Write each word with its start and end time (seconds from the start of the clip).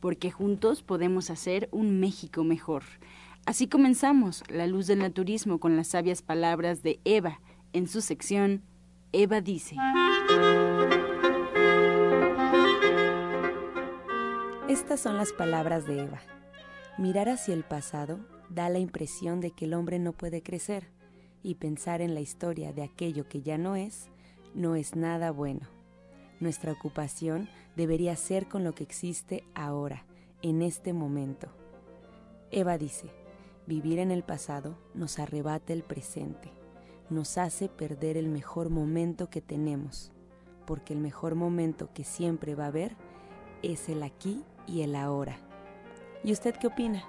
porque 0.00 0.30
juntos 0.30 0.82
podemos 0.82 1.30
hacer 1.30 1.68
un 1.72 2.00
México 2.00 2.44
mejor. 2.44 2.82
Así 3.46 3.66
comenzamos 3.66 4.44
La 4.48 4.66
Luz 4.66 4.86
del 4.86 4.98
Naturismo 5.00 5.58
con 5.58 5.76
las 5.76 5.88
sabias 5.88 6.22
palabras 6.22 6.82
de 6.82 7.00
Eva 7.04 7.40
en 7.72 7.88
su 7.88 8.00
sección 8.00 8.62
Eva 9.12 9.40
dice. 9.40 9.76
Estas 14.68 15.00
son 15.00 15.16
las 15.16 15.32
palabras 15.32 15.86
de 15.86 16.02
Eva. 16.02 16.20
Mirar 16.98 17.30
hacia 17.30 17.54
el 17.54 17.64
pasado 17.64 18.20
da 18.50 18.68
la 18.68 18.78
impresión 18.78 19.40
de 19.40 19.50
que 19.50 19.64
el 19.64 19.72
hombre 19.72 19.98
no 19.98 20.12
puede 20.12 20.42
crecer 20.42 20.88
y 21.42 21.54
pensar 21.54 22.02
en 22.02 22.12
la 22.12 22.20
historia 22.20 22.72
de 22.72 22.82
aquello 22.82 23.28
que 23.28 23.40
ya 23.40 23.56
no 23.56 23.76
es 23.76 24.10
no 24.54 24.74
es 24.74 24.96
nada 24.96 25.30
bueno. 25.30 25.77
Nuestra 26.40 26.72
ocupación 26.72 27.48
debería 27.76 28.14
ser 28.16 28.48
con 28.48 28.64
lo 28.64 28.74
que 28.74 28.84
existe 28.84 29.44
ahora, 29.54 30.04
en 30.42 30.62
este 30.62 30.92
momento. 30.92 31.48
Eva 32.50 32.78
dice, 32.78 33.10
vivir 33.66 33.98
en 33.98 34.10
el 34.10 34.22
pasado 34.22 34.78
nos 34.94 35.18
arrebata 35.18 35.72
el 35.72 35.82
presente, 35.82 36.50
nos 37.10 37.38
hace 37.38 37.68
perder 37.68 38.16
el 38.16 38.28
mejor 38.28 38.70
momento 38.70 39.28
que 39.30 39.40
tenemos, 39.40 40.12
porque 40.66 40.94
el 40.94 41.00
mejor 41.00 41.34
momento 41.34 41.90
que 41.92 42.04
siempre 42.04 42.54
va 42.54 42.64
a 42.64 42.68
haber 42.68 42.96
es 43.62 43.88
el 43.88 44.02
aquí 44.02 44.44
y 44.66 44.82
el 44.82 44.94
ahora. 44.94 45.38
¿Y 46.22 46.32
usted 46.32 46.54
qué 46.56 46.68
opina? 46.68 47.04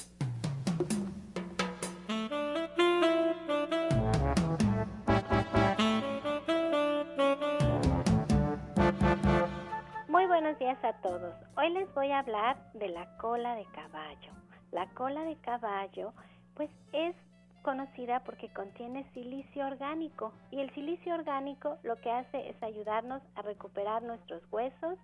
Voy 12.06 12.12
a 12.12 12.20
hablar 12.20 12.56
de 12.74 12.88
la 12.88 13.05
cola 13.17 13.56
de 13.56 13.64
caballo. 13.72 14.30
La 14.70 14.86
cola 14.90 15.24
de 15.24 15.34
caballo 15.40 16.12
pues 16.55 16.70
es 16.92 17.17
conocida 17.62 18.22
porque 18.22 18.48
contiene 18.52 19.11
silicio 19.12 19.67
orgánico 19.67 20.33
y 20.52 20.61
el 20.61 20.72
silicio 20.72 21.14
orgánico 21.14 21.78
lo 21.83 21.96
que 21.96 22.12
hace 22.12 22.48
es 22.48 22.62
ayudarnos 22.62 23.22
a 23.34 23.42
recuperar 23.42 24.05
nuestros 24.05 24.40
huesos, 24.52 25.00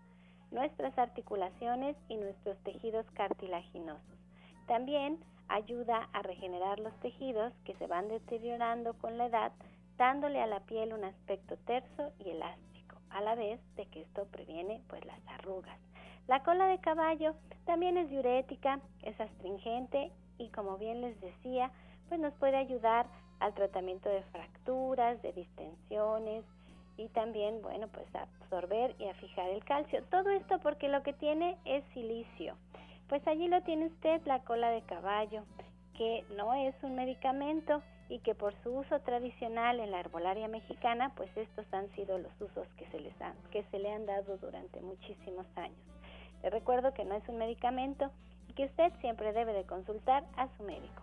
nuestras 0.52 0.96
articulaciones 0.96 1.96
y 2.08 2.18
nuestros 2.18 2.56
tejidos 2.62 3.04
cartilaginosos. 3.14 4.18
También 4.68 5.18
ayuda 5.48 6.08
a 6.12 6.22
regenerar 6.22 6.78
los 6.78 6.94
tejidos 7.00 7.52
que 7.64 7.74
se 7.78 7.88
van 7.88 8.06
deteriorando 8.06 8.94
con 8.94 9.18
la 9.18 9.26
edad, 9.26 9.50
dándole 9.98 10.41
a 10.41 10.46
la 10.46 10.60
piel 10.60 10.92
un 10.92 11.02
aspecto 11.02 11.56
terso 11.66 12.12
y 12.20 12.30
elástico 12.30 12.96
a 13.10 13.20
la 13.22 13.34
vez 13.34 13.58
de 13.74 13.86
que 13.86 14.02
esto 14.02 14.24
previene 14.26 14.80
pues 14.88 15.04
las 15.04 15.18
arrugas. 15.26 15.80
La 16.28 16.43
cola 16.43 16.66
de 16.66 16.78
caballo 16.78 17.34
también 17.66 17.97
es 17.97 18.09
diurética, 18.09 18.81
es 19.03 19.21
astringente 19.21 20.10
y 20.38 20.49
como 20.49 20.78
bien 20.78 21.00
les 21.00 21.21
decía, 21.21 21.71
pues 22.09 22.21
nos 22.21 22.33
puede 22.34 22.56
ayudar 22.56 23.06
al 23.41 23.55
tratamiento 23.55 24.09
de 24.09 24.22
fracturas, 24.25 25.21
de 25.22 25.33
distensiones 25.33 26.44
y 26.97 27.09
también, 27.09 27.60
bueno, 27.62 27.88
pues 27.88 28.06
a 28.15 28.22
absorber 28.22 28.94
y 28.99 29.09
a 29.09 29.15
fijar 29.15 29.49
el 29.50 29.65
calcio. 29.65 30.03
Todo 30.10 30.31
esto 30.31 30.59
porque 30.60 30.88
lo 30.88 31.03
que 31.03 31.12
tiene 31.12 31.56
es 31.65 31.84
silicio. 31.94 32.56
Pues 33.09 33.27
allí 33.27 33.49
lo 33.49 33.62
tiene 33.62 33.87
usted, 33.87 34.22
la 34.25 34.41
cola 34.44 34.71
de 34.71 34.83
caballo, 34.83 35.43
que 35.97 36.25
no 36.37 36.54
es 36.54 36.75
un 36.83 36.94
medicamento, 36.94 37.83
y 38.12 38.19
que 38.19 38.34
por 38.34 38.54
su 38.62 38.71
uso 38.71 39.00
tradicional 39.00 39.81
en 39.81 39.91
la 39.91 40.00
herbolaria 40.00 40.47
mexicana, 40.47 41.12
pues 41.16 41.34
estos 41.34 41.65
han 41.72 41.89
sido 41.94 42.19
los 42.19 42.33
usos 42.43 42.69
que 42.77 42.87
se, 42.91 43.00
les 43.00 43.19
han, 43.22 43.34
que 43.50 43.65
se 43.71 43.78
le 43.78 43.91
han 43.91 44.04
dado 44.04 44.37
durante 44.37 44.83
muchísimos 44.83 45.47
años. 45.56 45.78
Le 46.42 46.50
recuerdo 46.50 46.92
que 46.92 47.04
no 47.04 47.14
es 47.14 47.28
un 47.28 47.38
medicamento 47.38 48.10
y 48.48 48.54
que 48.54 48.66
usted 48.66 48.92
siempre 49.00 49.32
debe 49.32 49.53
de 49.53 49.64
consultar 49.64 50.25
a 50.36 50.48
su 50.56 50.64
médico. 50.64 51.03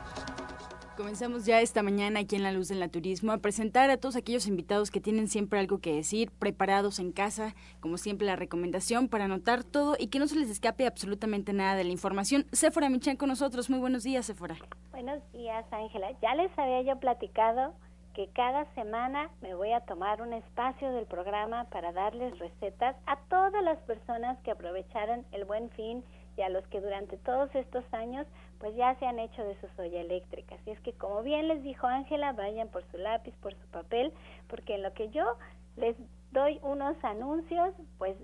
Comenzamos 0.97 1.45
ya 1.45 1.61
esta 1.61 1.83
mañana 1.83 2.19
aquí 2.19 2.35
en 2.35 2.43
La 2.43 2.51
Luz 2.51 2.67
del 2.67 2.81
Naturismo 2.81 3.31
a 3.31 3.37
presentar 3.37 3.89
a 3.89 3.97
todos 3.97 4.17
aquellos 4.17 4.45
invitados 4.45 4.91
que 4.91 4.99
tienen 4.99 5.29
siempre 5.29 5.57
algo 5.57 5.79
que 5.79 5.95
decir, 5.95 6.31
preparados 6.31 6.99
en 6.99 7.13
casa, 7.13 7.55
como 7.79 7.97
siempre 7.97 8.27
la 8.27 8.35
recomendación 8.35 9.07
para 9.07 9.25
anotar 9.25 9.63
todo 9.63 9.95
y 9.97 10.07
que 10.07 10.19
no 10.19 10.27
se 10.27 10.35
les 10.35 10.49
escape 10.49 10.85
absolutamente 10.85 11.53
nada 11.53 11.75
de 11.75 11.85
la 11.85 11.91
información. 11.91 12.45
Sephora 12.51 12.89
Michan 12.89 13.15
con 13.15 13.29
nosotros, 13.29 13.69
muy 13.69 13.79
buenos 13.79 14.03
días 14.03 14.25
Sephora. 14.25 14.57
Buenos 14.91 15.21
días 15.31 15.65
Ángela, 15.71 16.11
ya 16.21 16.35
les 16.35 16.51
había 16.59 16.81
yo 16.81 16.99
platicado 16.99 17.73
que 18.13 18.27
cada 18.27 18.65
semana 18.75 19.29
me 19.41 19.55
voy 19.55 19.71
a 19.71 19.79
tomar 19.81 20.21
un 20.21 20.33
espacio 20.33 20.91
del 20.91 21.05
programa 21.05 21.63
para 21.69 21.93
darles 21.93 22.37
recetas 22.37 22.97
a 23.05 23.17
todas 23.29 23.63
las 23.63 23.79
personas 23.79 24.37
que 24.43 24.51
aprovecharon 24.51 25.25
el 25.31 25.45
buen 25.45 25.69
fin 25.69 26.03
y 26.35 26.41
a 26.41 26.49
los 26.49 26.67
que 26.67 26.81
durante 26.81 27.17
todos 27.17 27.53
estos 27.55 27.85
años 27.93 28.27
pues 28.61 28.75
ya 28.75 28.93
se 28.99 29.07
han 29.07 29.17
hecho 29.17 29.43
de 29.43 29.59
su 29.59 29.67
soya 29.75 30.01
eléctrica. 30.01 30.53
Así 30.55 30.69
es 30.69 30.79
que 30.81 30.93
como 30.93 31.23
bien 31.23 31.47
les 31.47 31.63
dijo 31.63 31.87
Ángela, 31.87 32.31
vayan 32.31 32.69
por 32.69 32.83
su 32.91 32.97
lápiz, 32.97 33.33
por 33.41 33.55
su 33.55 33.67
papel, 33.71 34.13
porque 34.47 34.75
en 34.75 34.83
lo 34.83 34.93
que 34.93 35.09
yo 35.09 35.35
les 35.77 35.97
doy 36.31 36.59
unos 36.61 36.95
anuncios, 37.03 37.73
pues 37.97 38.15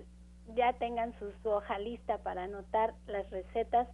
ya 0.54 0.72
tengan 0.74 1.12
su, 1.18 1.50
hoja 1.50 1.80
lista 1.80 2.18
para 2.18 2.44
anotar 2.44 2.94
las 3.08 3.28
recetas 3.30 3.88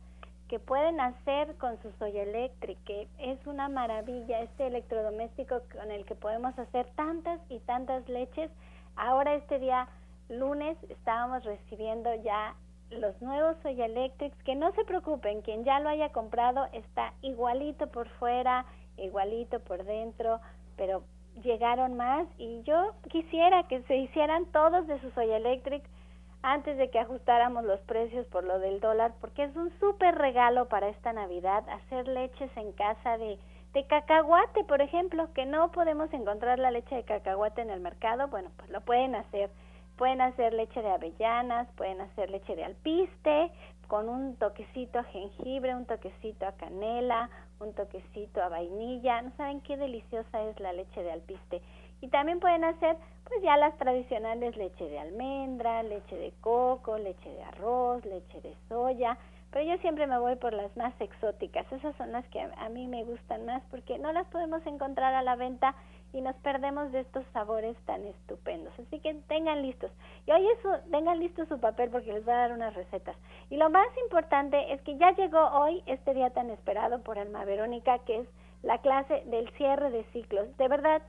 que 0.49 0.59
pueden 0.59 1.01
hacer 1.01 1.57
con 1.57 1.81
su 1.81 1.91
soya 1.93 2.23
eléctrica. 2.23 2.93
Es 3.19 3.45
una 3.47 3.71
maravilla 3.71 4.41
este 4.41 4.67
electrodoméstico 4.67 5.63
con 5.73 5.91
el 5.91 6.05
que 6.05 6.15
podemos 6.15 6.57
hacer 6.59 6.87
tantas 6.95 7.41
y 7.49 7.59
tantas 7.61 8.07
leches. 8.07 8.51
Ahora 8.97 9.35
este 9.35 9.59
día 9.59 9.89
lunes 10.29 10.77
estábamos 10.91 11.43
recibiendo 11.45 12.15
ya 12.17 12.55
los 12.91 13.21
nuevos 13.21 13.57
Soya 13.63 13.87
Electrics, 13.87 14.37
que 14.45 14.55
no 14.55 14.73
se 14.73 14.85
preocupen, 14.85 15.43
quien 15.43 15.65
ya 15.65 15.81
lo 15.81 15.89
haya 15.89 16.11
comprado 16.11 16.67
está 16.73 17.13
igualito 17.23 17.89
por 17.89 18.09
fuera, 18.09 18.67
igualito 18.97 19.61
por 19.61 19.85
dentro, 19.85 20.41
pero 20.77 21.03
llegaron 21.43 21.97
más 21.97 22.27
y 22.39 22.63
yo 22.63 22.95
quisiera 23.11 23.65
que 23.65 23.83
se 23.83 23.97
hicieran 23.97 24.47
todos 24.47 24.87
de 24.87 25.01
su 25.01 25.11
Soya 25.11 25.37
Electric 25.37 25.83
antes 26.43 26.77
de 26.77 26.91
que 26.91 26.99
ajustáramos 26.99 27.65
los 27.65 27.81
precios 27.81 28.27
por 28.27 28.45
lo 28.45 28.59
del 28.59 28.79
dólar, 28.79 29.15
porque 29.21 29.45
es 29.45 29.57
un 29.57 29.73
súper 29.81 30.15
regalo 30.15 30.69
para 30.69 30.89
esta 30.89 31.13
Navidad 31.13 31.65
hacer 31.71 32.07
leches 32.07 32.55
en 32.57 32.73
casa 32.73 33.17
de, 33.17 33.39
de 33.73 33.87
cacahuate, 33.87 34.63
por 34.65 34.83
ejemplo, 34.83 35.33
que 35.33 35.47
no 35.47 35.73
podemos 35.73 36.13
encontrar 36.13 36.59
la 36.59 36.71
leche 36.71 36.97
de 36.97 37.05
cacahuate 37.05 37.63
en 37.63 37.71
el 37.71 37.81
mercado, 37.81 38.29
bueno, 38.29 38.51
pues 38.59 38.69
lo 38.71 38.83
pueden 38.83 39.15
hacer. 39.15 39.51
Pueden 39.97 40.21
hacer 40.21 40.53
leche 40.53 40.83
de 40.83 40.91
avellanas, 40.91 41.69
pueden 41.77 42.01
hacer 42.01 42.31
leche 42.31 42.57
de 42.57 42.65
alpiste, 42.65 43.51
con 43.87 44.09
un 44.09 44.37
toquecito 44.37 44.99
a 44.99 45.05
jengibre, 45.05 45.75
un 45.75 45.87
toquecito 45.87 46.47
a 46.47 46.53
canela, 46.53 47.31
un 47.61 47.73
toquecito 47.75 48.43
a 48.43 48.49
vainilla. 48.49 49.23
No 49.23 49.31
saben 49.37 49.61
qué 49.61 49.77
deliciosa 49.77 50.43
es 50.43 50.59
la 50.59 50.73
leche 50.73 51.03
de 51.03 51.13
alpiste. 51.13 51.63
Y 52.01 52.09
también 52.09 52.41
pueden 52.41 52.65
hacer 52.65 52.97
pues 53.25 53.41
ya 53.43 53.57
las 53.57 53.77
tradicionales 53.79 54.57
leche 54.57 54.89
de 54.89 54.99
almendra, 54.99 55.83
leche 55.83 56.17
de 56.17 56.33
coco, 56.41 56.99
leche 56.99 57.31
de 57.31 57.43
arroz, 57.43 58.05
leche 58.05 58.41
de 58.43 58.55
soya, 58.69 59.17
pero 59.55 59.65
yo 59.65 59.79
siempre 59.79 60.09
me 60.09 60.19
voy 60.19 60.35
por 60.35 60.53
las 60.53 60.77
más 60.77 60.93
exóticas, 61.01 61.71
esas 61.73 61.95
son 61.97 62.11
las 62.11 62.27
que 62.27 62.41
a, 62.41 62.69
mí 62.71 62.89
me 62.89 63.05
gustan 63.05 63.47
más 63.47 63.63
porque 63.71 63.99
no 64.01 64.13
las 64.13 64.27
podemos 64.27 64.67
encontrar 64.67 65.15
a 65.15 65.23
la 65.23 65.37
venta 65.37 65.77
y 66.15 66.21
nos 66.21 66.37
perdemos 66.37 66.93
de 66.93 67.01
estos 67.01 67.25
sabores 67.33 67.77
tan 67.85 68.07
estupendos. 68.07 68.73
Así 68.79 69.01
que 69.01 69.15
tengan 69.29 69.63
listos. 69.63 69.91
Y 70.27 70.31
hoy 70.31 70.47
eso, 70.59 70.71
tengan 70.91 71.19
listo 71.19 71.45
su 71.47 71.61
papel 71.61 71.91
porque 71.91 72.13
les 72.13 72.25
voy 72.25 72.33
a 72.33 72.39
dar 72.39 72.53
unas 72.53 72.73
recetas. 72.75 73.17
Y 73.51 73.57
lo 73.57 73.69
más 73.69 73.89
importante 74.05 74.73
es 74.73 74.81
que 74.83 74.97
ya 74.97 75.11
llegó 75.11 75.45
hoy 75.51 75.83
este 75.87 76.15
día 76.15 76.31
tan 76.31 76.51
esperado 76.51 77.03
por 77.03 77.19
Alma 77.19 77.45
Verónica, 77.45 77.99
que 78.07 78.21
es 78.21 78.29
la 78.63 78.79
clase 78.79 79.25
del 79.27 79.51
cierre 79.59 79.91
de 79.91 80.05
ciclos. 80.13 80.57
De 80.57 80.69
verdad, 80.69 81.03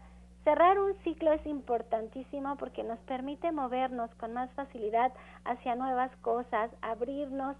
Cerrar 0.46 0.78
un 0.78 0.94
ciclo 1.04 1.31
es 1.31 1.44
importantísimo 1.48 2.56
porque 2.58 2.84
nos 2.84 3.00
permite 3.00 3.51
movernos 3.51 4.13
con 4.19 4.34
más 4.34 4.48
facilidad 4.51 5.12
hacia 5.44 5.75
nuevas 5.75 6.16
cosas, 6.18 6.69
abrirnos. 6.84 7.58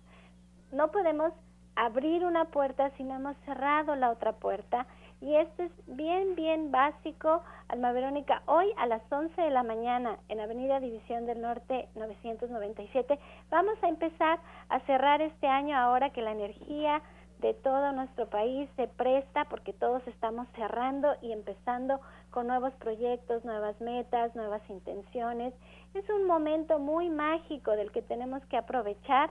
No 0.72 0.92
podemos 0.92 1.34
abrir 1.76 2.24
una 2.24 2.46
puerta 2.46 2.92
si 2.92 3.04
no 3.04 3.16
hemos 3.16 3.36
cerrado 3.38 3.96
la 3.96 4.12
otra 4.12 4.34
puerta. 4.34 4.86
Y 5.22 5.36
esto 5.36 5.64
es 5.64 5.72
bien, 5.88 6.36
bien 6.36 6.72
básico. 6.72 7.42
Alma 7.70 7.92
Verónica, 7.94 8.44
hoy 8.46 8.68
a 8.78 8.86
las 8.86 9.02
11 9.10 9.42
de 9.42 9.50
la 9.50 9.64
mañana 9.64 10.20
en 10.30 10.40
Avenida 10.40 10.80
División 10.80 11.26
del 11.26 11.42
Norte 11.42 11.88
997, 11.96 13.18
vamos 13.50 13.82
a 13.82 13.88
empezar 13.88 14.40
a 14.70 14.80
cerrar 14.82 15.22
este 15.22 15.48
año 15.48 15.78
ahora 15.78 16.12
que 16.12 16.22
la 16.22 16.32
energía 16.32 17.02
de 17.40 17.54
todo 17.54 17.92
nuestro 17.92 18.30
país 18.30 18.70
se 18.76 18.88
presta 18.88 19.46
porque 19.46 19.74
todos 19.74 20.06
estamos 20.08 20.48
cerrando 20.56 21.16
y 21.22 21.32
empezando 21.32 22.00
con 22.32 22.48
nuevos 22.48 22.74
proyectos, 22.74 23.46
nuevas 23.46 23.80
metas, 23.82 24.36
nuevas 24.36 24.62
intenciones. 24.70 25.54
Es 25.94 26.10
un 26.10 26.28
momento 26.28 26.80
muy 26.80 27.10
mágico 27.10 27.72
del 27.72 27.92
que 27.92 28.02
tenemos 28.02 28.44
que 28.46 28.58
aprovechar 28.58 29.30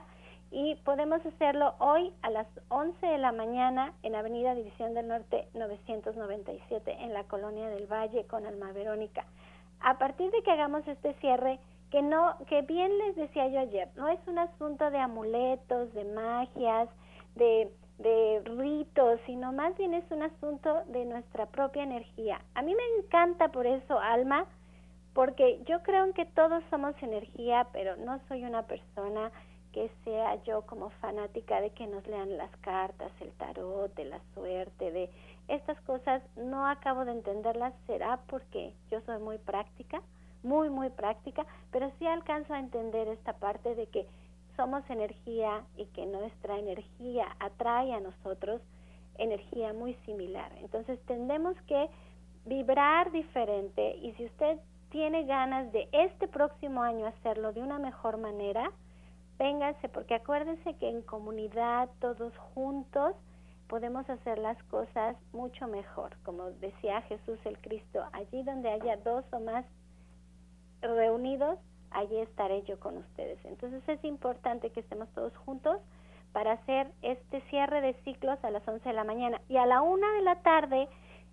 y 0.55 0.75
podemos 0.85 1.19
hacerlo 1.25 1.75
hoy 1.79 2.13
a 2.21 2.29
las 2.29 2.47
11 2.69 3.05
de 3.05 3.17
la 3.17 3.33
mañana 3.33 3.93
en 4.03 4.15
Avenida 4.15 4.55
División 4.55 4.93
del 4.93 5.09
Norte 5.09 5.49
997 5.53 6.95
en 6.97 7.13
la 7.13 7.25
Colonia 7.25 7.67
del 7.67 7.91
Valle 7.91 8.25
con 8.27 8.45
Alma 8.45 8.71
Verónica. 8.71 9.25
A 9.81 9.97
partir 9.97 10.31
de 10.31 10.41
que 10.43 10.51
hagamos 10.51 10.87
este 10.87 11.13
cierre, 11.15 11.59
que 11.91 12.01
no 12.01 12.37
que 12.47 12.61
bien 12.61 12.97
les 12.99 13.17
decía 13.17 13.49
yo 13.49 13.59
ayer, 13.59 13.89
no 13.97 14.07
es 14.07 14.19
un 14.27 14.39
asunto 14.39 14.89
de 14.91 14.97
amuletos, 14.97 15.93
de 15.93 16.05
magias, 16.05 16.87
de 17.35 17.69
de 17.97 18.41
ritos, 18.45 19.19
sino 19.25 19.51
más 19.51 19.77
bien 19.77 19.93
es 19.93 20.09
un 20.09 20.23
asunto 20.23 20.83
de 20.87 21.03
nuestra 21.03 21.47
propia 21.47 21.83
energía. 21.83 22.39
A 22.53 22.61
mí 22.61 22.73
me 22.73 23.03
encanta 23.03 23.49
por 23.49 23.67
eso, 23.67 23.99
Alma, 23.99 24.45
porque 25.13 25.61
yo 25.65 25.81
creo 25.83 26.13
que 26.13 26.25
todos 26.25 26.63
somos 26.69 26.93
energía, 27.01 27.67
pero 27.73 27.97
no 27.97 28.19
soy 28.27 28.43
una 28.43 28.63
persona 28.63 29.31
que 29.75 29.91
sea 30.05 30.41
yo 30.45 30.61
como 30.61 30.89
fanática 31.01 31.59
de 31.59 31.69
que 31.71 31.85
nos 31.85 32.07
lean 32.07 32.37
las 32.37 32.49
cartas, 32.61 33.11
el 33.19 33.33
tarot, 33.33 33.93
de 33.95 34.05
la 34.05 34.21
suerte, 34.33 34.89
de 34.89 35.09
estas 35.49 35.79
cosas, 35.81 36.23
no 36.37 36.65
acabo 36.65 37.03
de 37.03 37.11
entenderlas, 37.11 37.73
será 37.85 38.21
porque 38.27 38.71
yo 38.89 39.01
soy 39.01 39.19
muy 39.19 39.37
práctica, 39.37 40.01
muy, 40.43 40.69
muy 40.69 40.89
práctica, 40.91 41.45
pero 41.73 41.91
sí 41.99 42.07
alcanzo 42.07 42.53
a 42.53 42.59
entender 42.59 43.09
esta 43.09 43.33
parte 43.33 43.75
de 43.75 43.87
que 43.87 44.07
somos 44.55 44.89
energía 44.89 45.65
y 45.75 45.87
que 45.87 46.05
nuestra 46.05 46.57
energía 46.57 47.35
atrae 47.41 47.93
a 47.93 47.99
nosotros 47.99 48.61
energía 49.17 49.73
muy 49.73 49.95
similar. 50.05 50.53
Entonces 50.61 51.01
tendemos 51.05 51.57
que 51.63 51.89
vibrar 52.45 53.11
diferente 53.11 53.97
y 53.97 54.13
si 54.13 54.23
usted 54.23 54.57
tiene 54.89 55.25
ganas 55.25 55.69
de 55.73 55.89
este 55.91 56.29
próximo 56.29 56.81
año 56.81 57.07
hacerlo 57.07 57.51
de 57.51 57.61
una 57.61 57.77
mejor 57.77 58.15
manera, 58.17 58.71
vénganse 59.37 59.89
porque 59.89 60.15
acuérdense 60.15 60.75
que 60.75 60.89
en 60.89 61.01
comunidad, 61.01 61.89
todos 61.99 62.35
juntos, 62.53 63.15
podemos 63.67 64.09
hacer 64.09 64.37
las 64.37 64.61
cosas 64.65 65.15
mucho 65.33 65.67
mejor. 65.67 66.15
Como 66.23 66.51
decía 66.51 67.01
Jesús 67.03 67.39
el 67.45 67.57
Cristo, 67.59 68.03
allí 68.13 68.43
donde 68.43 68.69
haya 68.69 68.97
dos 68.97 69.25
o 69.31 69.39
más 69.39 69.65
reunidos, 70.81 71.59
allí 71.91 72.17
estaré 72.19 72.63
yo 72.63 72.79
con 72.79 72.97
ustedes. 72.97 73.43
Entonces 73.45 73.81
es 73.87 74.03
importante 74.03 74.69
que 74.69 74.81
estemos 74.81 75.09
todos 75.09 75.35
juntos 75.37 75.79
para 76.33 76.53
hacer 76.53 76.91
este 77.01 77.41
cierre 77.49 77.81
de 77.81 77.93
ciclos 78.03 78.37
a 78.43 78.51
las 78.51 78.67
11 78.67 78.87
de 78.87 78.93
la 78.93 79.03
mañana. 79.03 79.41
Y 79.47 79.57
a 79.57 79.65
la 79.65 79.81
una 79.81 80.11
de 80.13 80.21
la 80.21 80.41
tarde, 80.41 80.89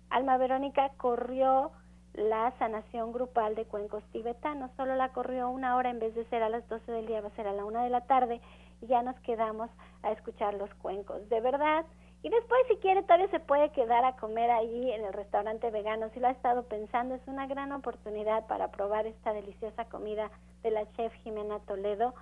Alma 0.09 0.37
Verónica 0.37 0.91
corrió 0.97 1.71
la 2.13 2.51
sanación 2.59 3.11
grupal 3.11 3.55
de 3.55 3.65
cuencos 3.65 4.03
tibetanos. 4.11 4.71
Solo 4.77 4.95
la 4.95 5.09
corrió 5.09 5.49
una 5.49 5.75
hora 5.75 5.89
en 5.89 5.99
vez 5.99 6.13
de 6.15 6.25
ser 6.25 6.43
a 6.43 6.49
las 6.49 6.67
12 6.69 6.91
del 6.91 7.07
día, 7.07 7.21
va 7.21 7.27
a 7.27 7.35
ser 7.35 7.47
a 7.47 7.53
la 7.53 7.65
una 7.65 7.83
de 7.83 7.89
la 7.89 8.01
tarde 8.01 8.39
y 8.81 8.87
ya 8.87 9.01
nos 9.01 9.19
quedamos 9.21 9.69
a 10.03 10.11
escuchar 10.11 10.53
los 10.53 10.73
cuencos. 10.75 11.27
De 11.29 11.41
verdad, 11.41 11.85
y 12.23 12.29
después, 12.29 12.61
si 12.69 12.77
quiere, 12.77 13.01
todavía 13.01 13.27
se 13.27 13.41
puede 13.41 13.69
quedar 13.71 14.05
a 14.05 14.15
comer 14.15 14.49
allí 14.49 14.91
en 14.91 15.03
el 15.03 15.11
restaurante 15.11 15.69
vegano. 15.71 16.09
Si 16.13 16.21
lo 16.21 16.27
ha 16.27 16.31
estado 16.31 16.63
pensando, 16.63 17.15
es 17.15 17.27
una 17.27 17.47
gran 17.47 17.73
oportunidad 17.73 18.47
para 18.47 18.71
probar 18.71 19.05
esta 19.05 19.33
deliciosa 19.33 19.85
comida 19.85 20.31
de 20.63 20.71
la 20.71 20.89
chef 20.93 21.13
Jimena 21.15 21.59
Toledo. 21.59 22.13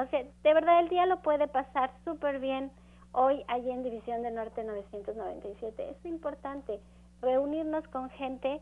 O 0.00 0.06
sea, 0.06 0.22
de 0.22 0.54
verdad 0.54 0.78
el 0.78 0.88
día 0.88 1.04
lo 1.06 1.20
puede 1.20 1.48
pasar 1.48 1.90
súper 2.04 2.38
bien 2.38 2.70
hoy 3.10 3.42
allí 3.48 3.72
en 3.72 3.82
División 3.82 4.22
del 4.22 4.36
Norte 4.36 4.62
997. 4.62 5.90
Es 5.90 6.04
importante 6.06 6.78
reunirnos 7.20 7.86
con 7.88 8.08
gente 8.10 8.60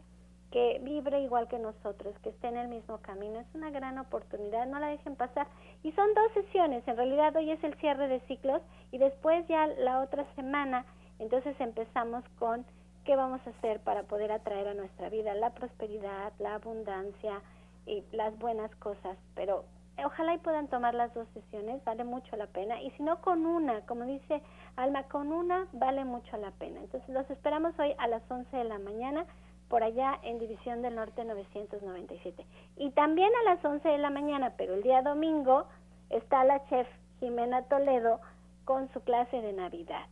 que 0.50 0.80
vibre 0.82 1.20
igual 1.20 1.48
que 1.48 1.58
nosotros, 1.58 2.14
que 2.22 2.30
esté 2.30 2.48
en 2.48 2.56
el 2.56 2.68
mismo 2.68 2.98
camino. 2.98 3.40
Es 3.40 3.54
una 3.54 3.70
gran 3.70 3.98
oportunidad, 3.98 4.66
no 4.66 4.78
la 4.78 4.88
dejen 4.88 5.16
pasar. 5.16 5.46
Y 5.82 5.92
son 5.92 6.12
dos 6.14 6.32
sesiones, 6.32 6.86
en 6.88 6.96
realidad 6.96 7.36
hoy 7.36 7.50
es 7.50 7.62
el 7.62 7.74
cierre 7.74 8.08
de 8.08 8.20
ciclos 8.20 8.62
y 8.90 8.98
después 8.98 9.46
ya 9.48 9.66
la 9.66 10.00
otra 10.00 10.24
semana, 10.34 10.84
entonces 11.18 11.54
empezamos 11.60 12.24
con 12.38 12.64
qué 13.04 13.16
vamos 13.16 13.40
a 13.46 13.50
hacer 13.50 13.80
para 13.80 14.02
poder 14.04 14.32
atraer 14.32 14.68
a 14.68 14.74
nuestra 14.74 15.08
vida 15.08 15.34
la 15.34 15.50
prosperidad, 15.50 16.32
la 16.38 16.54
abundancia 16.54 17.40
y 17.86 18.04
las 18.12 18.38
buenas 18.38 18.74
cosas. 18.76 19.16
Pero 19.34 19.64
ojalá 20.04 20.34
y 20.34 20.38
puedan 20.38 20.68
tomar 20.68 20.94
las 20.94 21.12
dos 21.14 21.26
sesiones, 21.34 21.82
vale 21.84 22.04
mucho 22.04 22.36
la 22.36 22.46
pena. 22.46 22.80
Y 22.82 22.90
si 22.92 23.02
no, 23.02 23.20
con 23.20 23.46
una, 23.46 23.80
como 23.86 24.04
dice 24.04 24.42
Alma, 24.76 25.04
con 25.04 25.32
una 25.32 25.66
vale 25.72 26.04
mucho 26.04 26.36
la 26.36 26.50
pena. 26.52 26.80
Entonces 26.80 27.08
los 27.08 27.28
esperamos 27.30 27.72
hoy 27.78 27.94
a 27.98 28.08
las 28.08 28.22
11 28.30 28.56
de 28.56 28.64
la 28.64 28.78
mañana 28.78 29.26
por 29.68 29.82
allá 29.82 30.18
en 30.22 30.38
División 30.38 30.82
del 30.82 30.94
Norte 30.94 31.24
997. 31.24 32.44
Y 32.76 32.90
también 32.90 33.30
a 33.40 33.54
las 33.54 33.64
11 33.64 33.88
de 33.88 33.98
la 33.98 34.10
mañana, 34.10 34.54
pero 34.56 34.74
el 34.74 34.82
día 34.82 35.02
domingo, 35.02 35.66
está 36.10 36.44
la 36.44 36.64
chef 36.68 36.88
Jimena 37.20 37.62
Toledo 37.64 38.20
con 38.64 38.90
su 38.92 39.00
clase 39.00 39.40
de 39.40 39.52
Navidad, 39.52 40.06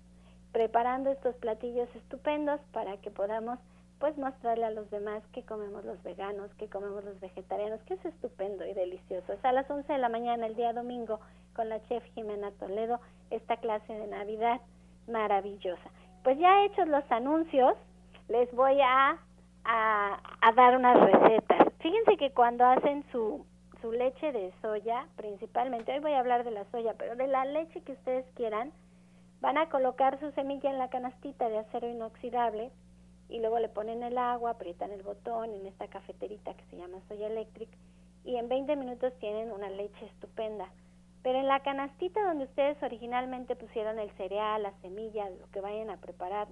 preparando 0.52 1.10
estos 1.10 1.34
platillos 1.36 1.88
estupendos 1.94 2.60
para 2.72 2.96
que 2.98 3.10
podamos 3.10 3.58
pues 3.98 4.16
mostrarle 4.18 4.66
a 4.66 4.70
los 4.70 4.90
demás 4.90 5.22
que 5.32 5.42
comemos 5.42 5.84
los 5.84 6.02
veganos, 6.02 6.52
que 6.54 6.68
comemos 6.68 7.02
los 7.04 7.18
vegetarianos, 7.18 7.80
que 7.84 7.94
es 7.94 8.04
estupendo 8.04 8.66
y 8.66 8.75
delicioso. 8.75 9.32
Es 9.32 9.42
a 9.42 9.52
las 9.52 9.70
11 9.70 9.90
de 9.90 9.98
la 9.98 10.10
mañana 10.10 10.46
el 10.46 10.54
día 10.54 10.75
domingo 10.75 11.18
con 11.54 11.70
la 11.70 11.82
chef 11.88 12.04
Jimena 12.14 12.50
Toledo 12.52 13.00
esta 13.30 13.56
clase 13.56 13.92
de 13.92 14.06
Navidad 14.06 14.60
maravillosa. 15.08 15.90
Pues 16.25 16.38
ya 16.38 16.64
hechos 16.64 16.88
los 16.88 17.10
anuncios, 17.10 17.75
les 18.28 18.52
voy 18.54 18.78
a 18.82 19.18
a, 19.66 20.20
dar 20.54 20.76
unas 20.76 20.99
recetas. 21.00 21.68
Fíjense 21.80 22.16
que 22.16 22.30
cuando 22.30 22.64
hacen 22.64 23.04
su, 23.12 23.44
su 23.80 23.92
leche 23.92 24.32
de 24.32 24.52
soya, 24.62 25.06
principalmente, 25.16 25.92
hoy 25.92 25.99
voy 26.00 26.12
a 26.12 26.20
hablar 26.20 26.44
de 26.44 26.52
la 26.52 26.64
soya, 26.70 26.94
pero 26.94 27.16
de 27.16 27.26
la 27.26 27.44
leche 27.44 27.82
que 27.82 27.92
ustedes 27.92 28.25
quieran, 28.35 28.73
van 29.40 29.58
a 29.58 29.68
colocar 29.68 30.18
su 30.20 30.30
semilla 30.32 30.70
en 30.70 30.78
la 30.78 30.88
canastita 30.88 31.49
de 31.49 31.58
acero 31.58 31.88
inoxidable 31.88 32.70
y 33.28 33.40
luego 33.40 33.58
le 33.58 33.68
ponen 33.68 34.02
el 34.02 34.18
agua, 34.18 34.52
aprietan 34.52 34.92
el 34.92 35.02
botón 35.02 35.52
en 35.52 35.66
esta 35.66 35.88
cafeterita 35.88 36.54
que 36.54 36.64
se 36.66 36.76
llama 36.76 36.99
Soya 37.08 37.26
Electric 37.26 37.68
y 38.25 38.37
en 38.37 38.49
20 38.49 38.76
minutos 38.76 39.12
tienen 39.18 39.52
una 39.52 39.68
leche 39.68 40.06
estupenda. 40.06 40.68
Pero 41.23 41.40
en 41.40 41.49
la 41.49 41.61
canastita 41.61 42.25
donde 42.25 42.44
ustedes 42.44 42.80
originalmente 42.82 43.56
pusieron 43.56 43.99
el 43.99 44.11
cereal, 44.12 44.62
la 44.62 44.73
semilla, 44.80 45.28
lo 45.28 45.50
que 45.50 45.61
vayan 45.61 45.90
a 45.90 45.96
preparar, 45.96 46.46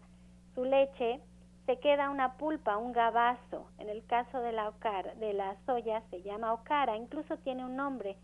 su 0.55 0.65
leche, 0.65 1.21
se 1.67 1.79
queda 1.79 2.11
una 2.11 2.37
pulpa, 2.37 2.77
un 2.77 2.93
gabazo. 2.93 3.67
En 3.79 3.89
el 3.89 4.05
caso 4.07 4.41
de 4.41 4.53
la, 4.53 4.69
ocara, 4.69 5.15
de 5.15 5.33
la 5.33 5.57
soya 5.67 6.03
se 6.11 6.23
llama 6.23 6.53
ocara, 6.53 6.97
incluso 6.97 7.37
tiene 7.39 7.65
un 7.65 7.77
nombre, 7.77 8.17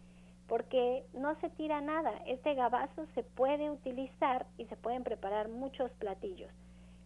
porque 0.47 1.05
no 1.15 1.35
se 1.41 1.49
tira 1.51 1.81
nada. 1.81 2.13
Este 2.27 2.55
gabazo 2.55 3.07
se 3.15 3.23
puede 3.23 3.71
utilizar 3.71 4.47
y 4.59 4.67
se 4.67 4.77
pueden 4.77 5.05
preparar 5.05 5.49
muchos 5.49 5.91
platillos. 5.93 6.51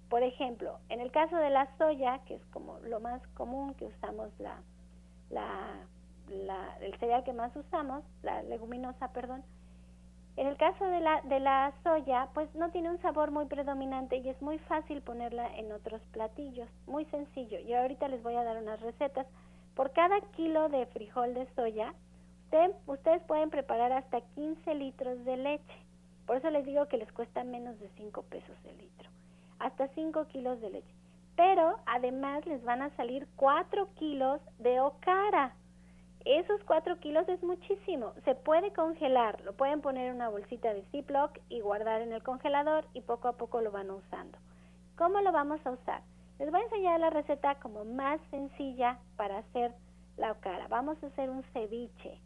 Por 0.09 0.23
ejemplo, 0.23 0.79
en 0.89 1.01
el 1.01 1.11
caso 1.11 1.37
de 1.37 1.51
la 1.51 1.69
soya, 1.79 2.21
que 2.27 2.35
es 2.35 2.45
como 2.47 2.79
lo 2.81 3.01
más 3.01 3.27
común 3.35 3.75
que 3.75 3.87
usamos 3.87 4.29
la, 4.39 4.61
la, 5.31 6.77
el 6.81 6.97
cereal 6.99 7.25
que 7.25 7.33
más 7.33 7.55
usamos, 7.57 8.05
la 8.23 8.43
leguminosa, 8.43 9.13
perdón, 9.13 9.43
en 10.37 10.49
el 10.49 10.57
caso 10.57 10.85
de 10.85 11.01
la, 11.01 11.21
de 11.23 11.39
la 11.39 11.73
soya, 11.85 12.29
pues 12.35 12.53
no 12.55 12.71
tiene 12.71 12.91
un 12.91 13.01
sabor 13.01 13.31
muy 13.31 13.47
predominante 13.47 14.17
y 14.17 14.29
es 14.29 14.41
muy 14.43 14.59
fácil 14.59 15.01
ponerla 15.01 15.47
en 15.57 15.71
otros 15.71 16.01
platillos, 16.13 16.69
muy 16.87 17.05
sencillo. 17.07 17.61
Y 17.61 17.73
ahorita 17.73 18.09
les 18.09 18.23
voy 18.23 18.35
a 18.35 18.43
dar 18.43 18.57
unas 18.57 18.81
recetas. 18.81 19.27
Por 19.77 19.93
cada 19.93 20.21
kilo 20.37 20.69
de 20.69 20.87
frijol 20.87 21.35
de 21.35 21.47
soya, 21.55 21.95
ustedes 22.87 23.23
pueden 23.25 23.51
preparar 23.51 23.93
hasta 23.93 24.21
15 24.21 24.75
litros 24.75 25.25
de 25.25 25.37
leche. 25.37 25.75
Por 26.27 26.37
eso 26.37 26.51
les 26.51 26.65
digo 26.65 26.87
que 26.87 26.97
les 26.97 27.13
cuesta 27.13 27.45
menos 27.45 27.79
de 27.81 27.89
5 27.97 28.23
pesos 28.23 28.57
el 28.65 28.79
litro. 28.79 29.11
Hasta 29.59 29.89
5 29.89 30.27
kilos 30.29 30.61
de 30.61 30.71
leche. 30.71 30.95
Pero 31.37 31.79
además 31.87 32.47
les 32.47 32.63
van 32.65 32.83
a 32.83 32.91
salir 32.97 33.27
4 33.37 33.89
kilos 33.95 34.41
de 34.59 34.81
okara. 34.81 35.55
Esos 36.25 36.65
4 36.65 37.01
kilos 37.01 37.29
es 37.29 37.43
muchísimo. 37.43 38.15
Se 38.25 38.35
puede 38.35 38.73
congelar, 38.73 39.43
lo 39.43 39.53
pueden 39.53 39.83
poner 39.83 40.07
en 40.07 40.15
una 40.15 40.31
bolsita 40.31 40.73
de 40.73 40.83
Ziploc 40.91 41.39
y 41.51 41.61
guardar 41.61 42.01
en 42.01 42.13
el 42.13 42.23
congelador 42.23 42.87
y 42.95 43.03
poco 43.03 43.29
a 43.29 43.37
poco 43.37 43.61
lo 43.61 43.71
van 43.71 43.91
usando. 43.91 44.39
¿Cómo 44.97 45.21
lo 45.21 45.33
vamos 45.33 45.61
a 45.67 45.73
usar? 45.73 46.03
Les 46.39 46.51
voy 46.51 46.61
a 46.61 46.65
enseñar 46.65 46.99
la 46.99 47.11
receta 47.11 47.57
como 47.57 47.85
más 47.85 48.21
sencilla 48.31 48.99
para 49.17 49.39
hacer 49.39 49.75
la 50.17 50.33
okara. 50.33 50.67
Vamos 50.69 50.97
a 51.03 51.09
hacer 51.09 51.29
un 51.29 51.43
ceviche. 51.53 52.19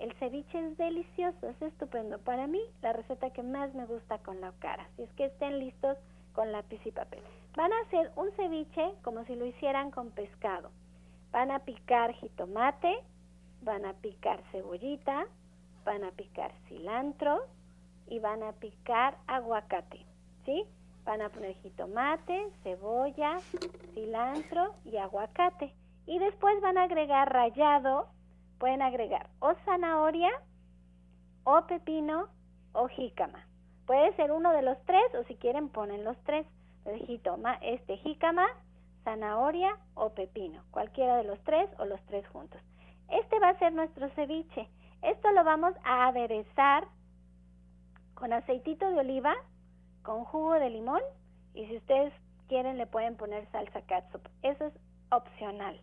El 0.00 0.12
ceviche 0.14 0.58
es 0.58 0.76
delicioso, 0.76 1.48
es 1.48 1.62
estupendo. 1.62 2.18
Para 2.18 2.48
mí, 2.48 2.60
la 2.82 2.92
receta 2.92 3.30
que 3.30 3.44
más 3.44 3.72
me 3.74 3.86
gusta 3.86 4.18
con 4.18 4.40
la 4.40 4.50
okara. 4.50 4.88
Si 4.96 5.02
es 5.02 5.12
que 5.12 5.26
estén 5.26 5.60
listos 5.60 5.96
con 6.32 6.50
lápiz 6.50 6.84
y 6.84 6.90
papel. 6.90 7.22
Van 7.56 7.72
a 7.72 7.80
hacer 7.82 8.10
un 8.16 8.32
ceviche 8.32 8.94
como 9.02 9.24
si 9.26 9.36
lo 9.36 9.46
hicieran 9.46 9.92
con 9.92 10.10
pescado. 10.10 10.70
Van 11.30 11.52
a 11.52 11.60
picar 11.60 12.12
jitomate, 12.14 12.98
van 13.64 13.84
a 13.84 13.94
picar 13.94 14.42
cebollita, 14.52 15.26
van 15.84 16.04
a 16.04 16.10
picar 16.10 16.52
cilantro 16.68 17.46
y 18.06 18.18
van 18.18 18.42
a 18.42 18.52
picar 18.52 19.16
aguacate, 19.26 20.04
¿sí? 20.44 20.64
Van 21.04 21.20
a 21.22 21.28
poner 21.28 21.54
jitomate, 21.56 22.48
cebolla, 22.62 23.40
cilantro 23.94 24.74
y 24.84 24.96
aguacate. 24.96 25.74
Y 26.06 26.18
después 26.18 26.60
van 26.60 26.78
a 26.78 26.84
agregar 26.84 27.32
rallado, 27.32 28.08
pueden 28.58 28.82
agregar 28.82 29.28
o 29.40 29.54
zanahoria, 29.64 30.30
o 31.44 31.66
pepino, 31.66 32.28
o 32.72 32.88
jícama. 32.88 33.46
Puede 33.86 34.14
ser 34.16 34.32
uno 34.32 34.52
de 34.52 34.62
los 34.62 34.78
tres 34.84 35.14
o 35.14 35.24
si 35.24 35.34
quieren 35.36 35.68
ponen 35.68 36.04
los 36.04 36.16
tres. 36.24 36.46
Jitoma, 37.06 37.54
este 37.62 37.96
jícama, 37.98 38.46
zanahoria 39.04 39.78
o 39.94 40.10
pepino. 40.10 40.62
Cualquiera 40.70 41.16
de 41.16 41.24
los 41.24 41.38
tres 41.44 41.68
o 41.78 41.86
los 41.86 42.00
tres 42.06 42.26
juntos. 42.28 42.60
Este 43.08 43.38
va 43.38 43.50
a 43.50 43.58
ser 43.58 43.72
nuestro 43.72 44.08
ceviche. 44.10 44.68
Esto 45.02 45.30
lo 45.32 45.44
vamos 45.44 45.74
a 45.84 46.08
aderezar 46.08 46.86
con 48.14 48.32
aceitito 48.32 48.88
de 48.90 49.00
oliva, 49.00 49.34
con 50.02 50.24
jugo 50.24 50.54
de 50.54 50.70
limón 50.70 51.02
y 51.52 51.66
si 51.66 51.76
ustedes 51.76 52.12
quieren 52.48 52.78
le 52.78 52.86
pueden 52.86 53.16
poner 53.16 53.46
salsa 53.50 53.82
catsup. 53.82 54.26
Eso 54.42 54.66
es 54.66 54.74
opcional. 55.10 55.80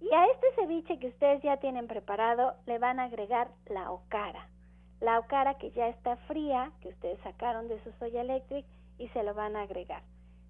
Y 0.00 0.12
a 0.12 0.26
este 0.26 0.46
ceviche 0.56 0.98
que 0.98 1.08
ustedes 1.08 1.42
ya 1.42 1.56
tienen 1.58 1.86
preparado 1.86 2.54
le 2.66 2.78
van 2.78 3.00
a 3.00 3.04
agregar 3.04 3.48
la 3.66 3.90
ocara. 3.90 4.48
La 5.00 5.18
ocara 5.18 5.58
que 5.58 5.70
ya 5.72 5.88
está 5.88 6.16
fría, 6.28 6.72
que 6.80 6.88
ustedes 6.88 7.18
sacaron 7.20 7.68
de 7.68 7.82
su 7.82 7.92
soya 7.92 8.22
electric 8.22 8.64
y 8.98 9.08
se 9.08 9.22
lo 9.22 9.34
van 9.34 9.56
a 9.56 9.62
agregar. 9.62 10.02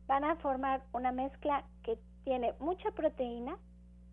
Van 0.07 0.25
a 0.25 0.37
formar 0.37 0.83
una 0.93 1.13
mezcla 1.13 1.65
que 1.83 1.99
tiene 2.25 2.55
mucha 2.59 2.91
proteína, 2.93 3.59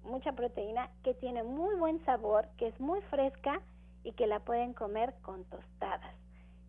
mucha 0.03 0.33
proteína, 0.33 0.89
que 1.03 1.13
tiene 1.13 1.43
muy 1.43 1.75
buen 1.75 2.03
sabor, 2.05 2.47
que 2.57 2.67
es 2.67 2.79
muy 2.79 3.01
fresca 3.03 3.61
y 4.03 4.11
que 4.13 4.27
la 4.27 4.39
pueden 4.39 4.73
comer 4.73 5.13
con 5.21 5.43
tostadas. 5.45 6.15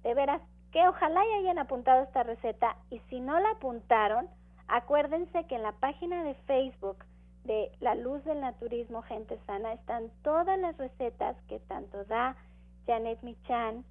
De 0.03 0.15
veras, 0.15 0.41
que 0.73 0.87
ojalá 0.89 1.23
ya 1.25 1.37
hayan 1.39 1.59
apuntado 1.59 2.03
esta 2.03 2.23
receta 2.23 2.77
y 2.91 2.99
si 3.11 3.21
no 3.21 3.39
la 3.39 3.51
apuntaron, 3.51 4.29
acuérdense 4.69 5.45
que 5.47 5.57
en 5.57 5.63
la 5.63 5.73
página 5.73 6.25
de 6.25 6.35
Facebook 6.47 7.05
de 7.45 7.71
La 7.81 7.95
Luz 7.95 8.25
del 8.25 8.41
Naturismo 8.41 9.03
Gente 9.03 9.39
Sana 9.47 9.75
están 9.75 10.11
todas 10.23 10.59
las 10.59 10.77
recetas 10.77 11.37
que 11.49 11.61
tanto 11.61 12.05
da 12.05 12.37
Janet 12.87 13.23
Michan 13.23 13.85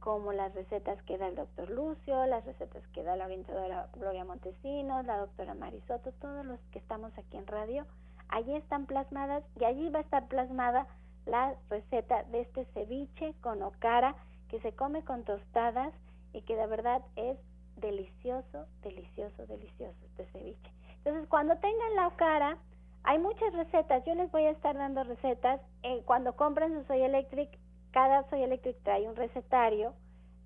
como 0.00 0.32
las 0.32 0.54
recetas 0.54 1.00
que 1.02 1.18
da 1.18 1.28
el 1.28 1.36
doctor 1.36 1.70
Lucio, 1.70 2.26
las 2.26 2.44
recetas 2.44 2.82
que 2.88 3.02
da 3.02 3.14
la 3.16 3.26
orientadora 3.26 3.88
Gloria 3.92 4.24
Montesinos, 4.24 5.04
la 5.04 5.18
doctora 5.18 5.54
Marisoto, 5.54 6.12
todos 6.12 6.44
los 6.44 6.58
que 6.72 6.78
estamos 6.78 7.16
aquí 7.18 7.36
en 7.36 7.46
radio 7.46 7.86
allí 8.28 8.54
están 8.54 8.86
plasmadas 8.86 9.44
y 9.60 9.64
allí 9.64 9.88
va 9.90 10.00
a 10.00 10.02
estar 10.02 10.26
plasmada 10.28 10.86
la 11.26 11.54
receta 11.70 12.24
de 12.24 12.40
este 12.40 12.64
ceviche 12.66 13.34
con 13.40 13.62
ocara 13.62 14.16
que 14.48 14.60
se 14.60 14.72
come 14.72 15.04
con 15.04 15.24
tostadas 15.24 15.92
y 16.32 16.42
que 16.42 16.56
de 16.56 16.66
verdad 16.66 17.02
es 17.16 17.38
delicioso, 17.76 18.66
delicioso, 18.82 19.46
delicioso 19.46 19.96
este 20.06 20.26
ceviche. 20.26 20.70
Entonces, 20.98 21.26
cuando 21.28 21.56
tengan 21.56 21.96
la 21.96 22.08
ocara, 22.08 22.58
hay 23.04 23.18
muchas 23.18 23.52
recetas. 23.54 24.04
Yo 24.04 24.14
les 24.14 24.30
voy 24.30 24.44
a 24.44 24.50
estar 24.50 24.76
dando 24.76 25.02
recetas. 25.04 25.60
Eh, 25.82 26.02
cuando 26.04 26.36
compren 26.36 26.72
su 26.74 26.84
Soy 26.86 27.02
Electric, 27.02 27.50
cada 27.90 28.28
Soy 28.30 28.42
Electric 28.42 28.80
trae 28.82 29.08
un 29.08 29.16
recetario 29.16 29.94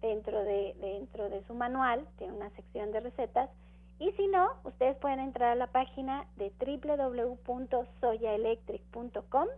dentro 0.01 0.43
de, 0.43 0.75
dentro 0.81 1.29
de 1.29 1.43
su 1.45 1.55
manual, 1.55 2.07
tiene 2.19 2.35
una 2.35 2.51
sección 2.51 2.93
de 2.93 3.01
recetas 3.01 3.51
y 3.99 4.13
si 4.13 4.29
no, 4.29 4.53
ustedes 4.65 4.97
pueden 4.99 5.21
entrar 5.21 5.53
a 5.53 5.55
la 5.55 5.69
página 5.69 6.27
de 6.37 6.53
www.soyaelectric.com 6.61 9.49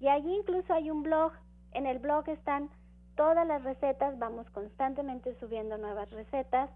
y 0.00 0.08
allí 0.08 0.34
incluso 0.34 0.72
hay 0.72 0.88
un 0.90 1.02
blog. 1.02 1.32
En 1.72 1.86
el 1.86 1.98
blog 1.98 2.28
están 2.28 2.70
todas 3.16 3.44
las 3.46 3.64
recetas, 3.64 4.18
vamos 4.18 4.48
constantemente 4.50 5.34
subiendo 5.40 5.78
nuevas 5.78 6.10
recetas, 6.10 6.70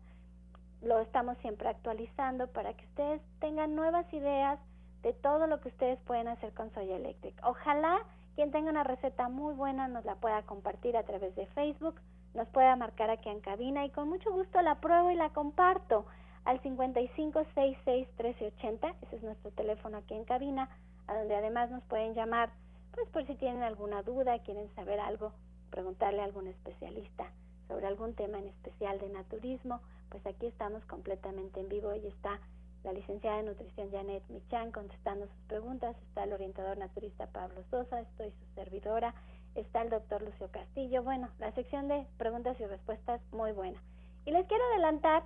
lo 0.83 1.01
estamos 1.01 1.37
siempre 1.39 1.69
actualizando 1.69 2.49
para 2.49 2.75
que 2.75 2.85
ustedes 2.87 3.23
tengan 3.41 3.75
nuevas 3.75 4.13
ideas 4.13 4.61
de 5.03 5.13
todo 5.13 5.47
lo 5.47 5.61
que 5.61 5.69
ustedes 5.69 5.99
pueden 6.01 6.29
hacer 6.29 6.53
con 6.55 6.73
Soya 6.75 6.97
Electric. 6.97 7.35
Ojalá 7.45 7.99
quien 8.35 8.51
tenga 8.51 8.71
una 8.71 8.85
receta 8.85 9.29
muy 9.29 9.55
buena 9.55 9.89
nos 9.89 10.05
la 10.05 10.17
pueda 10.17 10.43
compartir 10.43 10.97
a 10.97 11.05
través 11.05 11.35
de 11.37 11.47
Facebook, 11.49 12.01
nos 12.35 12.49
pueda 12.49 12.77
marcar 12.77 13.11
aquí 13.11 13.29
en 13.29 13.41
cabina 13.41 13.85
y 13.85 13.91
con 13.91 14.09
mucho 14.09 14.33
gusto 14.33 14.61
la 14.61 14.81
pruebo 14.81 15.11
y 15.11 15.15
la 15.15 15.31
comparto 15.31 16.05
al 16.47 16.63
55661380, 16.63 18.95
ese 19.03 19.17
es 19.17 19.23
nuestro 19.23 19.51
teléfono 19.51 19.99
aquí 19.99 20.15
en 20.15 20.25
cabina, 20.25 20.71
a 21.09 21.19
donde 21.19 21.35
además 21.35 21.71
nos 21.71 21.85
pueden 21.85 22.15
llamar, 22.15 22.49
pues 22.93 23.07
por 23.11 23.27
si 23.27 23.35
tienen 23.35 23.63
alguna 23.63 24.03
duda, 24.03 24.39
quieren 24.39 24.75
saber 24.77 24.99
algo, 25.01 25.33
preguntarle 25.71 26.23
a 26.23 26.25
algún 26.25 26.47
especialista 26.47 27.31
sobre 27.67 27.89
algún 27.89 28.15
tema 28.15 28.39
en 28.39 28.47
especial 28.47 29.01
de 29.01 29.09
naturismo, 29.09 29.81
pues 30.09 30.25
aquí 30.25 30.47
estamos 30.47 30.85
completamente 30.85 31.59
en 31.59 31.69
vivo. 31.69 31.93
Y 31.95 32.07
está 32.07 32.39
la 32.85 32.93
licenciada 32.93 33.39
de 33.39 33.43
nutrición 33.43 33.91
Janet 33.91 34.23
Michan 34.29 34.71
contestando 34.71 35.27
sus 35.27 35.43
preguntas, 35.49 35.97
está 36.09 36.23
el 36.25 36.33
orientador 36.33 36.79
naturista 36.79 37.27
Pablo 37.27 37.65
Sosa, 37.71 37.99
estoy 38.01 38.31
su 38.31 38.55
servidora, 38.55 39.17
está 39.57 39.83
el 39.83 39.91
doctor 39.91 40.23
Lucio 40.23 40.49
Castillo, 40.53 41.03
bueno, 41.03 41.29
la 41.41 41.51
sección 41.53 41.89
de 41.89 42.07
preguntas 42.19 42.57
y 42.61 42.67
respuestas 42.67 43.21
muy 43.33 43.51
buena. 43.51 43.83
Y 44.25 44.31
les 44.31 44.47
quiero 44.47 44.63
adelantar 44.73 45.25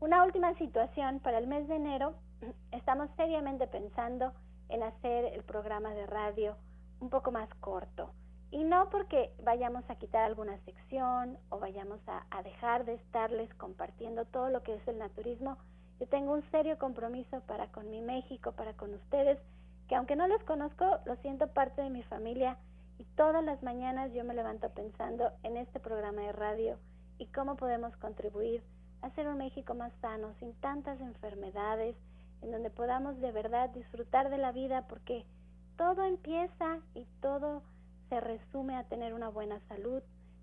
una 0.00 0.24
última 0.24 0.54
situación, 0.54 1.20
para 1.20 1.38
el 1.38 1.46
mes 1.46 1.68
de 1.68 1.76
enero 1.76 2.14
estamos 2.72 3.10
seriamente 3.16 3.66
pensando 3.66 4.32
en 4.70 4.82
hacer 4.82 5.26
el 5.26 5.42
programa 5.44 5.90
de 5.94 6.06
radio 6.06 6.56
un 7.00 7.10
poco 7.10 7.30
más 7.30 7.48
corto. 7.60 8.10
Y 8.50 8.64
no 8.64 8.88
porque 8.90 9.30
vayamos 9.44 9.88
a 9.88 9.96
quitar 9.96 10.24
alguna 10.24 10.58
sección 10.64 11.38
o 11.50 11.58
vayamos 11.60 12.00
a, 12.08 12.42
dejar 12.42 12.84
de 12.84 12.94
estarles 12.94 13.52
compartiendo 13.54 14.24
todo 14.24 14.48
lo 14.48 14.62
que 14.62 14.74
es 14.74 14.88
el 14.88 14.98
naturismo. 14.98 15.56
Yo 16.00 16.08
tengo 16.08 16.32
un 16.32 16.42
serio 16.50 16.78
compromiso 16.78 17.42
para 17.46 17.68
con 17.68 17.90
mi 17.90 18.00
México, 18.00 18.52
para 18.52 18.72
con 18.72 18.92
ustedes, 18.94 19.38
que 19.86 19.94
aunque 19.94 20.16
no 20.16 20.26
los 20.26 20.42
conozco, 20.44 20.98
lo 21.04 21.14
siento 21.16 21.46
parte 21.48 21.82
de 21.82 21.90
mi 21.90 22.02
familia 22.04 22.56
y 22.98 23.04
todas 23.16 23.44
las 23.44 23.62
mañanas 23.62 24.12
yo 24.14 24.24
me 24.24 24.34
levanto 24.34 24.68
pensando 24.70 25.30
en 25.42 25.56
este 25.56 25.78
programa 25.78 26.22
de 26.22 26.32
radio 26.32 26.78
y 27.18 27.26
cómo 27.26 27.56
podemos 27.56 27.96
contribuir 27.98 28.64
hacer 29.02 29.28
un 29.28 29.38
México 29.38 29.74
más 29.74 29.92
sano, 30.00 30.34
sin 30.38 30.52
tantas 30.54 31.00
enfermedades, 31.00 31.96
en 32.42 32.52
donde 32.52 32.70
podamos 32.70 33.20
de 33.20 33.32
verdad 33.32 33.70
disfrutar 33.70 34.30
de 34.30 34.38
la 34.38 34.52
vida, 34.52 34.86
porque 34.88 35.24
todo 35.76 36.04
empieza 36.04 36.78
y 36.94 37.06
todo 37.20 37.62
se 38.08 38.20
resume 38.20 38.76
a 38.76 38.84
tener 38.84 39.14
una 39.14 39.28
buena 39.28 39.60
salud, 39.68 40.02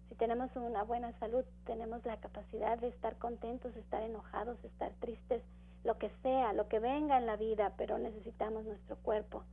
Si 0.09 0.15
tenemos 0.15 0.55
una 0.55 0.83
buena 0.83 1.11
salud, 1.19 1.43
tenemos 1.65 2.05
la 2.05 2.15
capacidad 2.17 2.77
de 2.77 2.87
estar 2.87 3.17
contentos, 3.17 3.75
estar 3.75 4.01
enojados, 4.01 4.57
estar 4.63 4.93
tristes, 5.01 5.43
lo 5.83 5.97
que 5.97 6.09
sea, 6.23 6.53
lo 6.53 6.69
que 6.69 6.79
venga 6.79 7.17
en 7.17 7.25
la 7.25 7.35
vida, 7.35 7.73
pero 7.77 7.97
necesitamos 7.97 8.63
nuestro 8.63 8.95
cuerpo. 8.97 9.43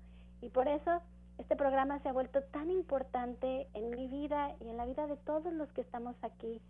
Y 0.41 0.51
por 0.51 0.69
eso 0.69 1.03
este 1.39 1.57
programa 1.57 1.99
se 2.01 2.09
ha 2.09 2.13
vuelto 2.13 2.43
tan 2.45 2.71
importante 2.71 3.67
en 3.75 3.91
mi 3.91 4.07
vida 4.07 4.55
y 4.61 4.69
en 4.69 4.77
la 4.77 4.87
vida 4.87 5.09
de 5.09 5.17
todos 5.17 5.53
los 5.53 5.71
que 5.73 5.81
estamos 5.81 6.15
aquí, 6.23 6.61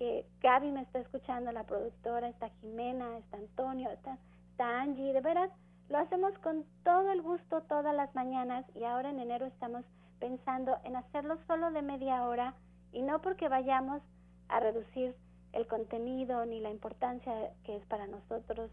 que 0.00 0.24
Gaby 0.40 0.72
me 0.72 0.80
está 0.80 0.98
escuchando, 0.98 1.52
la 1.52 1.64
productora, 1.64 2.30
está 2.30 2.48
Jimena, 2.62 3.18
está 3.18 3.36
Antonio, 3.36 3.90
está, 3.90 4.16
está 4.52 4.80
Angie, 4.80 5.12
de 5.12 5.20
veras, 5.20 5.50
lo 5.90 5.98
hacemos 5.98 6.32
con 6.38 6.64
todo 6.84 7.12
el 7.12 7.20
gusto 7.20 7.60
todas 7.68 7.94
las 7.94 8.14
mañanas 8.14 8.64
y 8.74 8.84
ahora 8.84 9.10
en 9.10 9.20
enero 9.20 9.44
estamos 9.44 9.84
pensando 10.18 10.78
en 10.84 10.96
hacerlo 10.96 11.36
solo 11.46 11.70
de 11.70 11.82
media 11.82 12.24
hora 12.24 12.54
y 12.92 13.02
no 13.02 13.20
porque 13.20 13.50
vayamos 13.50 14.00
a 14.48 14.60
reducir 14.60 15.14
el 15.52 15.66
contenido 15.66 16.46
ni 16.46 16.60
la 16.60 16.70
importancia 16.70 17.52
que 17.64 17.76
es 17.76 17.84
para 17.84 18.06
nosotros 18.06 18.70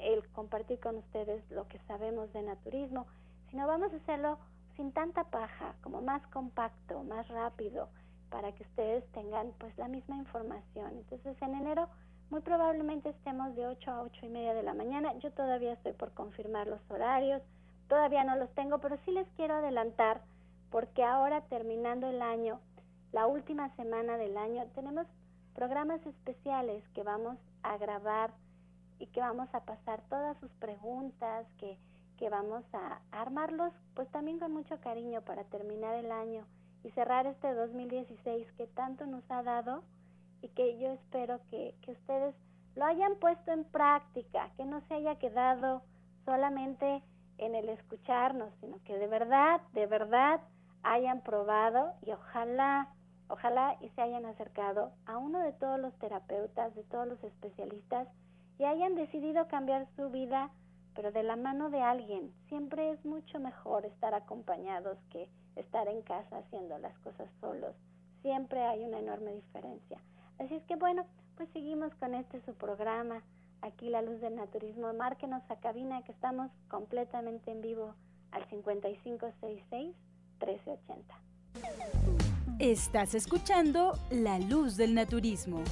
el 0.00 0.28
compartir 0.32 0.80
con 0.80 0.96
ustedes 0.96 1.48
lo 1.52 1.68
que 1.68 1.78
sabemos 1.86 2.32
de 2.32 2.42
naturismo, 2.42 3.06
sino 3.48 3.68
vamos 3.68 3.92
a 3.92 3.96
hacerlo 3.96 4.38
sin 4.74 4.90
tanta 4.90 5.22
paja, 5.22 5.76
como 5.82 6.02
más 6.02 6.26
compacto, 6.32 7.04
más 7.04 7.28
rápido, 7.28 7.90
para 8.34 8.50
que 8.50 8.64
ustedes 8.64 9.06
tengan 9.12 9.52
pues 9.60 9.78
la 9.78 9.86
misma 9.86 10.16
información. 10.16 10.90
Entonces 10.98 11.40
en 11.40 11.54
enero 11.54 11.88
muy 12.30 12.40
probablemente 12.40 13.10
estemos 13.10 13.54
de 13.54 13.64
8 13.64 13.90
a 13.92 14.02
8 14.02 14.26
y 14.26 14.28
media 14.28 14.54
de 14.54 14.64
la 14.64 14.74
mañana. 14.74 15.16
Yo 15.20 15.30
todavía 15.30 15.74
estoy 15.74 15.92
por 15.92 16.10
confirmar 16.14 16.66
los 16.66 16.80
horarios, 16.90 17.40
todavía 17.86 18.24
no 18.24 18.34
los 18.34 18.52
tengo, 18.54 18.78
pero 18.78 18.98
sí 19.04 19.12
les 19.12 19.28
quiero 19.36 19.54
adelantar 19.54 20.20
porque 20.72 21.04
ahora 21.04 21.42
terminando 21.42 22.08
el 22.08 22.20
año, 22.22 22.58
la 23.12 23.28
última 23.28 23.72
semana 23.76 24.16
del 24.16 24.36
año, 24.36 24.66
tenemos 24.74 25.06
programas 25.54 26.04
especiales 26.04 26.82
que 26.92 27.04
vamos 27.04 27.38
a 27.62 27.76
grabar 27.78 28.32
y 28.98 29.06
que 29.06 29.20
vamos 29.20 29.48
a 29.52 29.60
pasar 29.60 30.02
todas 30.08 30.36
sus 30.40 30.50
preguntas, 30.54 31.46
que 31.60 31.78
que 32.18 32.28
vamos 32.28 32.62
a 32.72 33.00
armarlos 33.10 33.72
pues 33.94 34.08
también 34.10 34.38
con 34.38 34.52
mucho 34.52 34.78
cariño 34.80 35.22
para 35.22 35.42
terminar 35.44 35.96
el 35.96 36.12
año 36.12 36.46
y 36.84 36.90
cerrar 36.90 37.26
este 37.26 37.52
2016 37.54 38.52
que 38.52 38.66
tanto 38.68 39.06
nos 39.06 39.28
ha 39.30 39.42
dado 39.42 39.82
y 40.42 40.48
que 40.48 40.78
yo 40.78 40.92
espero 40.92 41.40
que, 41.50 41.74
que 41.82 41.92
ustedes 41.92 42.34
lo 42.76 42.84
hayan 42.84 43.16
puesto 43.16 43.52
en 43.52 43.64
práctica, 43.64 44.50
que 44.56 44.64
no 44.64 44.80
se 44.82 44.94
haya 44.94 45.16
quedado 45.16 45.82
solamente 46.24 47.02
en 47.38 47.54
el 47.54 47.68
escucharnos, 47.68 48.52
sino 48.60 48.82
que 48.84 48.96
de 48.98 49.06
verdad, 49.06 49.60
de 49.72 49.86
verdad 49.86 50.40
hayan 50.82 51.22
probado 51.22 51.94
y 52.02 52.12
ojalá, 52.12 52.88
ojalá 53.28 53.76
y 53.80 53.88
se 53.90 54.02
hayan 54.02 54.26
acercado 54.26 54.92
a 55.06 55.16
uno 55.16 55.40
de 55.40 55.52
todos 55.52 55.80
los 55.80 55.94
terapeutas, 55.98 56.74
de 56.74 56.84
todos 56.84 57.08
los 57.08 57.22
especialistas 57.24 58.06
y 58.58 58.64
hayan 58.64 58.94
decidido 58.94 59.48
cambiar 59.48 59.86
su 59.96 60.10
vida 60.10 60.50
pero 60.94 61.10
de 61.10 61.22
la 61.22 61.36
mano 61.36 61.70
de 61.70 61.80
alguien. 61.80 62.32
Siempre 62.48 62.92
es 62.92 63.04
mucho 63.04 63.40
mejor 63.40 63.84
estar 63.84 64.14
acompañados 64.14 64.98
que 65.10 65.28
estar 65.56 65.88
en 65.88 66.02
casa 66.02 66.38
haciendo 66.38 66.78
las 66.78 66.96
cosas 66.98 67.28
solos. 67.40 67.74
Siempre 68.22 68.62
hay 68.62 68.84
una 68.84 68.98
enorme 68.98 69.34
diferencia. 69.34 69.98
Así 70.38 70.54
es 70.54 70.62
que 70.64 70.76
bueno, 70.76 71.06
pues 71.36 71.48
seguimos 71.52 71.94
con 71.96 72.14
este 72.14 72.40
su 72.44 72.54
programa, 72.54 73.22
aquí 73.60 73.88
La 73.90 74.02
Luz 74.02 74.20
del 74.20 74.36
Naturismo. 74.36 74.92
Márquenos 74.94 75.42
a 75.50 75.56
cabina 75.56 76.02
que 76.04 76.12
estamos 76.12 76.50
completamente 76.68 77.50
en 77.50 77.60
vivo 77.60 77.94
al 78.30 78.44
5566 78.48 79.94
1380. 80.40 81.14
Estás 82.58 83.14
escuchando 83.14 83.98
La 84.10 84.38
Luz 84.38 84.76
del 84.76 84.94
Naturismo. 84.94 85.62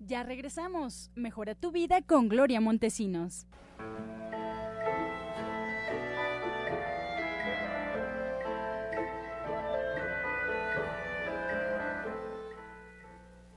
Ya 0.00 0.22
regresamos. 0.22 1.10
Mejora 1.14 1.54
tu 1.54 1.72
vida 1.72 2.02
con 2.02 2.28
Gloria 2.28 2.60
Montesinos. 2.60 3.46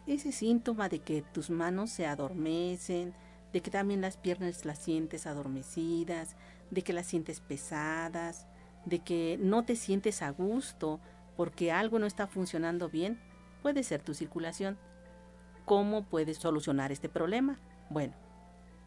Ese 0.08 0.32
síntoma 0.32 0.88
de 0.88 1.00
que 1.00 1.24
tus 1.24 1.50
manos 1.50 1.90
se 1.90 2.06
adormecen, 2.06 3.14
de 3.52 3.62
que 3.62 3.72
también 3.72 4.02
las 4.02 4.18
piernas 4.18 4.66
las 4.66 4.80
sientes 4.80 5.26
adormecidas, 5.26 6.36
de 6.70 6.84
que 6.84 6.94
las 6.94 7.08
sientes 7.08 7.40
pesadas, 7.40 8.48
de 8.86 9.00
que 9.00 9.40
no 9.42 9.66
te 9.66 9.76
sientes 9.76 10.22
a 10.22 10.30
gusto 10.30 11.00
porque 11.36 11.72
algo 11.72 11.98
no 12.00 12.06
está 12.06 12.28
funcionando 12.28 12.90
bien, 12.90 13.20
puede 13.64 13.82
ser 13.82 14.04
tu 14.04 14.14
circulación. 14.14 14.78
¿Cómo 15.66 16.04
puedes 16.04 16.38
solucionar 16.38 16.92
este 16.92 17.10
problema? 17.10 17.60
Bueno, 17.90 18.14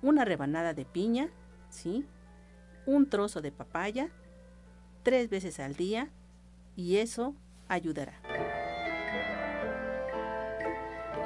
una 0.02 0.24
rebanada 0.24 0.72
de 0.72 0.84
piña, 0.84 1.30
¿sí? 1.68 2.06
Un 2.86 3.10
trozo 3.10 3.40
de 3.40 3.50
papaya, 3.50 4.10
tres 5.02 5.28
veces 5.28 5.58
al 5.58 5.74
día, 5.74 6.10
y 6.76 6.98
eso 6.98 7.34
ayudará. 7.68 8.22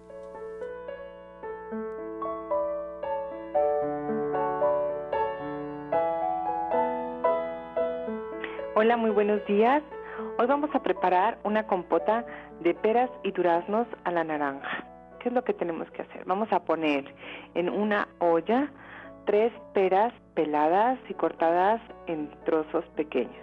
Hola, 8.78 8.98
muy 8.98 9.08
buenos 9.08 9.42
días. 9.46 9.82
Hoy 10.38 10.46
vamos 10.46 10.68
a 10.74 10.82
preparar 10.82 11.38
una 11.44 11.66
compota 11.66 12.26
de 12.60 12.74
peras 12.74 13.08
y 13.22 13.32
duraznos 13.32 13.86
a 14.04 14.10
la 14.10 14.22
naranja. 14.22 14.84
¿Qué 15.18 15.30
es 15.30 15.34
lo 15.34 15.42
que 15.44 15.54
tenemos 15.54 15.90
que 15.92 16.02
hacer? 16.02 16.26
Vamos 16.26 16.52
a 16.52 16.62
poner 16.62 17.06
en 17.54 17.70
una 17.70 18.06
olla 18.18 18.70
tres 19.24 19.50
peras 19.72 20.12
peladas 20.34 20.98
y 21.08 21.14
cortadas 21.14 21.80
en 22.06 22.30
trozos 22.44 22.84
pequeños. 22.96 23.42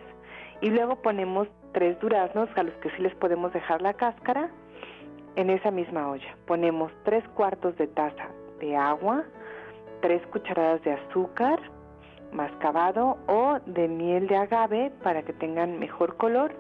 Y 0.62 0.70
luego 0.70 1.02
ponemos 1.02 1.48
tres 1.72 2.00
duraznos 2.00 2.48
a 2.56 2.62
los 2.62 2.76
que 2.76 2.92
sí 2.92 3.02
les 3.02 3.16
podemos 3.16 3.52
dejar 3.54 3.82
la 3.82 3.96
cáscara 3.96 4.52
en 5.36 5.50
esa 5.50 5.72
misma 5.72 6.12
olla. 6.12 6.38
Ponemos 6.46 6.92
tres 7.06 7.28
cuartos 7.30 7.76
de 7.78 7.88
taza 7.88 8.28
de 8.60 8.76
agua, 8.76 9.24
tres 10.00 10.22
cucharadas 10.28 10.84
de 10.84 10.92
azúcar, 10.92 11.60
mascabado 12.34 13.18
o 13.28 13.60
de 13.66 13.88
miel 13.88 14.28
de 14.28 14.38
agave 14.38 14.92
para 15.04 15.24
que 15.24 15.34
tengan 15.34 15.80
mejor 15.80 16.18
color 16.18 16.54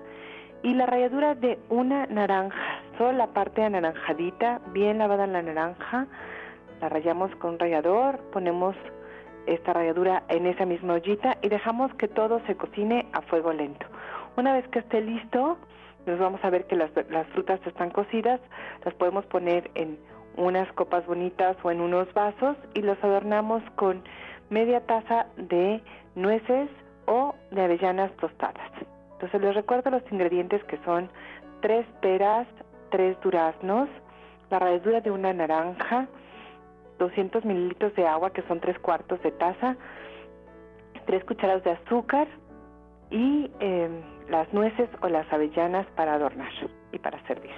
y 0.63 0.73
la 0.73 0.85
ralladura 0.85 1.35
de 1.35 1.59
una 1.69 2.05
naranja, 2.05 2.81
solo 2.97 3.11
la 3.11 3.27
parte 3.27 3.63
anaranjadita, 3.63 4.61
bien 4.71 4.97
lavada 4.97 5.25
en 5.25 5.33
la 5.33 5.41
naranja, 5.41 6.07
la 6.79 6.89
rayamos 6.89 7.35
con 7.35 7.51
un 7.51 7.59
rallador, 7.59 8.19
ponemos 8.31 8.75
esta 9.45 9.73
ralladura 9.73 10.23
en 10.29 10.45
esa 10.45 10.65
misma 10.65 10.93
ollita 10.93 11.37
y 11.41 11.49
dejamos 11.49 11.93
que 11.95 12.07
todo 12.07 12.39
se 12.47 12.55
cocine 12.55 13.07
a 13.11 13.21
fuego 13.23 13.51
lento. 13.51 13.85
Una 14.37 14.53
vez 14.53 14.65
que 14.69 14.79
esté 14.79 15.01
listo, 15.01 15.57
nos 16.05 16.17
vamos 16.17 16.39
a 16.43 16.49
ver 16.49 16.65
que 16.65 16.77
las, 16.77 16.91
las 17.09 17.27
frutas 17.27 17.59
están 17.67 17.89
cocidas, 17.89 18.39
las 18.85 18.93
podemos 18.95 19.25
poner 19.25 19.69
en 19.75 19.97
unas 20.37 20.71
copas 20.73 21.05
bonitas 21.05 21.57
o 21.63 21.71
en 21.71 21.81
unos 21.81 22.11
vasos 22.13 22.55
y 22.73 22.81
los 22.81 23.01
adornamos 23.03 23.61
con 23.75 24.01
media 24.49 24.81
taza 24.81 25.27
de 25.37 25.81
nueces 26.15 26.69
o 27.05 27.35
de 27.51 27.61
avellanas 27.61 28.11
tostadas. 28.17 28.71
Entonces 29.13 29.41
les 29.41 29.55
recuerdo 29.55 29.89
los 29.89 30.03
ingredientes 30.11 30.63
que 30.65 30.77
son 30.85 31.09
tres 31.61 31.85
peras, 32.01 32.47
tres 32.91 33.19
duraznos, 33.21 33.89
la 34.49 34.59
ralladura 34.59 35.01
de 35.01 35.11
una 35.11 35.33
naranja, 35.33 36.07
200 36.99 37.43
mililitros 37.45 37.95
de 37.95 38.05
agua 38.05 38.31
que 38.31 38.43
son 38.43 38.59
tres 38.59 38.77
cuartos 38.79 39.21
de 39.23 39.31
taza, 39.31 39.75
tres 41.05 41.23
cucharadas 41.25 41.63
de 41.63 41.71
azúcar 41.71 42.27
y 43.09 43.49
eh, 43.59 43.89
las 44.29 44.51
nueces 44.53 44.89
o 45.01 45.07
las 45.07 45.31
avellanas 45.31 45.87
para 45.95 46.15
adornar 46.15 46.51
y 46.91 46.99
para 46.99 47.25
servir. 47.27 47.51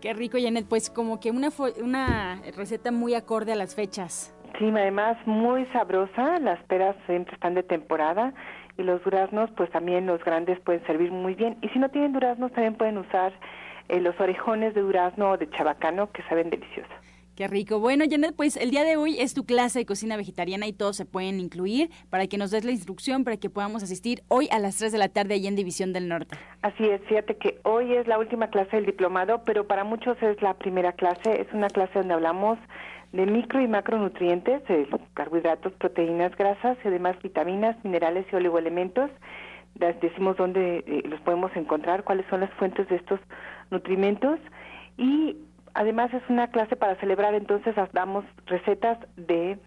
Qué 0.00 0.12
rico, 0.14 0.36
Janet. 0.40 0.66
Pues 0.68 0.90
como 0.90 1.20
que 1.20 1.30
una, 1.30 1.50
una 1.80 2.42
receta 2.56 2.90
muy 2.90 3.14
acorde 3.14 3.52
a 3.52 3.56
las 3.56 3.74
fechas. 3.74 4.34
Sí, 4.58 4.68
además 4.68 5.16
muy 5.26 5.66
sabrosa. 5.66 6.38
Las 6.38 6.62
peras 6.64 6.96
siempre 7.06 7.34
están 7.34 7.54
de 7.54 7.62
temporada 7.62 8.32
y 8.78 8.82
los 8.82 9.02
duraznos, 9.04 9.50
pues 9.56 9.70
también 9.70 10.06
los 10.06 10.22
grandes 10.24 10.58
pueden 10.60 10.84
servir 10.86 11.10
muy 11.10 11.34
bien. 11.34 11.58
Y 11.62 11.68
si 11.70 11.78
no 11.78 11.88
tienen 11.88 12.12
duraznos, 12.12 12.52
también 12.52 12.74
pueden 12.74 12.98
usar 12.98 13.32
eh, 13.88 14.00
los 14.00 14.18
orejones 14.20 14.74
de 14.74 14.80
durazno 14.80 15.30
o 15.30 15.38
de 15.38 15.48
chabacano 15.50 16.10
que 16.12 16.22
saben 16.24 16.50
deliciosos. 16.50 16.92
Qué 17.36 17.48
rico. 17.48 17.80
Bueno, 17.80 18.04
Janet, 18.10 18.34
pues 18.36 18.58
el 18.58 18.70
día 18.70 18.84
de 18.84 18.98
hoy 18.98 19.18
es 19.18 19.32
tu 19.32 19.44
clase 19.44 19.78
de 19.78 19.86
cocina 19.86 20.18
vegetariana 20.18 20.66
y 20.66 20.74
todos 20.74 20.96
se 20.98 21.06
pueden 21.06 21.40
incluir 21.40 21.88
para 22.10 22.26
que 22.26 22.36
nos 22.36 22.50
des 22.50 22.62
la 22.62 22.72
instrucción 22.72 23.24
para 23.24 23.38
que 23.38 23.48
podamos 23.48 23.82
asistir 23.82 24.22
hoy 24.28 24.48
a 24.52 24.58
las 24.58 24.76
3 24.76 24.92
de 24.92 24.98
la 24.98 25.08
tarde 25.08 25.34
allí 25.34 25.46
en 25.46 25.56
División 25.56 25.94
del 25.94 26.08
Norte. 26.08 26.36
Así 26.60 26.84
es, 26.84 27.00
fíjate 27.08 27.38
que 27.38 27.58
hoy 27.64 27.94
es 27.94 28.06
la 28.06 28.18
última 28.18 28.48
clase 28.48 28.76
del 28.76 28.84
diplomado, 28.84 29.44
pero 29.46 29.66
para 29.66 29.82
muchos 29.82 30.22
es 30.22 30.42
la 30.42 30.54
primera 30.54 30.92
clase. 30.92 31.40
Es 31.40 31.50
una 31.54 31.68
clase 31.68 32.00
donde 32.00 32.12
hablamos 32.12 32.58
de 33.12 33.26
micro 33.26 33.60
y 33.60 33.68
macronutrientes, 33.68 34.66
de 34.66 34.88
carbohidratos, 35.14 35.72
proteínas, 35.74 36.34
grasas 36.36 36.78
y 36.84 36.88
además 36.88 37.16
vitaminas, 37.22 37.76
minerales 37.84 38.26
y 38.32 38.36
oligoelementos. 38.36 39.10
decimos 39.74 40.36
dónde 40.36 40.78
eh, 40.86 41.02
los 41.06 41.20
podemos 41.20 41.54
encontrar, 41.54 42.04
cuáles 42.04 42.26
son 42.30 42.40
las 42.40 42.50
fuentes 42.54 42.88
de 42.88 42.96
estos 42.96 43.20
nutrimentos 43.70 44.38
y 44.96 45.36
además 45.74 46.12
es 46.14 46.22
una 46.28 46.48
clase 46.48 46.76
para 46.76 46.96
celebrar, 46.96 47.34
entonces 47.34 47.74
damos 47.92 48.24
recetas 48.46 48.98
de 49.16 49.58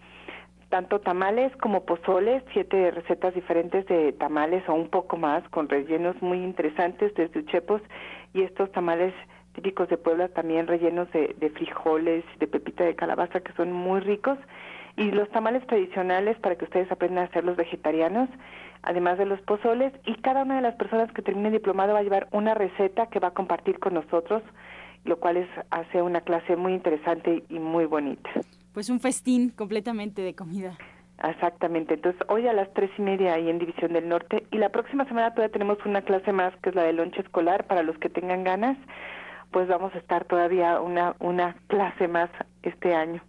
tanto 0.69 0.99
tamales 0.99 1.55
como 1.57 1.85
pozoles, 1.85 2.43
siete 2.51 2.91
recetas 2.91 3.33
diferentes 3.33 3.85
de 3.85 4.13
tamales 4.13 4.67
o 4.67 4.73
un 4.73 4.89
poco 4.89 5.17
más, 5.17 5.47
con 5.49 5.69
rellenos 5.69 6.19
muy 6.21 6.39
interesantes 6.39 7.13
desde 7.13 7.39
uchepos 7.39 7.81
y 8.33 8.41
estos 8.41 8.71
tamales 8.71 9.13
típicos 9.55 9.89
de 9.89 9.97
Puebla 9.97 10.27
también 10.29 10.67
rellenos 10.67 11.11
de, 11.11 11.35
de 11.39 11.49
frijoles, 11.49 12.23
de 12.39 12.47
pepita 12.47 12.83
de 12.83 12.95
calabaza 12.95 13.39
que 13.39 13.53
son 13.53 13.71
muy 13.71 14.01
ricos. 14.01 14.37
Y 14.97 15.11
los 15.11 15.29
tamales 15.29 15.65
tradicionales 15.67 16.37
para 16.39 16.55
que 16.55 16.65
ustedes 16.65 16.91
aprendan 16.91 17.25
a 17.25 17.27
hacer 17.27 17.43
los 17.43 17.57
vegetarianos, 17.57 18.29
además 18.83 19.17
de 19.17 19.25
los 19.25 19.41
pozoles. 19.41 19.91
Y 20.05 20.15
cada 20.15 20.43
una 20.43 20.55
de 20.55 20.61
las 20.61 20.75
personas 20.75 21.11
que 21.11 21.21
termine 21.21 21.51
diplomado 21.51 21.93
va 21.93 21.99
a 21.99 22.03
llevar 22.03 22.27
una 22.31 22.53
receta 22.53 23.07
que 23.07 23.19
va 23.19 23.29
a 23.29 23.33
compartir 23.33 23.79
con 23.79 23.93
nosotros 23.93 24.43
lo 25.05 25.19
cual 25.19 25.37
es, 25.37 25.47
hace 25.69 26.01
una 26.01 26.21
clase 26.21 26.55
muy 26.55 26.73
interesante 26.73 27.43
y 27.47 27.59
muy 27.59 27.85
bonita. 27.85 28.29
Pues 28.73 28.89
un 28.89 28.99
festín 28.99 29.49
completamente 29.51 30.21
de 30.21 30.35
comida. 30.35 30.77
Exactamente, 31.23 31.93
entonces 31.93 32.21
hoy 32.27 32.45
a 32.47 32.53
las 32.53 32.73
tres 32.73 32.91
y 32.97 33.01
media 33.01 33.35
ahí 33.35 33.49
en 33.49 33.57
División 33.57 33.93
del 33.93 34.09
Norte. 34.09 34.45
Y 34.51 34.57
la 34.57 34.69
próxima 34.69 35.05
semana 35.05 35.31
todavía 35.31 35.53
tenemos 35.53 35.77
una 35.85 36.01
clase 36.01 36.33
más 36.33 36.53
que 36.57 36.69
es 36.69 36.75
la 36.75 36.83
de 36.83 36.91
lonche 36.91 37.21
escolar 37.21 37.65
para 37.67 37.83
los 37.83 37.97
que 37.99 38.09
tengan 38.09 38.43
ganas, 38.43 38.77
pues 39.55 39.69
vamos 39.69 39.95
a 39.95 39.99
estar 39.99 40.25
todavía 40.25 40.81
una, 40.81 41.15
una 41.21 41.55
clase 41.67 42.09
más 42.09 42.29
este 42.61 42.93
año. 42.93 43.23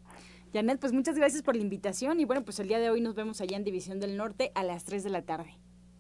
Janet, 0.52 0.80
pues 0.80 0.92
muchas 0.92 1.14
gracias 1.14 1.44
por 1.44 1.54
la 1.54 1.62
invitación 1.62 2.18
y 2.18 2.24
bueno, 2.24 2.42
pues 2.42 2.58
el 2.58 2.66
día 2.66 2.80
de 2.80 2.90
hoy 2.90 3.00
nos 3.00 3.14
vemos 3.14 3.40
allá 3.40 3.56
en 3.56 3.62
División 3.62 4.00
del 4.00 4.16
Norte 4.16 4.50
a 4.56 4.64
las 4.64 4.82
tres 4.82 5.04
de 5.04 5.10
la 5.10 5.22
tarde. 5.22 5.54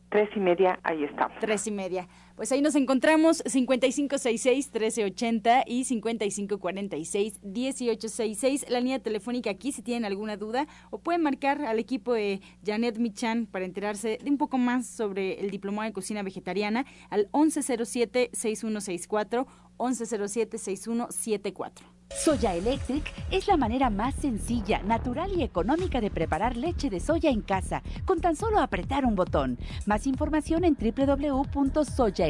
Tres 0.08 0.28
y 0.34 0.40
media, 0.40 0.80
ahí 0.82 1.04
estamos. 1.04 1.38
Tres 1.38 1.68
y 1.68 1.70
media. 1.70 2.08
Pues 2.36 2.52
ahí 2.52 2.60
nos 2.60 2.74
encontramos 2.74 3.42
5566-1380 3.44 5.64
y 5.66 5.84
5546-1866. 5.84 8.68
La 8.68 8.80
línea 8.80 8.98
telefónica 8.98 9.48
aquí 9.48 9.72
si 9.72 9.80
tienen 9.80 10.04
alguna 10.04 10.36
duda 10.36 10.66
o 10.90 10.98
pueden 10.98 11.22
marcar 11.22 11.62
al 11.62 11.78
equipo 11.78 12.12
de 12.12 12.42
Janet 12.62 12.98
Michan 12.98 13.46
para 13.46 13.64
enterarse 13.64 14.18
de 14.22 14.30
un 14.30 14.36
poco 14.36 14.58
más 14.58 14.86
sobre 14.86 15.40
el 15.40 15.50
diplomado 15.50 15.88
de 15.88 15.94
cocina 15.94 16.22
vegetariana 16.22 16.84
al 17.08 17.32
1107-6164, 17.32 19.46
1107-6174. 19.78 21.96
Soya 22.10 22.54
Electric 22.54 23.02
es 23.30 23.48
la 23.48 23.56
manera 23.56 23.88
más 23.90 24.14
sencilla, 24.14 24.80
natural 24.82 25.32
y 25.36 25.42
económica 25.42 26.00
de 26.00 26.10
preparar 26.10 26.56
leche 26.56 26.88
de 26.88 27.00
soya 27.00 27.30
en 27.30 27.42
casa, 27.42 27.82
con 28.04 28.20
tan 28.20 28.36
solo 28.36 28.60
apretar 28.60 29.04
un 29.04 29.16
botón. 29.16 29.58
Más 29.86 30.06
información 30.06 30.64
en 30.64 30.76
www.soyaelectric.com. 30.76 32.25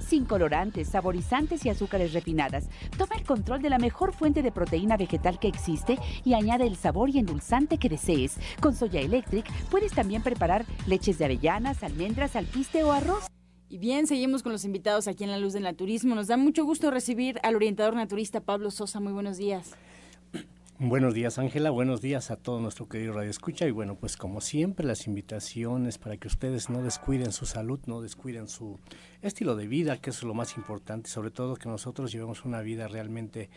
Sin 0.00 0.24
colorantes, 0.24 0.88
saborizantes 0.88 1.64
y 1.64 1.70
azúcares 1.70 2.12
refinadas. 2.12 2.68
Toma 2.98 3.16
el 3.16 3.24
control 3.24 3.62
de 3.62 3.70
la 3.70 3.78
mejor 3.78 4.12
fuente 4.12 4.42
de 4.42 4.52
proteína 4.52 4.96
vegetal 4.96 5.38
que 5.38 5.48
existe 5.48 5.98
y 6.24 6.34
añade 6.34 6.66
el 6.66 6.76
sabor 6.76 7.10
y 7.10 7.18
endulzante 7.18 7.78
que 7.78 7.88
desees. 7.88 8.36
Con 8.60 8.74
Soya 8.74 9.00
Electric 9.00 9.50
puedes 9.70 9.92
también 9.92 10.22
preparar 10.22 10.66
leches 10.86 11.18
de 11.18 11.24
avellanas, 11.24 11.82
almendras, 11.82 12.36
alpiste 12.36 12.84
o 12.84 12.92
arroz. 12.92 13.26
Y 13.68 13.78
bien, 13.78 14.06
seguimos 14.06 14.42
con 14.42 14.52
los 14.52 14.66
invitados 14.66 15.08
aquí 15.08 15.24
en 15.24 15.30
La 15.30 15.38
Luz 15.38 15.54
del 15.54 15.62
Naturismo. 15.62 16.14
Nos 16.14 16.26
da 16.26 16.36
mucho 16.36 16.64
gusto 16.64 16.90
recibir 16.90 17.40
al 17.42 17.56
orientador 17.56 17.94
naturista 17.94 18.40
Pablo 18.40 18.70
Sosa. 18.70 19.00
Muy 19.00 19.14
buenos 19.14 19.38
días. 19.38 19.72
Buenos 20.84 21.14
días, 21.14 21.38
Ángela. 21.38 21.70
Buenos 21.70 22.00
días 22.00 22.32
a 22.32 22.36
todo 22.36 22.58
nuestro 22.58 22.88
querido 22.88 23.12
Radio 23.12 23.30
Escucha. 23.30 23.68
Y 23.68 23.70
bueno, 23.70 23.94
pues 23.94 24.16
como 24.16 24.40
siempre, 24.40 24.84
las 24.84 25.06
invitaciones 25.06 25.96
para 25.96 26.16
que 26.16 26.26
ustedes 26.26 26.70
no 26.70 26.82
descuiden 26.82 27.30
su 27.30 27.46
salud, 27.46 27.78
no 27.86 28.00
descuiden 28.00 28.48
su 28.48 28.80
estilo 29.20 29.54
de 29.54 29.68
vida, 29.68 29.98
que 29.98 30.10
es 30.10 30.24
lo 30.24 30.34
más 30.34 30.56
importante. 30.56 31.08
Sobre 31.08 31.30
todo 31.30 31.54
que 31.54 31.68
nosotros 31.68 32.10
llevemos 32.10 32.44
una 32.44 32.62
vida 32.62 32.88
realmente 32.88 33.48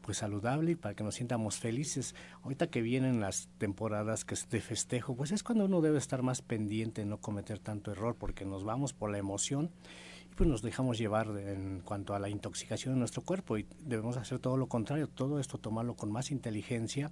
pues 0.00 0.18
saludable 0.18 0.72
y 0.72 0.74
para 0.74 0.96
que 0.96 1.04
nos 1.04 1.14
sientamos 1.14 1.60
felices. 1.60 2.16
Ahorita 2.42 2.66
que 2.66 2.82
vienen 2.82 3.20
las 3.20 3.48
temporadas 3.58 4.24
que 4.24 4.34
es 4.34 4.50
de 4.50 4.60
festejo, 4.60 5.14
pues 5.14 5.30
es 5.30 5.44
cuando 5.44 5.66
uno 5.66 5.82
debe 5.82 5.98
estar 5.98 6.24
más 6.24 6.42
pendiente, 6.42 7.04
no 7.04 7.18
cometer 7.18 7.60
tanto 7.60 7.92
error, 7.92 8.16
porque 8.18 8.44
nos 8.44 8.64
vamos 8.64 8.92
por 8.92 9.08
la 9.08 9.18
emoción 9.18 9.70
pues 10.34 10.48
nos 10.48 10.62
dejamos 10.62 10.98
llevar 10.98 11.28
en 11.38 11.80
cuanto 11.80 12.14
a 12.14 12.18
la 12.18 12.28
intoxicación 12.28 12.94
de 12.94 12.98
nuestro 12.98 13.22
cuerpo 13.22 13.58
y 13.58 13.66
debemos 13.80 14.16
hacer 14.16 14.38
todo 14.38 14.56
lo 14.56 14.66
contrario, 14.66 15.08
todo 15.08 15.38
esto 15.38 15.58
tomarlo 15.58 15.94
con 15.94 16.10
más 16.10 16.30
inteligencia 16.30 17.10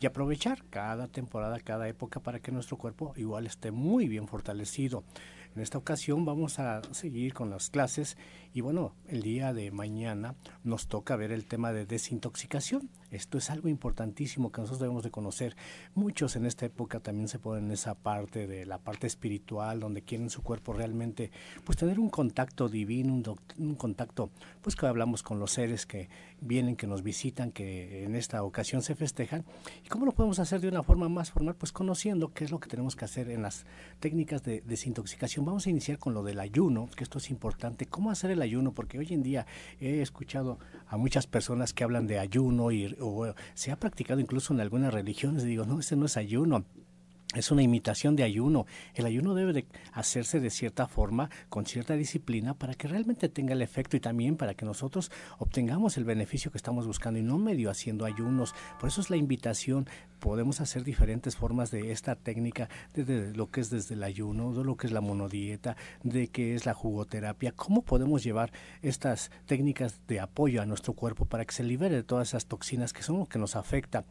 y 0.00 0.06
aprovechar 0.06 0.64
cada 0.70 1.08
temporada, 1.08 1.58
cada 1.60 1.88
época 1.88 2.20
para 2.20 2.40
que 2.40 2.52
nuestro 2.52 2.76
cuerpo 2.76 3.12
igual 3.16 3.46
esté 3.46 3.70
muy 3.70 4.08
bien 4.08 4.28
fortalecido. 4.28 5.04
En 5.56 5.62
esta 5.62 5.78
ocasión 5.78 6.24
vamos 6.24 6.58
a 6.58 6.82
seguir 6.92 7.34
con 7.34 7.50
las 7.50 7.70
clases 7.70 8.16
y 8.54 8.60
bueno, 8.60 8.94
el 9.08 9.22
día 9.22 9.52
de 9.52 9.70
mañana 9.70 10.34
nos 10.64 10.88
toca 10.88 11.16
ver 11.16 11.32
el 11.32 11.46
tema 11.46 11.72
de 11.72 11.86
desintoxicación. 11.86 12.88
Esto 13.10 13.38
es 13.38 13.48
algo 13.50 13.68
importantísimo 13.68 14.52
que 14.52 14.60
nosotros 14.60 14.80
debemos 14.80 15.02
de 15.02 15.10
conocer. 15.10 15.56
Muchos 15.94 16.36
en 16.36 16.44
esta 16.44 16.66
época 16.66 17.00
también 17.00 17.28
se 17.28 17.38
ponen 17.38 17.66
en 17.66 17.72
esa 17.72 17.94
parte 17.94 18.46
de 18.46 18.66
la 18.66 18.78
parte 18.78 19.06
espiritual, 19.06 19.80
donde 19.80 20.02
quieren 20.02 20.28
su 20.28 20.42
cuerpo 20.42 20.72
realmente, 20.74 21.30
pues 21.64 21.78
tener 21.78 21.98
un 21.98 22.10
contacto 22.10 22.68
divino, 22.68 23.14
un, 23.14 23.24
un 23.58 23.74
contacto, 23.76 24.30
pues 24.60 24.76
que 24.76 24.86
hablamos 24.86 25.22
con 25.22 25.38
los 25.38 25.52
seres 25.52 25.86
que 25.86 26.08
vienen, 26.40 26.76
que 26.76 26.86
nos 26.86 27.02
visitan, 27.02 27.50
que 27.50 28.04
en 28.04 28.14
esta 28.14 28.42
ocasión 28.42 28.82
se 28.82 28.94
festejan. 28.94 29.44
¿Y 29.84 29.88
cómo 29.88 30.04
lo 30.04 30.12
podemos 30.12 30.38
hacer 30.38 30.60
de 30.60 30.68
una 30.68 30.82
forma 30.82 31.08
más 31.08 31.30
formal? 31.30 31.54
Pues 31.54 31.72
conociendo 31.72 32.32
qué 32.32 32.44
es 32.44 32.50
lo 32.50 32.60
que 32.60 32.68
tenemos 32.68 32.94
que 32.94 33.04
hacer 33.04 33.30
en 33.30 33.42
las 33.42 33.64
técnicas 34.00 34.42
de 34.42 34.60
desintoxicación. 34.62 35.44
Vamos 35.44 35.66
a 35.66 35.70
iniciar 35.70 35.98
con 35.98 36.14
lo 36.14 36.22
del 36.22 36.40
ayuno, 36.40 36.88
que 36.94 37.04
esto 37.04 37.18
es 37.18 37.30
importante. 37.30 37.86
¿Cómo 37.86 38.10
hacer 38.10 38.30
el 38.30 38.37
ayuno? 38.42 38.72
Porque 38.72 38.98
hoy 38.98 39.08
en 39.10 39.22
día 39.22 39.46
he 39.80 40.00
escuchado 40.00 40.58
a 40.86 40.96
muchas 40.96 41.26
personas 41.26 41.72
que 41.72 41.84
hablan 41.84 42.06
de 42.06 42.18
ayuno 42.18 42.70
y 42.70 42.96
o 43.00 43.34
se 43.54 43.70
ha 43.70 43.76
practicado 43.76 44.20
incluso 44.20 44.52
en 44.54 44.60
algunas 44.60 44.92
religiones. 44.92 45.44
Digo, 45.44 45.64
no, 45.64 45.80
ese 45.80 45.96
no 45.96 46.06
es 46.06 46.16
ayuno 46.16 46.64
es 47.34 47.50
una 47.50 47.62
imitación 47.62 48.16
de 48.16 48.22
ayuno. 48.22 48.64
El 48.94 49.04
ayuno 49.04 49.34
debe 49.34 49.52
de 49.52 49.66
hacerse 49.92 50.40
de 50.40 50.48
cierta 50.48 50.86
forma, 50.86 51.28
con 51.50 51.66
cierta 51.66 51.92
disciplina, 51.92 52.54
para 52.54 52.72
que 52.72 52.88
realmente 52.88 53.28
tenga 53.28 53.52
el 53.52 53.60
efecto 53.60 53.98
y 53.98 54.00
también 54.00 54.36
para 54.36 54.54
que 54.54 54.64
nosotros 54.64 55.10
obtengamos 55.38 55.98
el 55.98 56.04
beneficio 56.04 56.50
que 56.50 56.56
estamos 56.56 56.86
buscando 56.86 57.20
y 57.20 57.22
no 57.22 57.36
medio 57.36 57.70
haciendo 57.70 58.06
ayunos. 58.06 58.54
Por 58.80 58.88
eso 58.88 59.02
es 59.02 59.10
la 59.10 59.18
invitación. 59.18 59.86
Podemos 60.20 60.62
hacer 60.62 60.84
diferentes 60.84 61.36
formas 61.36 61.70
de 61.70 61.92
esta 61.92 62.16
técnica, 62.16 62.70
desde 62.94 63.34
lo 63.34 63.50
que 63.50 63.60
es 63.60 63.68
desde 63.68 63.94
el 63.94 64.04
ayuno, 64.04 64.54
de 64.54 64.64
lo 64.64 64.76
que 64.76 64.86
es 64.86 64.92
la 64.92 65.02
monodieta, 65.02 65.76
de 66.02 66.28
qué 66.28 66.54
es 66.54 66.64
la 66.64 66.72
jugoterapia, 66.72 67.52
cómo 67.52 67.82
podemos 67.82 68.24
llevar 68.24 68.52
estas 68.80 69.30
técnicas 69.44 70.00
de 70.08 70.20
apoyo 70.20 70.62
a 70.62 70.66
nuestro 70.66 70.94
cuerpo 70.94 71.26
para 71.26 71.44
que 71.44 71.52
se 71.52 71.62
libere 71.62 71.96
de 71.96 72.02
todas 72.02 72.28
esas 72.28 72.46
toxinas 72.46 72.94
que 72.94 73.02
son 73.02 73.18
lo 73.18 73.26
que 73.26 73.38
nos 73.38 73.54
afecta. 73.54 74.06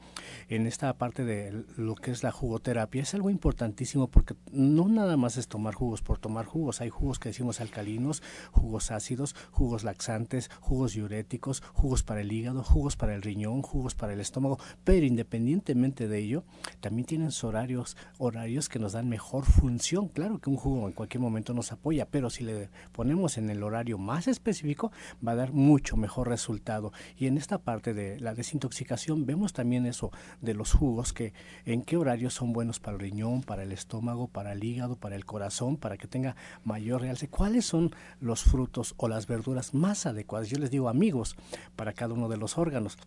En 0.49 0.67
esta 0.67 0.93
parte 0.93 1.25
de 1.25 1.65
lo 1.77 1.95
que 1.95 2.11
es 2.11 2.21
la 2.21 2.31
jugoterapia, 2.31 3.06
es 3.07 3.13
algo 3.13 3.29
importantísimo 3.29 4.07
porque 4.07 4.35
no 4.51 4.89
nada 4.89 5.15
más 5.15 5.37
es 5.37 5.47
tomar 5.47 5.73
jugos 5.73 6.01
por 6.01 6.19
tomar 6.19 6.45
jugos. 6.45 6.81
Hay 6.81 6.89
jugos 6.89 7.19
que 7.19 7.29
decimos 7.29 7.61
alcalinos, 7.61 8.21
jugos 8.51 8.91
ácidos, 8.91 9.33
jugos 9.51 9.85
laxantes, 9.85 10.49
jugos 10.59 10.93
diuréticos, 10.93 11.63
jugos 11.73 12.03
para 12.03 12.19
el 12.19 12.31
hígado, 12.31 12.63
jugos 12.63 12.97
para 12.97 13.15
el 13.15 13.21
riñón, 13.21 13.61
jugos 13.61 13.95
para 13.95 14.11
el 14.11 14.19
estómago. 14.19 14.59
Pero 14.83 15.05
independientemente 15.05 16.09
de 16.09 16.19
ello, 16.19 16.43
también 16.81 17.05
tienen 17.05 17.29
horarios, 17.43 17.95
horarios 18.17 18.67
que 18.67 18.79
nos 18.79 18.91
dan 18.91 19.07
mejor 19.07 19.45
función. 19.45 20.09
Claro 20.09 20.39
que 20.39 20.49
un 20.49 20.57
jugo 20.57 20.85
en 20.87 20.93
cualquier 20.93 21.21
momento 21.21 21.53
nos 21.53 21.71
apoya, 21.71 22.07
pero 22.09 22.29
si 22.29 22.43
le 22.43 22.69
ponemos 22.91 23.37
en 23.37 23.49
el 23.49 23.63
horario 23.63 23.97
más 23.97 24.27
específico, 24.27 24.91
va 25.25 25.31
a 25.31 25.35
dar 25.35 25.53
mucho 25.53 25.95
mejor 25.95 26.27
resultado. 26.27 26.91
Y 27.17 27.27
en 27.27 27.37
esta 27.37 27.57
parte 27.57 27.93
de 27.93 28.19
la 28.19 28.33
desintoxicación 28.33 29.25
vemos 29.25 29.53
también 29.53 29.85
eso 29.85 30.11
de 30.41 30.53
los 30.53 30.73
jugos, 30.73 31.13
que 31.13 31.31
en 31.65 31.83
qué 31.83 31.95
horarios 31.95 32.33
son 32.33 32.51
buenos 32.51 32.81
para 32.81 32.96
riñón, 32.97 33.41
para 33.41 33.63
el 33.63 33.71
estómago, 33.71 34.27
para 34.27 34.53
el 34.53 34.63
hígado, 34.63 34.95
para 34.95 35.15
el 35.15 35.25
corazón, 35.25 35.77
para 35.77 35.97
que 35.97 36.07
tenga 36.07 36.35
mayor 36.63 37.01
realce. 37.01 37.27
¿Cuáles 37.27 37.65
son 37.65 37.95
los 38.19 38.43
frutos 38.43 38.93
o 38.97 39.07
las 39.07 39.27
verduras 39.27 39.73
más 39.73 40.05
adecuadas? 40.05 40.49
Yo 40.49 40.57
les 40.57 40.71
digo 40.71 40.89
amigos 40.89 41.35
para 41.75 41.93
cada 41.93 42.13
uno 42.13 42.29
de 42.29 42.37
los 42.37 42.57
órganos. 42.57 42.97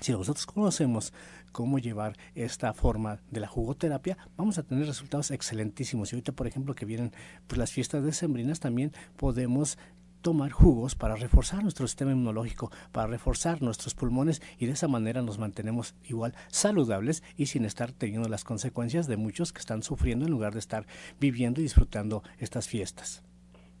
Si 0.00 0.12
nosotros 0.12 0.46
conocemos 0.46 1.12
cómo 1.52 1.78
llevar 1.78 2.16
esta 2.34 2.72
forma 2.72 3.20
de 3.30 3.40
la 3.40 3.46
jugoterapia, 3.46 4.16
vamos 4.36 4.58
a 4.58 4.62
tener 4.62 4.86
resultados 4.86 5.30
excelentísimos. 5.30 6.12
Y 6.12 6.16
ahorita, 6.16 6.32
por 6.32 6.46
ejemplo, 6.46 6.74
que 6.74 6.86
vienen 6.86 7.12
pues, 7.46 7.58
las 7.58 7.72
fiestas 7.72 8.02
decembrinas, 8.02 8.58
también 8.58 8.92
podemos 9.16 9.78
tomar 10.22 10.50
jugos 10.52 10.94
para 10.94 11.16
reforzar 11.16 11.62
nuestro 11.62 11.86
sistema 11.86 12.12
inmunológico, 12.12 12.70
para 12.92 13.08
reforzar 13.08 13.60
nuestros 13.60 13.94
pulmones 13.94 14.40
y 14.58 14.66
de 14.66 14.72
esa 14.72 14.88
manera 14.88 15.20
nos 15.20 15.38
mantenemos 15.38 15.94
igual 16.04 16.34
saludables 16.48 17.22
y 17.36 17.46
sin 17.46 17.64
estar 17.64 17.92
teniendo 17.92 18.28
las 18.28 18.44
consecuencias 18.44 19.06
de 19.06 19.16
muchos 19.16 19.52
que 19.52 19.58
están 19.58 19.82
sufriendo 19.82 20.24
en 20.24 20.30
lugar 20.30 20.52
de 20.52 20.60
estar 20.60 20.86
viviendo 21.20 21.60
y 21.60 21.64
disfrutando 21.64 22.22
estas 22.38 22.68
fiestas. 22.68 23.22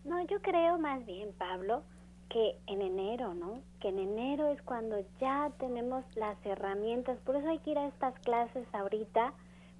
No, 0.04 0.20
yo 0.26 0.42
creo 0.42 0.78
más 0.78 1.06
bien, 1.06 1.32
Pablo, 1.38 1.84
que 2.28 2.56
en 2.66 2.82
enero, 2.82 3.34
¿no? 3.34 3.62
Que 3.80 3.88
en 3.88 3.98
enero 3.98 4.48
es 4.48 4.60
cuando 4.62 4.96
ya 5.20 5.52
tenemos 5.58 6.04
las 6.16 6.36
herramientas, 6.44 7.18
por 7.20 7.36
eso 7.36 7.48
hay 7.48 7.58
que 7.58 7.70
ir 7.70 7.78
a 7.78 7.86
estas 7.86 8.18
clases 8.20 8.66
ahorita, 8.72 9.32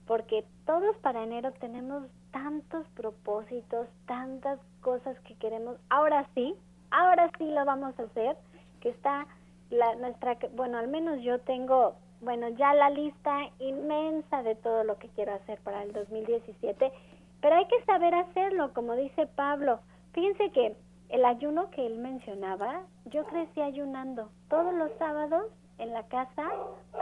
porque 0.07 0.45
todos 0.65 0.97
para 0.99 1.25
enero 1.25 1.53
tenemos 1.61 2.05
tantos 2.33 2.87
propósitos, 2.95 3.87
tantas 4.07 4.59
cosas 4.81 5.19
que 5.21 5.37
queremos. 5.37 5.77
Ahora 5.89 6.27
sí, 6.35 6.55
ahora 6.91 7.31
sí 7.39 7.45
lo 7.47 7.65
vamos 7.65 7.99
a 7.99 8.03
hacer, 8.03 8.37
que 8.81 8.91
está 8.91 9.27
la, 9.71 9.95
nuestra, 9.97 10.37
bueno, 10.55 10.79
al 10.79 10.89
menos 10.89 11.23
yo 11.23 11.39
tengo, 11.41 11.95
bueno, 12.21 12.49
ya 12.51 12.75
la 12.75 12.91
lista 12.91 13.39
inmensa 13.59 14.43
de 14.43 14.55
todo 14.57 14.85
lo 14.85 14.99
que 14.99 15.09
quiero 15.11 15.35
hacer 15.35 15.61
para 15.61 15.83
el 15.83 15.93
2017, 15.93 16.93
pero 17.41 17.57
hay 17.57 17.67
que 17.67 17.85
saber 17.85 18.15
hacerlo, 18.15 18.73
como 18.75 18.95
dice 18.95 19.27
Pablo. 19.27 19.81
Fíjense 20.13 20.51
que 20.51 20.77
el 21.09 21.25
ayuno 21.25 21.71
que 21.71 21.87
él 21.87 21.99
mencionaba, 21.99 22.83
yo 23.07 23.25
crecí 23.27 23.61
ayunando. 23.61 24.31
Todos 24.49 24.73
los 24.75 24.91
sábados 24.99 25.47
en 25.79 25.93
la 25.93 26.05
casa 26.05 26.51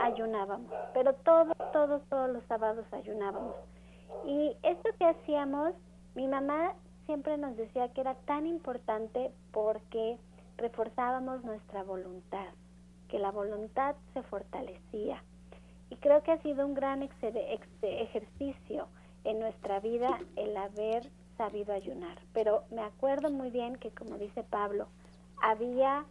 ayunábamos, 0.01 0.71
pero 0.93 1.13
todos, 1.13 1.55
todos, 1.71 2.01
todos 2.09 2.29
los 2.29 2.43
sábados 2.45 2.85
ayunábamos. 2.91 3.55
Y 4.25 4.55
esto 4.63 4.89
que 4.97 5.05
hacíamos, 5.05 5.73
mi 6.15 6.27
mamá 6.27 6.73
siempre 7.05 7.37
nos 7.37 7.57
decía 7.57 7.89
que 7.89 8.01
era 8.01 8.15
tan 8.15 8.45
importante 8.45 9.31
porque 9.51 10.17
reforzábamos 10.57 11.43
nuestra 11.43 11.83
voluntad, 11.83 12.47
que 13.07 13.19
la 13.19 13.31
voluntad 13.31 13.95
se 14.13 14.23
fortalecía. 14.23 15.23
Y 15.89 15.97
creo 15.97 16.23
que 16.23 16.31
ha 16.31 16.41
sido 16.41 16.65
un 16.65 16.73
gran 16.73 17.03
ejercicio 17.03 18.87
en 19.23 19.39
nuestra 19.39 19.79
vida 19.79 20.19
el 20.35 20.55
haber 20.55 21.09
sabido 21.37 21.73
ayunar. 21.73 22.19
Pero 22.33 22.63
me 22.71 22.81
acuerdo 22.81 23.29
muy 23.29 23.49
bien 23.49 23.75
que, 23.75 23.91
como 23.91 24.17
dice 24.17 24.43
Pablo, 24.43 24.87
había 25.41 26.05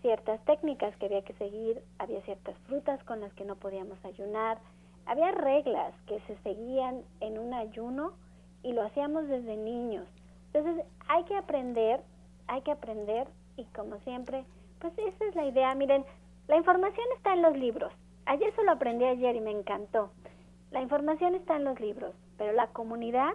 ciertas 0.00 0.42
técnicas 0.44 0.96
que 0.96 1.06
había 1.06 1.22
que 1.22 1.34
seguir, 1.34 1.82
había 1.98 2.22
ciertas 2.22 2.56
frutas 2.66 3.02
con 3.04 3.20
las 3.20 3.32
que 3.34 3.44
no 3.44 3.56
podíamos 3.56 4.02
ayunar, 4.04 4.58
había 5.08 5.32
reglas 5.32 5.94
que 6.06 6.20
se 6.26 6.36
seguían 6.42 7.02
en 7.20 7.38
un 7.38 7.54
ayuno 7.54 8.12
y 8.62 8.74
lo 8.74 8.82
hacíamos 8.82 9.26
desde 9.26 9.56
niños. 9.56 10.06
Entonces 10.52 10.84
hay 11.08 11.24
que 11.24 11.34
aprender, 11.34 12.02
hay 12.46 12.60
que 12.60 12.72
aprender 12.72 13.26
y 13.56 13.64
como 13.64 13.98
siempre, 14.00 14.44
pues 14.80 14.92
esa 14.98 15.24
es 15.24 15.34
la 15.34 15.46
idea. 15.46 15.74
Miren, 15.74 16.04
la 16.46 16.56
información 16.56 17.06
está 17.16 17.32
en 17.32 17.40
los 17.42 17.56
libros. 17.56 17.90
Ayer 18.26 18.50
eso 18.50 18.62
lo 18.62 18.72
aprendí 18.72 19.06
ayer 19.06 19.34
y 19.34 19.40
me 19.40 19.50
encantó. 19.50 20.10
La 20.70 20.82
información 20.82 21.34
está 21.34 21.56
en 21.56 21.64
los 21.64 21.80
libros, 21.80 22.14
pero 22.36 22.52
la 22.52 22.66
comunidad 22.66 23.32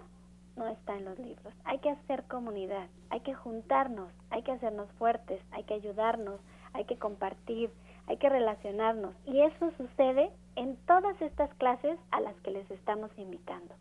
no 0.56 0.68
está 0.68 0.96
en 0.96 1.06
los 1.06 1.18
libros. 1.18 1.52
Hay 1.64 1.78
que 1.78 1.90
hacer 1.90 2.22
comunidad, 2.28 2.86
hay 3.10 3.18
que 3.20 3.34
juntarnos, 3.34 4.12
hay 4.30 4.42
que 4.42 4.52
hacernos 4.52 4.88
fuertes, 4.92 5.42
hay 5.50 5.64
que 5.64 5.74
ayudarnos, 5.74 6.40
hay 6.72 6.84
que 6.84 6.96
compartir, 6.96 7.70
hay 8.06 8.16
que 8.18 8.28
relacionarnos. 8.28 9.16
Y 9.26 9.40
eso 9.40 9.72
sucede 9.76 10.30
en 10.56 10.76
todas 10.86 11.20
estas 11.20 11.52
clases 11.54 11.98
a 12.10 12.20
las 12.20 12.34
que 12.40 12.50
les 12.50 12.70
estamos 12.70 13.10
invitando. 13.16 13.74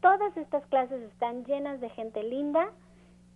Todas 0.00 0.36
estas 0.36 0.64
clases 0.66 1.02
están 1.02 1.44
llenas 1.44 1.80
de 1.80 1.90
gente 1.90 2.22
linda 2.22 2.70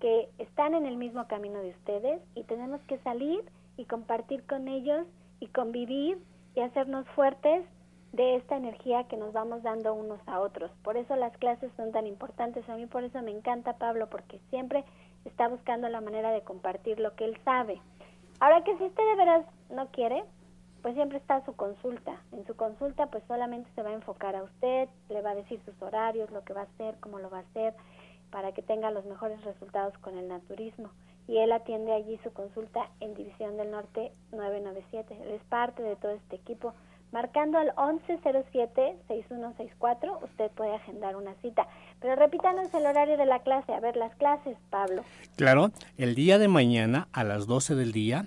que 0.00 0.29
están 0.38 0.74
en 0.74 0.87
el 0.87 0.96
mismo 0.96 1.26
camino 1.26 1.61
de 1.61 1.70
ustedes 1.70 2.22
y 2.35 2.44
tenemos 2.44 2.81
que 2.83 2.98
salir 2.98 3.44
y 3.76 3.85
compartir 3.85 4.44
con 4.46 4.68
ellos 4.68 5.07
y 5.40 5.46
convivir 5.48 6.18
y 6.55 6.61
hacernos 6.61 7.07
fuertes 7.11 7.64
de 8.12 8.37
esta 8.37 8.57
energía 8.57 9.05
que 9.05 9.16
nos 9.16 9.33
vamos 9.33 9.62
dando 9.62 9.94
unos 9.94 10.20
a 10.26 10.40
otros. 10.40 10.70
Por 10.83 10.96
eso 10.96 11.14
las 11.16 11.37
clases 11.37 11.70
son 11.76 11.92
tan 11.92 12.07
importantes. 12.07 12.68
A 12.68 12.76
mí 12.76 12.87
por 12.87 13.05
eso 13.05 13.22
me 13.22 13.31
encanta 13.31 13.74
Pablo, 13.74 14.09
porque 14.11 14.40
siempre 14.50 14.85
está 15.24 15.48
buscando 15.48 15.88
la 15.88 16.00
manera 16.00 16.33
de 16.33 16.42
compartir 16.42 16.98
lo 16.98 17.14
que 17.14 17.24
él 17.24 17.38
sabe. 17.44 17.81
Ahora 18.40 18.64
que 18.64 18.76
si 18.79 18.85
usted 18.85 19.03
de 19.11 19.16
veras 19.16 19.46
no 19.70 19.88
quiere, 19.88 20.24
pues 20.82 20.94
siempre 20.94 21.18
está 21.18 21.44
su 21.44 21.54
consulta. 21.54 22.20
En 22.32 22.46
su 22.46 22.56
consulta 22.56 23.06
pues 23.06 23.22
solamente 23.28 23.70
se 23.74 23.82
va 23.82 23.90
a 23.90 23.94
enfocar 23.94 24.36
a 24.36 24.42
usted, 24.42 24.88
le 25.08 25.22
va 25.22 25.30
a 25.30 25.34
decir 25.34 25.60
sus 25.64 25.80
horarios, 25.82 26.30
lo 26.30 26.44
que 26.44 26.52
va 26.52 26.62
a 26.62 26.64
hacer, 26.64 26.96
cómo 27.00 27.18
lo 27.18 27.30
va 27.30 27.38
a 27.38 27.42
hacer, 27.42 27.74
para 28.30 28.52
que 28.52 28.62
tenga 28.62 28.90
los 28.90 29.04
mejores 29.04 29.42
resultados 29.44 29.96
con 29.98 30.18
el 30.18 30.28
naturismo. 30.28 30.90
Y 31.28 31.38
él 31.38 31.52
atiende 31.52 31.92
allí 31.92 32.18
su 32.24 32.32
consulta 32.32 32.88
en 33.00 33.14
División 33.14 33.56
del 33.56 33.70
Norte 33.70 34.12
997. 34.32 35.16
Él 35.22 35.30
es 35.30 35.42
parte 35.44 35.82
de 35.82 35.96
todo 35.96 36.12
este 36.12 36.36
equipo. 36.36 36.74
Marcando 37.12 37.58
al 37.58 37.74
1107-6164, 37.74 40.22
usted 40.22 40.50
puede 40.52 40.76
agendar 40.76 41.16
una 41.16 41.34
cita. 41.42 41.66
Pero 42.00 42.14
repítanos 42.16 42.72
el 42.72 42.86
horario 42.86 43.16
de 43.16 43.26
la 43.26 43.40
clase. 43.40 43.74
A 43.74 43.80
ver, 43.80 43.96
las 43.96 44.14
clases, 44.14 44.56
Pablo. 44.70 45.02
Claro, 45.36 45.72
el 45.98 46.14
día 46.14 46.38
de 46.38 46.46
mañana 46.48 47.08
a 47.12 47.24
las 47.24 47.48
12 47.48 47.74
del 47.74 47.90
día 47.92 48.26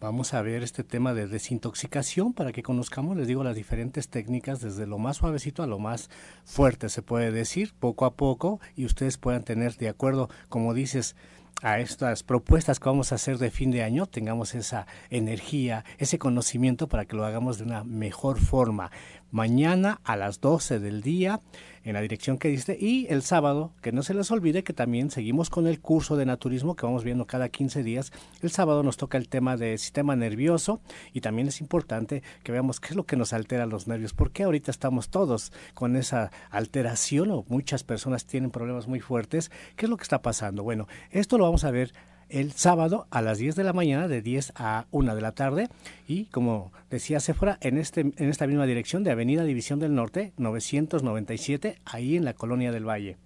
Vamos 0.00 0.34
a 0.34 0.42
ver 0.42 0.62
este 0.62 0.84
tema 0.84 1.14
de 1.14 1.26
desintoxicación 1.26 2.34
para 2.34 2.52
que 2.52 2.62
conozcamos, 2.62 3.16
les 3.16 3.26
digo, 3.26 3.42
las 3.42 3.56
diferentes 3.56 4.08
técnicas, 4.08 4.60
desde 4.60 4.86
lo 4.86 4.98
más 4.98 5.18
suavecito 5.18 5.62
a 5.62 5.66
lo 5.66 5.78
más 5.78 6.10
fuerte, 6.44 6.88
se 6.88 7.00
puede 7.00 7.30
decir, 7.30 7.72
poco 7.78 8.04
a 8.04 8.14
poco, 8.14 8.60
y 8.76 8.84
ustedes 8.84 9.16
puedan 9.16 9.44
tener, 9.44 9.76
de 9.76 9.88
acuerdo, 9.88 10.28
como 10.48 10.74
dices, 10.74 11.16
a 11.62 11.78
estas 11.78 12.22
propuestas 12.22 12.80
que 12.80 12.88
vamos 12.88 13.12
a 13.12 13.14
hacer 13.14 13.38
de 13.38 13.50
fin 13.50 13.70
de 13.70 13.82
año, 13.82 14.06
tengamos 14.06 14.54
esa 14.54 14.86
energía, 15.08 15.84
ese 15.98 16.18
conocimiento 16.18 16.88
para 16.88 17.06
que 17.06 17.16
lo 17.16 17.24
hagamos 17.24 17.58
de 17.58 17.64
una 17.64 17.84
mejor 17.84 18.38
forma. 18.38 18.90
Mañana 19.30 20.00
a 20.04 20.16
las 20.16 20.40
12 20.40 20.80
del 20.80 21.00
día 21.00 21.40
en 21.84 21.94
la 21.94 22.00
dirección 22.00 22.38
que 22.38 22.48
diste 22.48 22.76
y 22.80 23.06
el 23.10 23.22
sábado, 23.22 23.72
que 23.82 23.92
no 23.92 24.02
se 24.02 24.14
les 24.14 24.30
olvide 24.30 24.64
que 24.64 24.72
también 24.72 25.10
seguimos 25.10 25.50
con 25.50 25.66
el 25.66 25.80
curso 25.80 26.16
de 26.16 26.26
naturismo 26.26 26.76
que 26.76 26.86
vamos 26.86 27.04
viendo 27.04 27.26
cada 27.26 27.48
15 27.50 27.82
días. 27.82 28.12
El 28.40 28.50
sábado 28.50 28.82
nos 28.82 28.96
toca 28.96 29.18
el 29.18 29.28
tema 29.28 29.56
del 29.56 29.78
sistema 29.78 30.16
nervioso 30.16 30.80
y 31.12 31.20
también 31.20 31.48
es 31.48 31.60
importante 31.60 32.22
que 32.42 32.52
veamos 32.52 32.80
qué 32.80 32.88
es 32.88 32.96
lo 32.96 33.04
que 33.04 33.16
nos 33.16 33.32
altera 33.32 33.66
los 33.66 33.86
nervios, 33.86 34.14
porque 34.14 34.44
ahorita 34.44 34.70
estamos 34.70 35.10
todos 35.10 35.52
con 35.74 35.96
esa 35.96 36.30
alteración 36.50 37.30
o 37.30 37.44
muchas 37.48 37.84
personas 37.84 38.24
tienen 38.24 38.50
problemas 38.50 38.88
muy 38.88 39.00
fuertes. 39.00 39.50
¿Qué 39.76 39.86
es 39.86 39.90
lo 39.90 39.96
que 39.96 40.04
está 40.04 40.22
pasando? 40.22 40.62
Bueno, 40.62 40.88
esto 41.10 41.38
lo 41.38 41.44
vamos 41.44 41.64
a 41.64 41.70
ver 41.70 41.92
el 42.34 42.52
sábado 42.52 43.06
a 43.10 43.22
las 43.22 43.38
10 43.38 43.54
de 43.54 43.62
la 43.64 43.72
mañana, 43.72 44.08
de 44.08 44.20
10 44.20 44.54
a 44.56 44.86
1 44.90 45.14
de 45.14 45.22
la 45.22 45.32
tarde. 45.32 45.68
Y 46.08 46.24
como 46.26 46.72
decía 46.90 47.20
Sephora, 47.20 47.58
en, 47.60 47.78
este, 47.78 48.00
en 48.00 48.28
esta 48.28 48.48
misma 48.48 48.66
dirección 48.66 49.04
de 49.04 49.12
Avenida 49.12 49.44
División 49.44 49.78
del 49.78 49.94
Norte, 49.94 50.32
997, 50.36 51.78
ahí 51.84 52.16
en 52.16 52.24
la 52.24 52.34
Colonia 52.34 52.72
del 52.72 52.88
Valle 52.88 53.16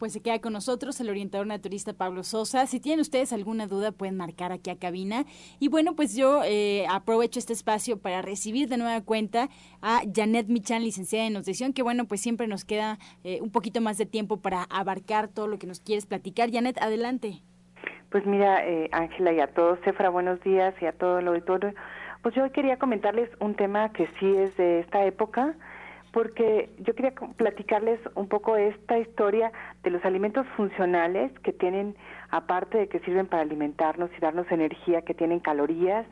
pues 0.00 0.14
se 0.14 0.22
queda 0.22 0.40
con 0.40 0.54
nosotros 0.54 0.98
el 1.00 1.10
orientador 1.10 1.46
naturista 1.46 1.92
Pablo 1.92 2.24
Sosa. 2.24 2.66
Si 2.66 2.80
tienen 2.80 3.00
ustedes 3.00 3.34
alguna 3.34 3.66
duda, 3.66 3.92
pueden 3.92 4.16
marcar 4.16 4.50
aquí 4.50 4.70
a 4.70 4.78
cabina. 4.78 5.26
Y 5.60 5.68
bueno, 5.68 5.94
pues 5.94 6.16
yo 6.16 6.40
eh, 6.42 6.86
aprovecho 6.88 7.38
este 7.38 7.52
espacio 7.52 7.98
para 7.98 8.22
recibir 8.22 8.68
de 8.68 8.78
nueva 8.78 9.02
cuenta 9.02 9.50
a 9.82 10.00
Janet 10.12 10.48
Michan, 10.48 10.82
licenciada 10.82 11.26
en 11.26 11.34
nutrición, 11.34 11.74
que 11.74 11.82
bueno, 11.82 12.06
pues 12.06 12.22
siempre 12.22 12.46
nos 12.46 12.64
queda 12.64 12.98
eh, 13.24 13.40
un 13.42 13.52
poquito 13.52 13.82
más 13.82 13.98
de 13.98 14.06
tiempo 14.06 14.38
para 14.38 14.62
abarcar 14.70 15.28
todo 15.28 15.46
lo 15.46 15.58
que 15.58 15.66
nos 15.66 15.80
quieres 15.80 16.06
platicar. 16.06 16.50
Janet, 16.50 16.78
adelante. 16.78 17.42
Pues 18.10 18.24
mira, 18.24 18.66
eh, 18.66 18.88
Ángela, 18.92 19.34
y 19.34 19.40
a 19.40 19.48
todos, 19.48 19.78
Cefra, 19.84 20.08
buenos 20.08 20.42
días, 20.42 20.74
y 20.80 20.86
a 20.86 20.92
todo 20.92 21.18
el 21.18 21.28
auditorio. 21.28 21.74
Pues 22.22 22.34
yo 22.34 22.50
quería 22.52 22.78
comentarles 22.78 23.28
un 23.38 23.54
tema 23.54 23.92
que 23.92 24.08
sí 24.18 24.34
es 24.34 24.56
de 24.56 24.80
esta 24.80 25.04
época, 25.04 25.54
porque 26.12 26.70
yo 26.78 26.94
quería 26.94 27.12
platicarles 27.36 28.00
un 28.14 28.28
poco 28.28 28.56
esta 28.56 28.98
historia 28.98 29.52
de 29.82 29.90
los 29.90 30.04
alimentos 30.04 30.46
funcionales 30.56 31.32
que 31.40 31.52
tienen, 31.52 31.94
aparte 32.30 32.78
de 32.78 32.88
que 32.88 33.00
sirven 33.00 33.26
para 33.26 33.42
alimentarnos 33.42 34.10
y 34.16 34.20
darnos 34.20 34.50
energía, 34.50 35.02
que 35.02 35.14
tienen 35.14 35.40
calorías, 35.40 36.06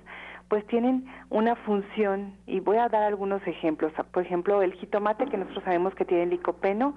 pues 0.48 0.66
tienen 0.66 1.06
una 1.30 1.56
función 1.56 2.34
y 2.46 2.60
voy 2.60 2.78
a 2.78 2.88
dar 2.88 3.02
algunos 3.02 3.46
ejemplos. 3.46 3.92
Por 4.12 4.22
ejemplo, 4.22 4.62
el 4.62 4.72
jitomate 4.74 5.26
que 5.26 5.36
nosotros 5.36 5.64
sabemos 5.64 5.94
que 5.94 6.04
tiene 6.04 6.26
licopeno, 6.26 6.94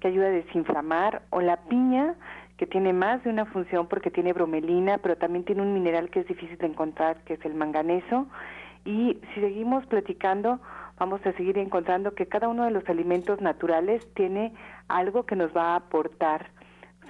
que 0.00 0.08
ayuda 0.08 0.26
a 0.26 0.30
desinflamar, 0.30 1.22
o 1.30 1.40
la 1.40 1.56
piña, 1.68 2.14
que 2.56 2.66
tiene 2.66 2.92
más 2.92 3.22
de 3.24 3.30
una 3.30 3.46
función 3.46 3.88
porque 3.88 4.10
tiene 4.10 4.32
bromelina, 4.32 4.98
pero 4.98 5.16
también 5.16 5.44
tiene 5.44 5.62
un 5.62 5.74
mineral 5.74 6.08
que 6.10 6.20
es 6.20 6.28
difícil 6.28 6.56
de 6.56 6.66
encontrar, 6.66 7.18
que 7.24 7.34
es 7.34 7.44
el 7.44 7.54
manganeso. 7.54 8.26
Y 8.84 9.18
si 9.34 9.40
seguimos 9.40 9.84
platicando, 9.86 10.60
vamos 10.98 11.24
a 11.26 11.32
seguir 11.32 11.58
encontrando 11.58 12.14
que 12.14 12.26
cada 12.26 12.48
uno 12.48 12.64
de 12.64 12.70
los 12.70 12.88
alimentos 12.88 13.40
naturales 13.40 14.06
tiene 14.14 14.52
algo 14.88 15.24
que 15.24 15.36
nos 15.36 15.54
va 15.56 15.72
a 15.72 15.76
aportar, 15.76 16.50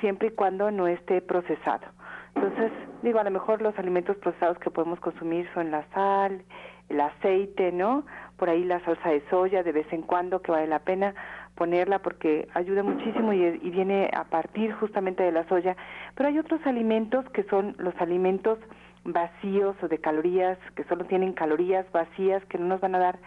siempre 0.01 0.29
y 0.29 0.31
cuando 0.33 0.71
no 0.71 0.87
esté 0.87 1.21
procesado. 1.21 1.87
Entonces, 2.35 2.73
digo, 3.03 3.21
a 3.21 3.25
lo 3.25 3.31
mejor 3.31 3.63
los 3.63 3.79
alimentos 3.79 4.17
procesados 4.17 4.59
que 4.59 4.71
podemos 4.71 4.99
consumir 5.01 5.49
son 5.55 5.71
la 5.71 5.87
sal, 5.91 6.43
el 6.89 7.01
aceite, 7.01 7.73
¿no? 7.73 8.05
Por 8.37 8.51
ahí 8.51 8.65
la 8.65 8.81
salsa 8.85 9.11
de 9.11 9.23
soya 9.31 9.63
de 9.63 9.73
vez 9.73 9.91
en 9.93 10.03
cuando 10.03 10.43
que 10.43 10.51
vale 10.51 10.67
la 10.67 10.81
pena 10.81 11.15
ponerla 11.55 12.01
porque 12.01 12.49
ayuda 12.55 12.83
muchísimo 12.83 13.33
y, 13.33 13.71
viene 13.71 14.11
a 14.13 14.25
partir 14.25 14.73
justamente 14.73 15.23
de 15.23 15.33
la 15.33 15.47
soya. 15.49 15.77
Pero 16.15 16.29
hay 16.29 16.39
otros 16.39 16.61
alimentos 16.67 17.25
que 17.31 17.45
son 17.45 17.75
los 17.79 17.95
alimentos 18.01 18.59
vacíos 19.05 19.77
o 19.83 19.89
de 19.89 19.99
calorías, 19.99 20.59
que 20.75 20.85
solo 20.85 21.05
tienen 21.05 21.33
calorías 21.33 21.91
vacías, 21.93 22.45
que 22.47 22.59
no 22.59 22.67
nos 22.67 22.81
van 22.81 22.95
a 22.95 22.99
dar 22.99 23.19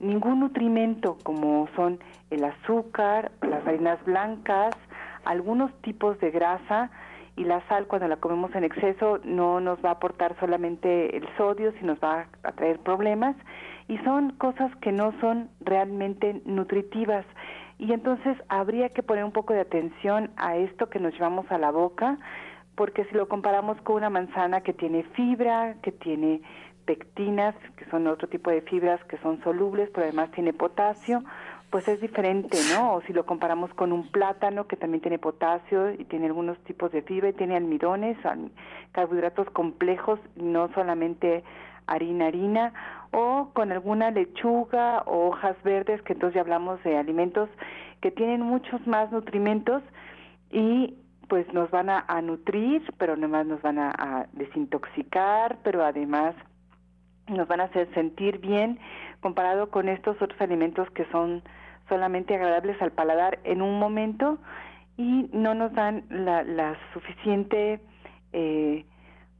ningún 0.00 0.40
nutrimento 0.40 1.16
como 1.22 1.68
son 1.76 1.98
el 2.30 2.44
azúcar, 2.44 3.32
las 3.42 3.66
harinas 3.66 4.02
blancas, 4.04 4.74
algunos 5.24 5.72
tipos 5.82 6.18
de 6.20 6.30
grasa 6.30 6.90
y 7.36 7.44
la 7.44 7.66
sal 7.68 7.86
cuando 7.86 8.08
la 8.08 8.16
comemos 8.16 8.54
en 8.54 8.64
exceso 8.64 9.18
no 9.24 9.60
nos 9.60 9.84
va 9.84 9.90
a 9.90 9.92
aportar 9.92 10.36
solamente 10.38 11.16
el 11.16 11.26
sodio, 11.36 11.72
sino 11.78 11.94
nos 11.94 12.02
va 12.02 12.26
a 12.42 12.52
traer 12.52 12.78
problemas 12.80 13.36
y 13.88 13.98
son 13.98 14.30
cosas 14.32 14.74
que 14.76 14.92
no 14.92 15.12
son 15.20 15.50
realmente 15.60 16.40
nutritivas. 16.44 17.26
Y 17.78 17.92
entonces 17.92 18.36
habría 18.48 18.88
que 18.88 19.02
poner 19.02 19.24
un 19.24 19.32
poco 19.32 19.52
de 19.52 19.60
atención 19.60 20.30
a 20.36 20.56
esto 20.56 20.88
que 20.88 21.00
nos 21.00 21.12
llevamos 21.14 21.50
a 21.50 21.58
la 21.58 21.70
boca 21.70 22.18
porque 22.76 23.04
si 23.04 23.14
lo 23.14 23.28
comparamos 23.28 23.80
con 23.82 23.96
una 23.96 24.10
manzana 24.10 24.60
que 24.62 24.72
tiene 24.72 25.04
fibra, 25.14 25.76
que 25.82 25.92
tiene 25.92 26.40
pectinas, 26.84 27.54
que 27.76 27.84
son 27.86 28.06
otro 28.06 28.28
tipo 28.28 28.50
de 28.50 28.60
fibras 28.62 29.02
que 29.04 29.18
son 29.18 29.42
solubles, 29.42 29.90
pero 29.92 30.06
además 30.06 30.30
tiene 30.32 30.52
potasio, 30.52 31.22
pues 31.70 31.88
es 31.88 32.00
diferente, 32.00 32.56
¿no? 32.72 32.94
O 32.94 33.02
si 33.02 33.12
lo 33.12 33.26
comparamos 33.26 33.72
con 33.74 33.92
un 33.92 34.08
plátano 34.08 34.68
que 34.68 34.76
también 34.76 35.00
tiene 35.00 35.18
potasio 35.18 35.90
y 35.90 36.04
tiene 36.04 36.26
algunos 36.26 36.56
tipos 36.64 36.92
de 36.92 37.02
fibra 37.02 37.30
y 37.30 37.32
tiene 37.32 37.56
almidones, 37.56 38.16
carbohidratos 38.92 39.50
complejos, 39.50 40.20
no 40.36 40.68
solamente 40.74 41.42
harina, 41.86 42.26
harina, 42.26 42.72
o 43.10 43.50
con 43.54 43.72
alguna 43.72 44.10
lechuga 44.10 45.02
o 45.06 45.28
hojas 45.28 45.56
verdes, 45.64 46.00
que 46.02 46.12
entonces 46.12 46.36
ya 46.36 46.42
hablamos 46.42 46.82
de 46.84 46.96
alimentos 46.96 47.48
que 48.00 48.10
tienen 48.10 48.42
muchos 48.42 48.86
más 48.86 49.10
nutrimentos 49.10 49.82
y 50.50 50.94
pues 51.28 51.52
nos 51.52 51.70
van 51.70 51.90
a, 51.90 52.04
nutrir, 52.22 52.82
pero 52.98 53.14
además 53.14 53.46
nos 53.46 53.62
van 53.62 53.78
a 53.78 54.28
desintoxicar, 54.32 55.58
pero 55.64 55.84
además 55.84 56.36
nos 57.34 57.48
van 57.48 57.60
a 57.60 57.64
hacer 57.64 57.92
sentir 57.94 58.38
bien 58.38 58.78
comparado 59.20 59.70
con 59.70 59.88
estos 59.88 60.20
otros 60.20 60.40
alimentos 60.40 60.90
que 60.90 61.04
son 61.06 61.42
solamente 61.88 62.34
agradables 62.34 62.80
al 62.80 62.92
paladar 62.92 63.38
en 63.44 63.62
un 63.62 63.78
momento 63.78 64.38
y 64.96 65.28
no 65.32 65.54
nos 65.54 65.72
dan 65.72 66.04
la, 66.08 66.42
la 66.42 66.76
suficiente 66.92 67.80
eh, 68.32 68.84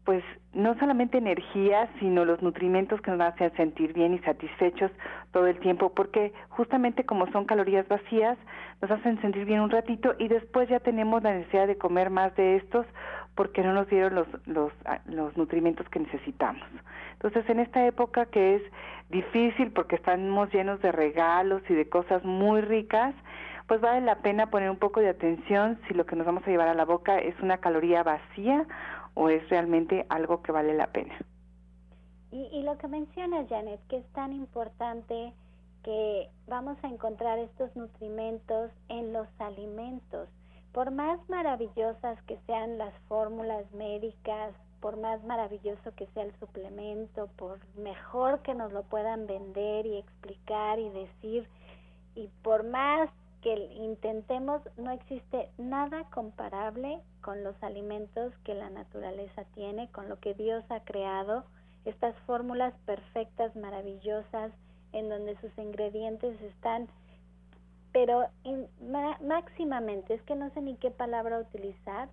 pues 0.05 0.23
no 0.53 0.79
solamente 0.79 1.19
energía, 1.19 1.89
sino 1.99 2.25
los 2.25 2.43
nutrimentos 2.43 3.01
que 3.01 3.11
nos 3.11 3.21
hacen 3.21 3.51
sentir 3.57 3.95
bien 3.95 4.13
y 4.13 4.19
satisfechos 4.19 4.91
todo 5.33 5.47
el 5.47 5.59
tiempo, 5.61 5.93
porque 5.95 6.33
justamente 6.51 7.05
como 7.05 7.27
son 7.33 7.47
calorías 7.47 7.89
vacías, 7.89 8.37
nos 8.83 8.91
hacen 8.91 9.21
sentir 9.23 9.47
bien 9.47 9.61
un 9.61 9.71
ratito 9.71 10.15
y 10.19 10.29
después 10.29 10.69
ya 10.69 10.81
tenemos 10.81 11.23
la 11.23 11.35
necesidad 11.35 11.67
de 11.67 11.79
comer 11.79 12.11
más 12.11 12.37
de 12.37 12.57
estos 12.57 12.87
porque 13.35 13.63
no 13.63 13.73
nos 13.73 13.89
dieron 13.89 14.15
los, 14.15 14.29
los, 14.47 14.73
ah, 14.85 15.01
los 15.07 15.37
nutrimentos 15.37 15.89
que 15.89 16.01
necesitamos. 16.01 16.63
Entonces, 17.15 17.49
en 17.49 17.61
esta 17.61 17.87
época 17.87 18.27
que 18.27 18.57
es 18.57 18.63
difícil 19.11 19.73
porque 19.73 19.97
estamos 19.97 20.53
llenos 20.53 20.81
de 20.83 20.93
regalos 20.93 21.63
y 21.69 21.75
de 21.75 21.89
cosas 21.89 22.25
muy 22.25 22.61
ricas, 22.61 23.15
pues 23.67 23.81
vale 23.81 24.01
la 24.03 24.17
pena 24.17 24.51
poner 24.51 24.71
un 24.71 24.77
poco 24.77 25.01
de 25.01 25.09
atención 25.09 25.81
si 25.89 25.95
lo 25.95 26.05
que 26.07 26.17
nos 26.17 26.27
vamos 26.27 26.43
a 26.47 26.51
llevar 26.51 26.69
a 26.69 26.75
la 26.75 26.85
boca 26.85 27.19
es 27.19 27.39
una 27.41 27.59
caloría 27.59 28.03
vacía 28.03 28.67
o 29.15 29.29
es 29.31 29.49
realmente 29.49 30.07
algo 30.09 30.43
que 30.43 30.53
vale 30.53 30.75
la 30.75 30.89
pena. 30.89 31.15
Y, 32.31 32.49
y 32.53 32.63
lo 32.63 32.77
que 32.79 32.89
menciona 32.89 33.47
Janet, 33.49 33.81
que 33.89 33.99
es 33.99 34.07
tan 34.13 34.33
importante 34.33 35.33
que 35.85 36.29
vamos 36.49 36.77
a 36.83 36.89
encontrar 36.89 37.39
estos 37.39 37.75
nutrimentos 37.77 38.71
en 38.89 39.13
los 39.13 39.29
alimentos. 39.39 40.29
Por 40.75 40.91
más 40.91 41.21
maravillosas 41.31 42.21
que 42.25 42.37
sean 42.47 42.79
las 42.79 42.93
fórmulas 43.09 43.65
médicas, 43.73 44.53
por 44.81 44.97
más 44.97 45.23
maravilloso 45.23 45.95
que 45.97 46.09
sea 46.09 46.25
el 46.25 46.39
suplemento, 46.41 47.29
por 47.37 47.59
mejor 47.77 48.43
que 48.43 48.55
nos 48.55 48.73
lo 48.73 48.83
puedan 48.83 49.29
vender 49.29 49.87
y 49.87 49.99
explicar 49.99 50.81
y 50.81 50.91
decir, 50.91 51.49
y 52.17 52.29
por 52.43 52.65
más 52.65 53.09
que 53.41 53.55
intentemos, 53.77 54.63
no 54.77 54.91
existe 54.91 55.49
nada 55.59 56.05
comparable 56.11 57.01
con 57.23 57.45
los 57.45 57.55
alimentos 57.63 58.33
que 58.43 58.55
la 58.55 58.69
naturaleza 58.69 59.45
tiene, 59.55 59.89
con 59.93 60.09
lo 60.09 60.19
que 60.19 60.35
Dios 60.35 60.65
ha 60.71 60.81
creado, 60.81 61.45
estas 61.85 62.17
fórmulas 62.27 62.75
perfectas, 62.85 63.55
maravillosas, 63.55 64.51
en 64.93 65.09
donde 65.09 65.37
sus 65.41 65.57
ingredientes 65.57 66.41
están, 66.43 66.89
pero 67.95 68.27
máximamente, 69.23 70.15
es 70.15 70.23
que 70.23 70.35
no 70.35 70.51
sé 70.51 70.61
ni 70.61 70.75
qué 70.75 70.91
palabra 70.91 71.39
utilizar, 71.39 72.09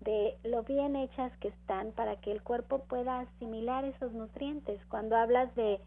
de 0.00 0.38
lo 0.44 0.62
bien 0.62 0.94
hechas 0.94 1.36
que 1.38 1.48
están 1.48 1.90
para 1.90 2.16
que 2.20 2.30
el 2.30 2.40
cuerpo 2.40 2.84
pueda 2.84 3.18
asimilar 3.18 3.84
esos 3.84 4.12
nutrientes. 4.12 4.80
Cuando 4.88 5.16
hablas 5.16 5.52
de 5.56 5.80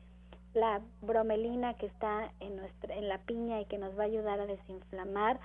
la 0.53 0.81
bromelina 1.01 1.75
que 1.75 1.86
está 1.86 2.29
en 2.41 2.57
nuestra 2.57 2.95
en 2.95 3.07
la 3.07 3.19
piña 3.19 3.62
y 3.62 3.65
que 3.65 3.77
nos 3.77 3.97
va 3.97 4.03
a 4.03 4.07
ayudar 4.07 4.41
a 4.41 4.47
desinflamar, 4.47 5.39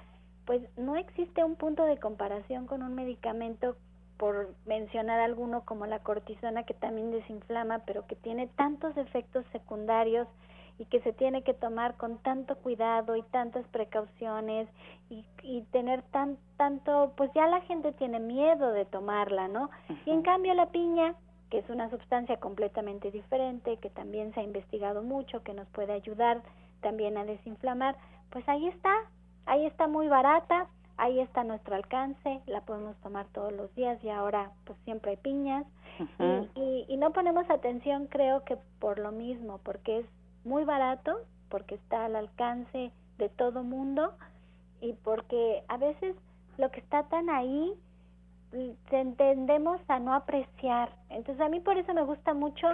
pues 0.46 0.62
no 0.76 0.96
existe 0.96 1.44
un 1.44 1.54
punto 1.54 1.84
de 1.84 2.00
comparación 2.00 2.66
con 2.66 2.82
un 2.82 2.96
medicamento 2.96 3.76
por 4.16 4.52
mencionar 4.66 5.20
alguno 5.20 5.64
como 5.64 5.86
la 5.86 6.00
cortisona 6.00 6.64
que 6.64 6.74
también 6.74 7.12
desinflama, 7.12 7.80
pero 7.86 8.06
que 8.08 8.16
tiene 8.16 8.48
tantos 8.48 8.96
efectos 8.96 9.44
secundarios 9.52 10.26
y 10.78 10.87
que 10.87 11.00
se 11.00 11.12
tiene 11.12 11.42
que 11.42 11.54
tomar 11.54 11.96
con 11.96 12.18
tanto 12.18 12.56
cuidado 12.56 13.16
y 13.16 13.22
tantas 13.22 13.66
precauciones 13.68 14.68
y, 15.11 15.24
y 15.42 15.62
tener 15.72 16.02
tan 16.02 16.38
tanto, 16.56 17.12
pues 17.16 17.30
ya 17.35 17.46
la 17.46 17.61
gente 17.62 17.92
tiene 17.92 18.20
miedo 18.20 18.72
de 18.72 18.85
tomarla, 18.85 19.48
¿no? 19.48 19.70
Y 20.06 20.11
en 20.11 20.22
cambio 20.22 20.54
la 20.54 20.66
piña 20.66 21.14
que 21.52 21.58
es 21.58 21.68
una 21.68 21.90
sustancia 21.90 22.38
completamente 22.38 23.11
diferente, 23.11 23.76
que 23.76 23.90
también 23.90 24.32
se 24.32 24.40
ha 24.40 24.42
investigado 24.42 25.02
mucho, 25.02 25.42
que 25.42 25.52
nos 25.52 25.68
puede 25.68 25.92
ayudar 25.92 26.40
también 26.80 27.18
a 27.18 27.26
desinflamar, 27.26 27.94
pues 28.30 28.48
ahí 28.48 28.68
está, 28.68 28.94
ahí 29.44 29.66
está 29.66 29.87
muy 29.87 30.08
barata, 30.08 30.66
ahí 30.96 31.20
está 31.20 31.44
nuestro 31.44 31.74
alcance, 31.74 32.40
la 32.46 32.62
podemos 32.62 32.96
tomar 33.02 33.26
todos 33.35 33.52
los 33.52 33.74
días 33.74 34.02
y 34.02 34.08
ahora 34.08 34.50
pues 34.64 34.78
siempre 34.85 35.11
hay 35.11 35.16
piñas. 35.18 35.66
Y, 36.56 36.87
y, 36.88 36.96
no 36.96 37.12
ponemos 37.12 37.48
atención 37.50 38.06
creo 38.06 38.44
que 38.44 38.56
por 38.80 38.98
lo 38.98 39.12
mismo, 39.12 39.61
porque 39.62 39.98
es 39.98 40.06
muy 40.44 40.64
barato, 40.64 41.20
porque 41.49 41.74
está 41.76 42.07
al 42.07 42.16
alcance 42.16 42.90
de 43.18 43.28
todo 43.28 43.62
mundo 43.62 44.14
y 44.80 44.95
porque 44.95 45.62
a 45.68 45.76
veces 45.76 46.16
lo 46.59 46.70
que 46.70 46.80
está 46.80 47.05
tan 47.05 47.30
ahí 47.30 47.74
tendemos 49.16 49.80
a 49.88 49.99
no 49.99 50.14
apreciar. 50.14 50.95
Entonces 51.09 51.40
a 51.40 51.49
mí 51.49 51.61
por 51.61 51.78
eso 51.78 51.95
me 51.95 52.03
gusta 52.03 52.34
mucho 52.34 52.66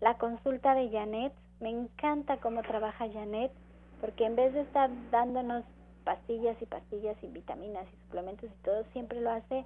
la 0.00 0.18
consulta 0.18 0.74
de 0.74 0.90
Janet. 0.90 1.32
Me 1.60 1.70
encanta 1.70 2.36
cómo 2.38 2.62
trabaja 2.62 3.10
Janet, 3.10 3.52
porque 4.00 4.26
en 4.26 4.36
vez 4.36 4.52
de 4.52 4.62
estar 4.62 4.90
dándonos 5.10 5.64
pastillas 6.04 6.60
y 6.60 6.66
pastillas 6.66 7.16
y 7.22 7.28
vitaminas 7.28 7.86
y 7.92 7.96
suplementos 8.04 8.50
y 8.50 8.62
todo, 8.62 8.84
siempre 8.92 9.20
lo 9.20 9.30
hace 9.30 9.64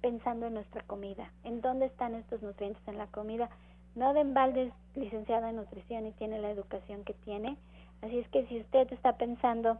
pensando 0.00 0.46
en 0.46 0.54
nuestra 0.54 0.82
comida, 0.82 1.30
en 1.44 1.60
dónde 1.60 1.86
están 1.86 2.14
estos 2.14 2.42
nutrientes 2.42 2.86
en 2.86 2.98
la 2.98 3.06
comida. 3.08 3.50
No 3.94 4.12
de 4.12 4.20
embalde 4.20 4.64
es 4.64 4.72
licenciada 4.96 5.50
en 5.50 5.56
nutrición 5.56 6.06
y 6.06 6.12
tiene 6.12 6.40
la 6.40 6.50
educación 6.50 7.04
que 7.04 7.14
tiene, 7.14 7.56
así 8.02 8.18
es 8.18 8.28
que 8.28 8.46
si 8.46 8.60
usted 8.60 8.92
está 8.92 9.16
pensando 9.16 9.78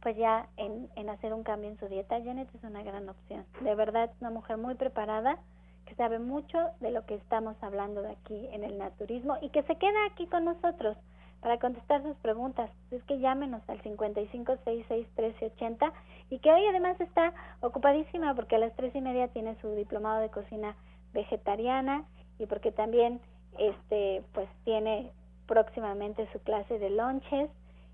pues 0.00 0.16
ya 0.16 0.48
en, 0.56 0.88
en 0.96 1.10
hacer 1.10 1.34
un 1.34 1.42
cambio 1.42 1.68
en 1.68 1.78
su 1.78 1.86
dieta, 1.86 2.22
Janet 2.22 2.48
es 2.54 2.64
una 2.64 2.82
gran 2.82 3.06
opción. 3.08 3.44
De 3.60 3.74
verdad 3.74 4.10
una 4.20 4.30
mujer 4.30 4.56
muy 4.56 4.74
preparada, 4.74 5.38
que 5.84 5.94
sabe 5.94 6.18
mucho 6.18 6.58
de 6.80 6.90
lo 6.90 7.04
que 7.04 7.16
estamos 7.16 7.54
hablando 7.62 8.00
de 8.02 8.12
aquí 8.12 8.48
en 8.52 8.64
el 8.64 8.78
naturismo 8.78 9.36
y 9.42 9.50
que 9.50 9.62
se 9.64 9.76
queda 9.76 10.06
aquí 10.06 10.26
con 10.26 10.44
nosotros 10.44 10.96
para 11.40 11.58
contestar 11.58 12.02
sus 12.02 12.16
preguntas. 12.18 12.70
Es 12.90 13.02
que 13.04 13.18
llámenos 13.18 13.62
al 13.68 13.82
55661380 13.82 15.92
y 16.30 16.38
que 16.38 16.52
hoy 16.52 16.64
además 16.66 17.00
está 17.00 17.32
ocupadísima 17.60 18.34
porque 18.34 18.56
a 18.56 18.60
las 18.60 18.74
tres 18.76 18.94
y 18.94 19.00
media 19.00 19.28
tiene 19.28 19.56
su 19.60 19.74
diplomado 19.74 20.20
de 20.20 20.28
cocina 20.30 20.76
vegetariana 21.12 22.04
y 22.40 22.46
porque 22.46 22.72
también 22.72 23.20
este 23.58 24.22
pues 24.32 24.48
tiene 24.64 25.10
próximamente 25.46 26.28
su 26.32 26.40
clase 26.40 26.78
de 26.78 26.90
lunches 26.90 27.50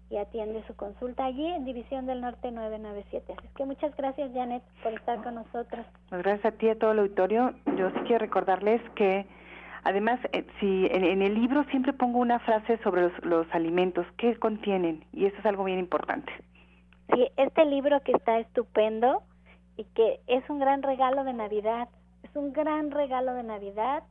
y 0.09 0.19
atiende 0.19 0.63
su 0.67 0.77
consulta 0.77 1.25
allí 1.25 1.47
en 1.47 1.65
División 1.65 2.07
del 2.07 2.21
Norte 2.21 2.51
997. 2.51 3.35
Así 3.37 3.49
que 3.57 3.65
muchas 3.65 3.95
gracias 3.97 4.31
Janet 4.33 4.63
por 4.83 4.95
estar 4.95 5.23
con 5.23 5.35
nosotros. 5.35 5.85
Gracias 6.11 6.45
a 6.45 6.57
ti 6.57 6.67
y 6.67 6.71
a 6.71 6.79
todo 6.79 6.93
el 6.93 7.01
auditorio. 7.01 7.55
Yo 7.77 7.91
sí 7.91 7.99
quiero 8.07 8.19
recordarles 8.19 8.81
que 8.95 9.27
Además, 9.87 10.19
eh, 10.33 10.45
si 10.59 10.89
en, 10.91 11.23
el 11.23 11.35
libro 11.35 11.63
siempre 11.71 11.93
pongo 11.93 12.19
una 12.19 12.41
frase 12.41 12.77
sobre 12.79 13.09
los, 13.23 13.47
alimentos, 13.53 14.05
qué 14.19 14.37
contienen, 14.37 15.05
y 15.13 15.27
eso 15.27 15.37
es 15.39 15.47
algo 15.47 15.63
bien 15.63 15.79
importante. 15.79 16.33
Sí, 17.15 17.29
este 17.37 17.65
libro 17.67 18.01
que 18.01 18.11
está 18.11 18.41
estupendo 18.41 19.23
y 19.77 19.85
que 19.85 20.19
es 20.27 20.43
un 20.51 20.59
gran 20.59 20.83
regalo 20.83 21.23
de 21.23 21.35
Navidad, 21.35 21.89
es 22.25 22.35
un 22.35 22.53
gran 22.53 22.91
regalo 22.91 23.33
de 23.35 23.45
Navidad 23.45 24.03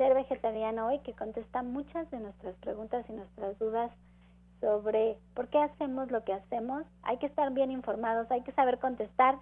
ser 0.00 0.14
vegetariano 0.14 0.86
hoy 0.86 0.98
que 1.00 1.12
contesta 1.12 1.62
muchas 1.62 2.10
de 2.10 2.20
nuestras 2.20 2.54
preguntas 2.56 3.04
y 3.10 3.12
nuestras 3.12 3.58
dudas 3.58 3.90
sobre 4.58 5.18
por 5.34 5.48
qué 5.48 5.58
hacemos 5.58 6.10
lo 6.10 6.24
que 6.24 6.32
hacemos. 6.32 6.84
Hay 7.02 7.18
que 7.18 7.26
estar 7.26 7.52
bien 7.52 7.70
informados, 7.70 8.30
hay 8.30 8.40
que 8.40 8.52
saber 8.52 8.78
contestar 8.78 9.34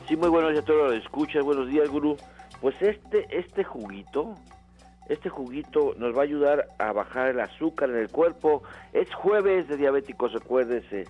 Sí, 0.07 0.15
muy 0.15 0.29
buenos 0.29 0.51
días 0.51 0.63
a 0.63 0.65
todos 0.65 0.91
los 0.91 1.03
escuchas. 1.03 1.43
Buenos 1.43 1.67
días, 1.67 1.89
gurú. 1.89 2.15
Pues 2.61 2.81
este, 2.81 3.27
este 3.37 3.65
juguito, 3.65 4.35
este 5.09 5.27
juguito 5.27 5.93
nos 5.97 6.15
va 6.15 6.21
a 6.21 6.23
ayudar 6.23 6.69
a 6.79 6.93
bajar 6.93 7.27
el 7.27 7.41
azúcar 7.41 7.89
en 7.89 7.97
el 7.97 8.09
cuerpo. 8.09 8.63
Es 8.93 9.13
jueves 9.13 9.67
de 9.67 9.75
diabéticos, 9.75 10.31
recuérdese. 10.31 11.03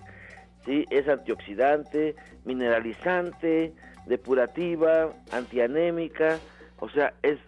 Sí, 0.66 0.84
es 0.90 1.08
antioxidante, 1.08 2.16
mineralizante, 2.44 3.74
depurativa, 4.08 5.12
antianémica. 5.30 6.38
O 6.80 6.88
sea, 6.88 7.14
es 7.22 7.38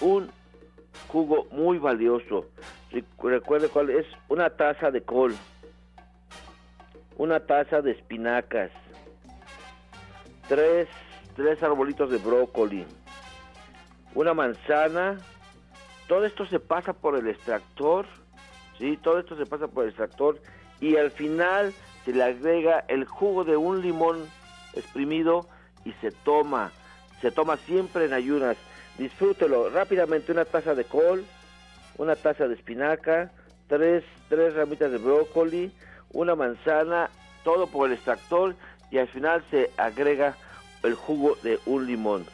un 0.00 0.30
jugo 1.08 1.46
muy 1.52 1.78
valioso. 1.78 2.46
Recuerde 3.22 3.68
cuál 3.68 3.90
es 3.90 4.06
una 4.28 4.50
taza 4.50 4.90
de 4.90 5.02
col 5.02 5.34
una 7.18 7.40
taza 7.40 7.82
de 7.82 7.90
espinacas, 7.90 8.70
tres, 10.48 10.88
tres 11.34 11.62
arbolitos 11.62 12.10
de 12.10 12.18
brócoli, 12.18 12.86
una 14.14 14.34
manzana, 14.34 15.18
todo 16.06 16.24
esto 16.24 16.46
se 16.46 16.60
pasa 16.60 16.92
por 16.92 17.18
el 17.18 17.28
extractor, 17.28 18.06
¿sí? 18.78 18.96
Todo 19.02 19.18
esto 19.18 19.36
se 19.36 19.46
pasa 19.46 19.66
por 19.66 19.82
el 19.82 19.90
extractor 19.90 20.40
y 20.80 20.96
al 20.96 21.10
final 21.10 21.74
se 22.04 22.12
le 22.12 22.22
agrega 22.22 22.84
el 22.86 23.04
jugo 23.04 23.44
de 23.44 23.56
un 23.56 23.82
limón 23.82 24.24
exprimido 24.74 25.48
y 25.88 25.92
se 26.00 26.10
toma, 26.10 26.70
se 27.20 27.30
toma 27.30 27.56
siempre 27.56 28.04
en 28.04 28.12
ayunas. 28.12 28.56
Disfrútelo 28.98 29.70
rápidamente, 29.70 30.32
una 30.32 30.44
taza 30.44 30.74
de 30.74 30.84
col, 30.84 31.24
una 31.96 32.14
taza 32.14 32.46
de 32.46 32.54
espinaca, 32.54 33.30
tres, 33.68 34.04
tres 34.28 34.54
ramitas 34.54 34.90
de 34.90 34.98
brócoli, 34.98 35.72
una 36.12 36.34
manzana, 36.34 37.10
todo 37.42 37.66
por 37.66 37.88
el 37.88 37.94
extractor 37.94 38.54
y 38.90 38.98
al 38.98 39.08
final 39.08 39.42
se 39.50 39.70
agrega 39.76 40.36
el 40.82 40.94
jugo 40.94 41.36
de 41.42 41.58
un 41.66 41.86
limón. 41.86 42.26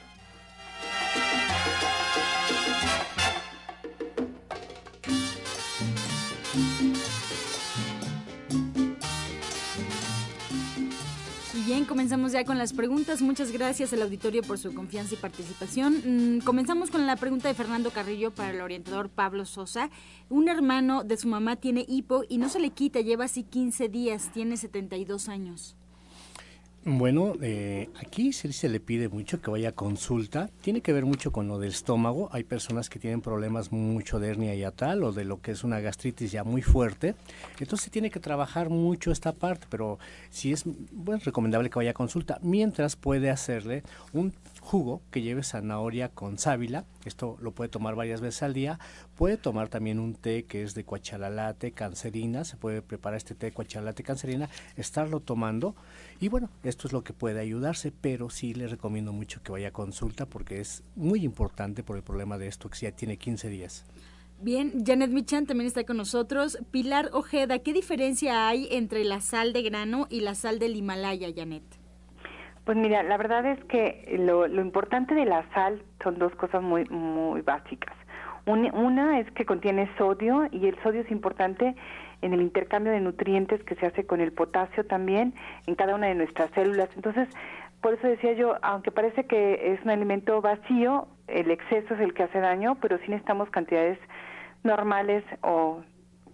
Bien, 11.74 11.86
comenzamos 11.86 12.30
ya 12.30 12.44
con 12.44 12.56
las 12.56 12.72
preguntas. 12.72 13.20
Muchas 13.20 13.50
gracias 13.50 13.92
al 13.92 14.02
auditorio 14.02 14.42
por 14.42 14.58
su 14.58 14.72
confianza 14.72 15.14
y 15.14 15.16
participación. 15.16 16.36
Mm, 16.36 16.44
comenzamos 16.44 16.88
con 16.88 17.04
la 17.04 17.16
pregunta 17.16 17.48
de 17.48 17.54
Fernando 17.54 17.90
Carrillo 17.90 18.30
para 18.30 18.50
el 18.50 18.60
orientador 18.60 19.08
Pablo 19.08 19.44
Sosa. 19.44 19.90
Un 20.28 20.48
hermano 20.48 21.02
de 21.02 21.16
su 21.16 21.26
mamá 21.26 21.56
tiene 21.56 21.84
hipo 21.88 22.22
y 22.28 22.38
no 22.38 22.48
se 22.48 22.60
le 22.60 22.70
quita, 22.70 23.00
lleva 23.00 23.24
así 23.24 23.42
15 23.42 23.88
días, 23.88 24.30
tiene 24.32 24.56
72 24.56 25.28
años. 25.28 25.74
Bueno, 26.86 27.32
eh, 27.40 27.88
aquí 27.98 28.34
sí 28.34 28.52
se 28.52 28.68
le 28.68 28.78
pide 28.78 29.08
mucho 29.08 29.40
que 29.40 29.50
vaya 29.50 29.70
a 29.70 29.72
consulta. 29.72 30.50
Tiene 30.60 30.82
que 30.82 30.92
ver 30.92 31.06
mucho 31.06 31.32
con 31.32 31.48
lo 31.48 31.58
del 31.58 31.70
estómago. 31.70 32.28
Hay 32.30 32.44
personas 32.44 32.90
que 32.90 32.98
tienen 32.98 33.22
problemas 33.22 33.72
mucho 33.72 34.20
de 34.20 34.28
hernia 34.28 34.54
y 34.54 34.70
tal 34.76 35.02
o 35.02 35.12
de 35.12 35.24
lo 35.24 35.40
que 35.40 35.52
es 35.52 35.64
una 35.64 35.80
gastritis 35.80 36.30
ya 36.30 36.44
muy 36.44 36.60
fuerte. 36.60 37.14
Entonces 37.58 37.90
tiene 37.90 38.10
que 38.10 38.20
trabajar 38.20 38.68
mucho 38.68 39.12
esta 39.12 39.32
parte, 39.32 39.66
pero 39.70 39.98
sí 40.28 40.52
es 40.52 40.64
bueno, 40.92 41.22
recomendable 41.24 41.70
que 41.70 41.78
vaya 41.78 41.92
a 41.92 41.94
consulta. 41.94 42.38
Mientras 42.42 42.96
puede 42.96 43.30
hacerle 43.30 43.82
un 44.12 44.34
jugo 44.60 45.00
que 45.10 45.22
lleve 45.22 45.42
zanahoria 45.42 46.10
con 46.10 46.38
sábila, 46.38 46.84
esto 47.06 47.38
lo 47.40 47.52
puede 47.52 47.70
tomar 47.70 47.94
varias 47.94 48.20
veces 48.20 48.42
al 48.42 48.52
día, 48.52 48.78
puede 49.16 49.38
tomar 49.38 49.68
también 49.68 49.98
un 49.98 50.14
té 50.14 50.44
que 50.44 50.62
es 50.62 50.74
de 50.74 50.84
cuachalalate, 50.84 51.72
cancerina, 51.72 52.44
se 52.44 52.56
puede 52.56 52.82
preparar 52.82 53.16
este 53.16 53.34
té 53.34 53.46
de 53.46 53.52
cuachalalate, 53.52 54.02
cancerina, 54.02 54.50
estarlo 54.76 55.20
tomando 55.20 55.74
y 56.20 56.28
bueno, 56.28 56.48
esto 56.74 56.88
es 56.88 56.92
lo 56.92 57.04
que 57.04 57.12
puede 57.12 57.40
ayudarse, 57.40 57.92
pero 57.92 58.30
sí 58.30 58.52
le 58.52 58.66
recomiendo 58.66 59.12
mucho 59.12 59.40
que 59.44 59.52
vaya 59.52 59.68
a 59.68 59.72
consulta 59.72 60.26
porque 60.26 60.58
es 60.58 60.82
muy 60.96 61.24
importante 61.24 61.84
por 61.84 61.96
el 61.96 62.02
problema 62.02 62.36
de 62.36 62.48
esto 62.48 62.68
que 62.68 62.78
ya 62.78 62.90
tiene 62.90 63.16
15 63.16 63.48
días. 63.48 63.86
Bien, 64.40 64.84
Janet 64.84 65.10
Michan 65.10 65.46
también 65.46 65.68
está 65.68 65.84
con 65.84 65.96
nosotros. 65.96 66.58
Pilar 66.72 67.10
Ojeda, 67.12 67.60
¿qué 67.60 67.72
diferencia 67.72 68.48
hay 68.48 68.66
entre 68.72 69.04
la 69.04 69.20
sal 69.20 69.52
de 69.52 69.62
grano 69.62 70.08
y 70.10 70.20
la 70.20 70.34
sal 70.34 70.58
del 70.58 70.74
Himalaya, 70.74 71.28
Janet? 71.34 71.62
Pues 72.64 72.76
mira, 72.76 73.04
la 73.04 73.16
verdad 73.18 73.46
es 73.46 73.62
que 73.66 74.16
lo, 74.18 74.46
importante 74.60 75.14
de 75.14 75.26
la 75.26 75.48
sal 75.54 75.80
son 76.02 76.18
dos 76.18 76.34
cosas 76.34 76.60
muy, 76.60 76.84
muy 76.86 77.42
básicas. 77.42 77.94
Una, 78.46 79.20
es 79.20 79.30
que 79.30 79.46
contiene 79.46 79.88
sodio 79.96 80.48
y 80.50 80.66
el 80.66 80.76
sodio 80.82 81.02
es 81.02 81.10
importante 81.10 81.76
en 82.24 82.32
el 82.32 82.40
intercambio 82.40 82.92
de 82.92 83.00
nutrientes 83.00 83.62
que 83.64 83.74
se 83.74 83.86
hace 83.86 84.06
con 84.06 84.20
el 84.20 84.32
potasio 84.32 84.84
también 84.86 85.34
en 85.66 85.74
cada 85.74 85.94
una 85.94 86.06
de 86.06 86.14
nuestras 86.14 86.50
células. 86.52 86.88
Entonces, 86.96 87.28
por 87.80 87.94
eso 87.94 88.06
decía 88.06 88.32
yo, 88.32 88.56
aunque 88.62 88.90
parece 88.90 89.26
que 89.26 89.74
es 89.74 89.82
un 89.82 89.90
alimento 89.90 90.40
vacío, 90.40 91.06
el 91.28 91.50
exceso 91.50 91.94
es 91.94 92.00
el 92.00 92.14
que 92.14 92.22
hace 92.22 92.40
daño, 92.40 92.76
pero 92.80 92.96
sí 92.98 93.04
necesitamos 93.08 93.50
cantidades 93.50 93.98
normales 94.62 95.22
o 95.42 95.82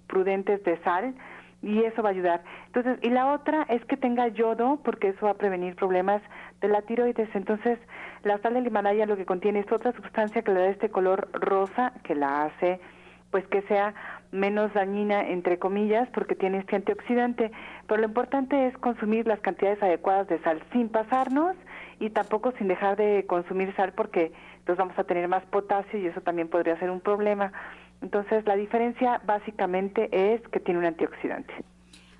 prudentes 0.07 0.62
de 0.62 0.78
sal 0.78 1.14
y 1.62 1.82
eso 1.82 2.03
va 2.03 2.11
a 2.11 2.12
ayudar. 2.12 2.43
Entonces, 2.66 2.99
y 3.03 3.11
la 3.11 3.32
otra 3.32 3.64
es 3.68 3.84
que 3.84 3.97
tenga 3.97 4.28
yodo, 4.28 4.80
porque 4.84 5.09
eso 5.09 5.26
va 5.26 5.32
a 5.32 5.38
prevenir 5.38 5.74
problemas 5.74 6.22
de 6.61 6.68
la 6.68 6.82
tiroides. 6.82 7.28
Entonces, 7.34 7.78
la 8.22 8.38
sal 8.38 8.55
del 8.55 8.66
Himalaya 8.66 9.07
lo 9.07 9.16
que 9.16 9.26
contiene 9.26 9.61
es 9.61 9.72
otra 9.72 9.93
sustancia 9.93 10.43
que 10.43 10.53
le 10.53 10.61
da 10.61 10.68
este 10.68 10.91
color 10.91 11.28
rosa, 11.32 11.93
que 12.05 12.14
la 12.14 12.45
hace, 12.45 12.80
pues 13.30 13.47
que 13.49 13.62
sea 13.62 13.95
menos 14.33 14.72
dañina, 14.74 15.28
entre 15.28 15.59
comillas, 15.59 16.09
porque 16.11 16.35
tiene 16.35 16.59
este 16.59 16.76
antioxidante. 16.76 17.51
Pero 17.87 18.01
lo 18.01 18.07
importante 18.07 18.66
es 18.66 18.76
consumir 18.78 19.26
las 19.26 19.41
cantidades 19.41 19.83
adecuadas 19.83 20.28
de 20.28 20.41
sal 20.43 20.62
sin 20.72 20.89
pasarnos 20.89 21.57
y 21.99 22.11
tampoco 22.11 22.53
sin 22.53 22.68
dejar 22.68 22.97
de 22.97 23.26
consumir 23.26 23.74
sal 23.76 23.93
porque 23.93 24.33
entonces 24.59 24.78
vamos 24.78 24.99
a 24.99 25.05
tener 25.05 25.26
más 25.28 25.45
potasio 25.47 25.99
y 25.99 26.07
eso 26.07 26.20
también 26.20 26.49
podría 26.49 26.78
ser 26.78 26.91
un 26.91 27.01
problema. 27.01 27.53
Entonces, 28.03 28.47
la 28.47 28.57
diferencia 28.57 29.20
básicamente 29.26 30.09
es 30.12 30.41
que 30.49 30.61
tiene 30.61 30.81
un 30.81 30.87
antioxidante. 30.87 31.53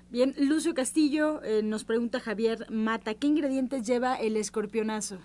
Bien, 0.09 0.33
Lucio 0.37 0.73
Castillo 0.73 1.41
eh, 1.41 1.61
nos 1.63 1.85
pregunta 1.85 2.19
Javier 2.19 2.65
Mata, 2.69 3.13
¿qué 3.13 3.27
ingredientes 3.27 3.87
lleva 3.87 4.15
el 4.15 4.35
escorpionazo? 4.35 5.19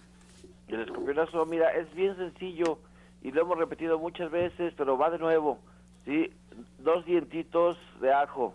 El 0.68 0.80
escorpionazo, 0.82 1.44
mira, 1.46 1.70
es 1.72 1.92
bien 1.94 2.16
sencillo 2.16 2.78
y 3.22 3.32
lo 3.32 3.42
hemos 3.42 3.58
repetido 3.58 3.98
muchas 3.98 4.30
veces, 4.30 4.72
pero 4.76 4.96
va 4.96 5.10
de 5.10 5.18
nuevo. 5.18 5.58
¿Sí? 6.06 6.32
Dos 6.78 7.04
dientitos 7.04 7.76
de 8.00 8.12
ajo, 8.12 8.54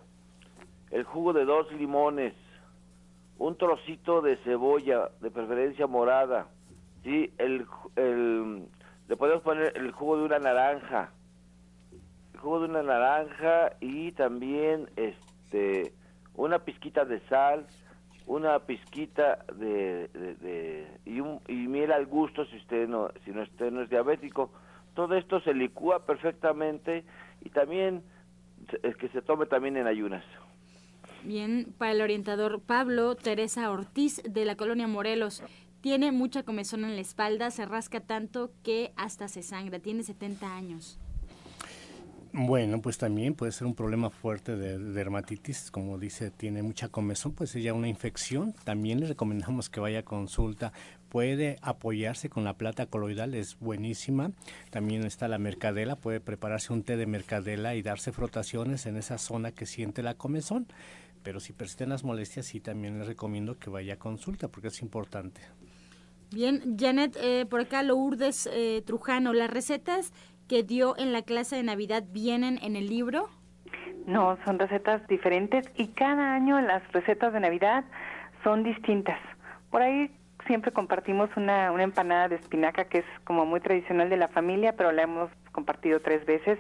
el 0.90 1.04
jugo 1.04 1.34
de 1.34 1.46
dos 1.46 1.72
limones, 1.74 2.34
un 3.38 3.56
trocito 3.58 4.22
de 4.22 4.38
cebolla, 4.38 5.10
de 5.20 5.30
preferencia 5.30 5.86
morada, 5.86 6.48
¿sí? 7.04 7.32
el, 7.38 7.68
el, 7.96 8.66
le 9.08 9.18
podemos 9.18 9.44
poner 9.44 9.78
el 9.78 9.92
jugo 9.92 10.18
de 10.18 10.24
una 10.24 10.40
naranja, 10.40 11.12
el 12.34 12.40
jugo 12.40 12.62
de 12.62 12.70
una 12.70 12.82
naranja 12.82 13.74
y 13.80 14.14
también 14.14 14.90
este 14.96 15.94
una 16.34 16.60
pizquita 16.60 17.04
de 17.04 17.20
sal, 17.28 17.68
una 18.26 18.60
pizquita 18.60 19.44
de, 19.56 20.08
de, 20.08 20.88
y, 21.06 21.20
un, 21.20 21.42
y 21.48 21.68
miel 21.68 21.92
al 21.92 22.06
gusto 22.06 22.46
si 22.46 22.56
usted 22.56 22.88
no 22.88 23.10
si 23.26 23.32
no 23.32 23.44
usted 23.44 23.72
no 23.72 23.82
es 23.82 23.90
diabético 23.90 24.50
todo 24.94 25.16
esto 25.16 25.40
se 25.42 25.54
licúa 25.54 26.06
perfectamente 26.06 27.04
y 27.42 27.50
también 27.50 28.04
es 28.84 28.96
que 28.98 29.10
se 29.10 29.22
tome 29.22 29.46
también 29.46 29.78
en 29.78 29.88
ayunas 29.88 30.24
bien 31.24 31.74
para 31.78 31.92
el 31.92 32.02
orientador 32.02 32.62
Pablo 32.62 33.16
Teresa 33.16 33.70
Ortiz 33.70 34.22
de 34.24 34.46
la 34.46 34.56
colonia 34.56 34.88
Morelos 34.88 35.44
tiene 35.82 36.12
mucha 36.12 36.44
comezón 36.44 36.86
en 36.86 36.96
la 36.96 37.02
espalda 37.02 37.52
se 37.52 37.66
rasca 37.66 38.02
tanto 38.02 38.52
que 38.64 38.94
hasta 38.96 39.28
se 39.28 39.44
sangra 39.44 39.80
tiene 39.80 40.04
70 40.04 40.56
años 40.56 41.00
bueno, 42.34 42.82
pues 42.82 42.98
también 42.98 43.34
puede 43.34 43.52
ser 43.52 43.68
un 43.68 43.76
problema 43.76 44.10
fuerte 44.10 44.56
de, 44.56 44.78
dermatitis, 44.78 45.70
como 45.70 45.98
dice, 45.98 46.32
tiene 46.32 46.64
mucha 46.64 46.88
comezón, 46.88 47.34
pues 47.34 47.52
ya 47.54 47.74
una 47.74 47.90
infección. 47.90 48.54
También 48.64 49.02
le 49.02 49.08
recomendamos 49.08 49.70
que 49.70 49.82
vaya 49.82 50.00
a 50.00 50.04
consulta. 50.04 50.72
Puede 51.12 51.58
apoyarse 51.62 52.30
con 52.30 52.46
la 52.46 52.54
plata 52.54 52.86
coloidal, 52.86 53.34
es 53.34 53.60
buenísima. 53.60 54.32
También 54.70 55.04
está 55.04 55.28
la 55.28 55.40
mercadela, 55.40 55.98
puede 55.98 56.22
prepararse 56.22 56.72
un 56.72 56.84
té 56.84 56.96
de 56.96 57.06
mercadela 57.06 57.76
y 57.76 57.82
darse 57.82 58.14
frotaciones 58.14 58.86
en 58.86 58.96
esa 58.96 59.18
zona 59.18 59.52
que 59.52 59.66
siente 59.66 60.04
la 60.04 60.14
comezón. 60.14 60.68
Pero 61.22 61.42
si 61.42 61.52
persisten 61.52 61.90
las 61.90 62.06
molestias, 62.06 62.46
sí 62.46 62.62
también 62.62 62.98
le 62.98 63.04
recomiendo 63.04 63.60
que 63.60 63.70
vaya 63.70 63.96
a 63.96 64.00
consulta 64.00 64.48
porque 64.48 64.70
es 64.70 64.82
importante. 64.82 65.42
Bien, 66.34 66.78
Janet, 66.80 67.18
eh, 67.22 67.46
por 67.46 67.60
acá 67.60 67.84
Lourdes 67.84 68.48
eh, 68.50 68.82
Trujano, 68.86 69.34
las 69.34 69.50
recetas 69.50 70.14
que 70.48 70.64
dio 70.64 70.98
en 70.98 71.12
la 71.12 71.24
clase 71.24 71.58
de 71.58 71.64
Navidad 71.64 72.06
vienen 72.10 72.58
en 72.62 72.78
el 72.78 72.88
libro? 72.88 73.28
No, 74.06 74.38
son 74.46 74.60
recetas 74.60 75.06
diferentes 75.10 75.70
y 75.76 75.88
cada 75.88 76.36
año 76.36 76.62
las 76.62 76.90
recetas 76.94 77.34
de 77.34 77.42
Navidad 77.42 77.84
son 78.46 78.64
distintas. 78.64 79.20
Por 79.70 79.82
ahí 79.82 80.10
siempre 80.48 80.72
compartimos 80.72 81.30
una, 81.36 81.72
una 81.72 81.84
empanada 81.84 82.30
de 82.30 82.36
espinaca 82.36 82.86
que 82.86 83.00
es 83.00 83.06
como 83.24 83.46
muy 83.46 83.60
tradicional 83.60 84.10
de 84.10 84.18
la 84.18 84.28
familia, 84.28 84.76
pero 84.76 84.92
la 84.92 85.04
hemos 85.04 85.30
compartido 85.52 86.00
tres 86.00 86.26
veces 86.26 86.60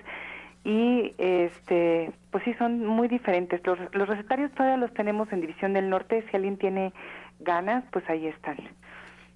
y 0.64 1.14
este 1.18 2.12
pues 2.30 2.44
sí 2.44 2.54
son 2.54 2.86
muy 2.86 3.08
diferentes 3.08 3.66
los, 3.66 3.80
los 3.94 4.08
recetarios 4.08 4.52
todavía 4.52 4.78
los 4.78 4.94
tenemos 4.94 5.32
en 5.32 5.42
división 5.42 5.74
del 5.74 5.90
norte 5.90 6.24
si 6.30 6.36
alguien 6.36 6.58
tiene 6.58 6.94
ganas 7.40 7.84
pues 7.92 8.08
ahí 8.10 8.28
están 8.28 8.58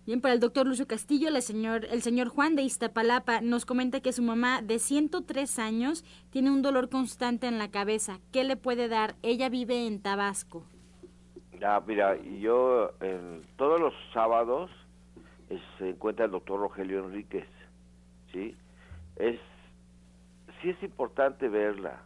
Bien, 0.06 0.22
para 0.22 0.36
el 0.36 0.40
doctor 0.40 0.68
Lucio 0.68 0.86
Castillo, 0.86 1.32
la 1.32 1.42
señor, 1.42 1.88
el 1.90 2.04
señor 2.04 2.28
Juan 2.28 2.56
de 2.56 2.62
Iztapalapa 2.62 3.42
nos 3.42 3.66
comenta 3.66 4.02
que 4.02 4.14
su 4.14 4.22
mamá 4.22 4.62
de 4.62 4.78
103 4.78 5.58
años 5.58 6.06
tiene 6.30 6.52
un 6.52 6.62
dolor 6.62 6.92
constante 6.92 7.48
en 7.48 7.58
la 7.58 7.72
cabeza. 7.72 8.20
¿Qué 8.32 8.44
le 8.44 8.56
puede 8.56 8.88
dar? 8.88 9.16
Ella 9.24 9.50
vive 9.50 9.88
en 9.88 10.00
Tabasco. 10.00 10.64
Ya, 11.60 11.82
mira, 11.86 12.18
yo 12.18 12.92
todos 13.58 13.80
los 13.80 13.94
sábados 14.14 14.72
se 15.78 15.90
encuentra 15.90 16.26
el 16.26 16.32
doctor 16.32 16.60
Rogelio 16.60 17.06
Enríquez, 17.06 17.48
¿sí? 18.32 18.56
Es, 19.16 19.40
sí 20.62 20.70
es 20.70 20.84
importante 20.84 21.48
verla, 21.48 22.02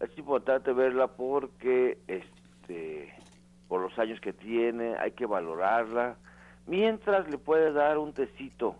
es 0.00 0.16
importante 0.16 0.72
verla 0.72 1.08
porque, 1.08 1.98
este, 2.06 3.12
por 3.68 3.82
los 3.82 3.98
años 3.98 4.20
que 4.20 4.32
tiene, 4.32 4.96
hay 4.96 5.12
que 5.12 5.26
valorarla, 5.26 6.16
Mientras 6.66 7.28
le 7.28 7.38
puedes 7.38 7.74
dar 7.74 7.98
un 7.98 8.12
tecito. 8.12 8.76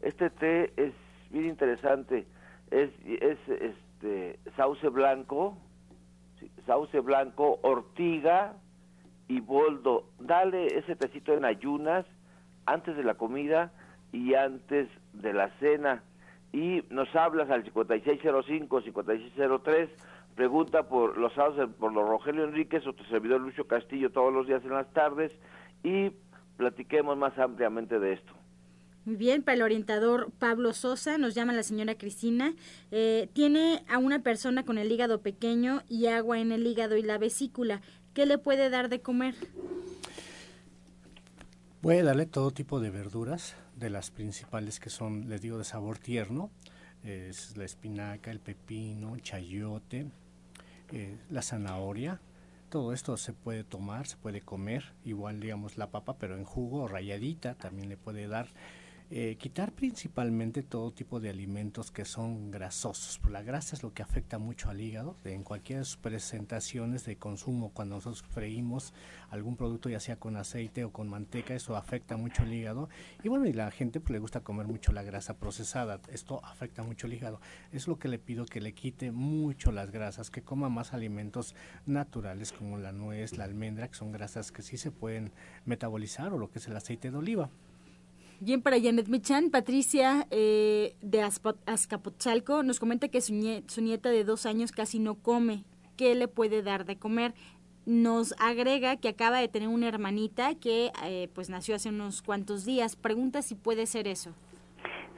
Este 0.00 0.30
té 0.30 0.72
es 0.76 0.92
bien 1.30 1.46
interesante. 1.46 2.26
Es, 2.70 2.90
es 3.06 3.38
este 3.48 4.38
sauce 4.56 4.88
blanco, 4.88 5.56
sauce 6.66 7.00
blanco, 7.00 7.58
ortiga 7.62 8.54
y 9.28 9.40
boldo. 9.40 10.08
Dale 10.20 10.78
ese 10.78 10.96
tecito 10.96 11.34
en 11.34 11.44
ayunas 11.44 12.06
antes 12.66 12.96
de 12.96 13.04
la 13.04 13.14
comida 13.14 13.72
y 14.12 14.34
antes 14.34 14.88
de 15.12 15.32
la 15.32 15.50
cena. 15.58 16.02
Y 16.52 16.82
nos 16.90 17.14
hablas 17.16 17.50
al 17.50 17.64
5605-5603, 17.64 19.88
pregunta 20.36 20.88
por 20.88 21.18
los 21.18 21.32
por 21.78 21.92
los 21.92 22.08
Rogelio 22.08 22.44
Enríquez 22.44 22.86
o 22.86 22.92
tu 22.92 23.02
servidor 23.04 23.40
Lucio 23.40 23.66
Castillo 23.66 24.12
todos 24.12 24.32
los 24.32 24.46
días 24.46 24.62
en 24.64 24.70
las 24.70 24.92
tardes 24.92 25.32
y 25.82 26.12
platiquemos 26.56 27.16
más 27.16 27.36
ampliamente 27.38 27.98
de 27.98 28.12
esto. 28.12 28.32
Muy 29.04 29.16
bien, 29.16 29.42
para 29.42 29.56
el 29.56 29.62
orientador 29.62 30.30
Pablo 30.38 30.72
Sosa, 30.72 31.18
nos 31.18 31.34
llama 31.34 31.52
la 31.52 31.62
señora 31.62 31.94
Cristina. 31.94 32.54
Eh, 32.90 33.28
tiene 33.34 33.84
a 33.86 33.98
una 33.98 34.22
persona 34.22 34.64
con 34.64 34.78
el 34.78 34.90
hígado 34.90 35.20
pequeño 35.20 35.82
y 35.90 36.06
agua 36.06 36.38
en 36.38 36.52
el 36.52 36.66
hígado 36.66 36.96
y 36.96 37.02
la 37.02 37.18
vesícula. 37.18 37.82
¿Qué 38.14 38.26
le 38.26 38.38
puede 38.38 38.70
dar 38.70 38.88
de 38.88 39.00
comer? 39.00 39.34
Puede 41.80 42.02
darle 42.02 42.26
todo 42.26 42.52
tipo 42.52 42.80
de 42.80 42.90
verduras, 42.90 43.56
de 43.76 43.90
las 43.90 44.10
principales 44.10 44.80
que 44.80 44.88
son, 44.88 45.28
les 45.28 45.42
digo, 45.42 45.58
de 45.58 45.64
sabor 45.64 45.98
tierno. 45.98 46.50
Es 47.02 47.56
la 47.56 47.64
espinaca, 47.64 48.30
el 48.30 48.40
pepino, 48.40 49.18
chayote, 49.18 50.06
eh, 50.92 51.18
la 51.28 51.42
zanahoria, 51.42 52.20
todo 52.70 52.92
esto 52.92 53.16
se 53.16 53.32
puede 53.32 53.62
tomar, 53.62 54.06
se 54.06 54.16
puede 54.16 54.40
comer, 54.40 54.92
igual 55.04 55.38
digamos 55.38 55.76
la 55.76 55.90
papa, 55.90 56.16
pero 56.18 56.36
en 56.36 56.44
jugo 56.44 56.82
o 56.82 56.88
rayadita 56.88 57.54
también 57.54 57.88
le 57.88 57.96
puede 57.96 58.26
dar 58.26 58.48
eh, 59.10 59.36
quitar 59.38 59.72
principalmente 59.72 60.62
todo 60.62 60.90
tipo 60.90 61.20
de 61.20 61.28
alimentos 61.28 61.90
que 61.90 62.06
son 62.06 62.50
grasosos. 62.50 63.20
La 63.30 63.42
grasa 63.42 63.76
es 63.76 63.82
lo 63.82 63.92
que 63.92 64.02
afecta 64.02 64.38
mucho 64.38 64.70
al 64.70 64.80
hígado. 64.80 65.16
En 65.24 65.44
cualquiera 65.44 65.80
de 65.80 65.84
sus 65.84 65.98
presentaciones 65.98 67.04
de 67.04 67.16
consumo, 67.16 67.70
cuando 67.74 67.96
nosotros 67.96 68.22
freímos 68.22 68.94
algún 69.28 69.56
producto, 69.56 69.90
ya 69.90 70.00
sea 70.00 70.16
con 70.16 70.36
aceite 70.36 70.84
o 70.84 70.90
con 70.92 71.08
manteca, 71.08 71.54
eso 71.54 71.76
afecta 71.76 72.16
mucho 72.16 72.44
el 72.44 72.54
hígado. 72.54 72.88
Y 73.22 73.28
bueno, 73.28 73.46
y 73.46 73.52
la 73.52 73.70
gente 73.70 74.00
pues, 74.00 74.10
le 74.10 74.18
gusta 74.20 74.40
comer 74.40 74.66
mucho 74.66 74.92
la 74.92 75.02
grasa 75.02 75.38
procesada. 75.38 76.00
Esto 76.10 76.42
afecta 76.44 76.82
mucho 76.82 77.06
el 77.06 77.12
hígado. 77.12 77.40
Es 77.72 77.86
lo 77.86 77.98
que 77.98 78.08
le 78.08 78.18
pido 78.18 78.46
que 78.46 78.62
le 78.62 78.72
quite 78.72 79.12
mucho 79.12 79.70
las 79.70 79.90
grasas, 79.90 80.30
que 80.30 80.42
coma 80.42 80.70
más 80.70 80.94
alimentos 80.94 81.54
naturales 81.84 82.52
como 82.52 82.78
la 82.78 82.92
nuez, 82.92 83.36
la 83.36 83.44
almendra, 83.44 83.88
que 83.88 83.94
son 83.94 84.12
grasas 84.12 84.50
que 84.50 84.62
sí 84.62 84.78
se 84.78 84.90
pueden 84.90 85.32
metabolizar, 85.66 86.32
o 86.32 86.38
lo 86.38 86.50
que 86.50 86.58
es 86.58 86.66
el 86.68 86.76
aceite 86.76 87.10
de 87.10 87.18
oliva. 87.18 87.50
Bien, 88.40 88.62
para 88.62 88.80
Janet 88.80 89.08
Michan, 89.08 89.50
Patricia 89.50 90.26
eh, 90.30 90.96
de 91.00 91.22
Azcapotzalco 91.22 92.62
nos 92.62 92.80
comenta 92.80 93.08
que 93.08 93.20
su, 93.20 93.32
nieta 93.32 94.10
de 94.10 94.24
dos 94.24 94.44
años 94.46 94.72
casi 94.72 94.98
no 94.98 95.14
come. 95.14 95.64
¿Qué 95.96 96.14
le 96.14 96.28
puede 96.28 96.62
dar 96.62 96.84
de 96.84 96.98
comer? 96.98 97.32
Nos 97.86 98.34
agrega 98.40 98.96
que 98.96 99.08
acaba 99.08 99.38
de 99.38 99.48
tener 99.48 99.68
una 99.68 99.88
hermanita 99.88 100.54
que 100.56 100.90
eh, 101.04 101.28
pues 101.34 101.48
nació 101.48 101.76
hace 101.76 101.90
unos 101.90 102.22
cuantos 102.22 102.64
días. 102.64 102.96
Pregunta 102.96 103.42
si 103.42 103.54
puede 103.54 103.86
ser 103.86 104.08
eso. 104.08 104.34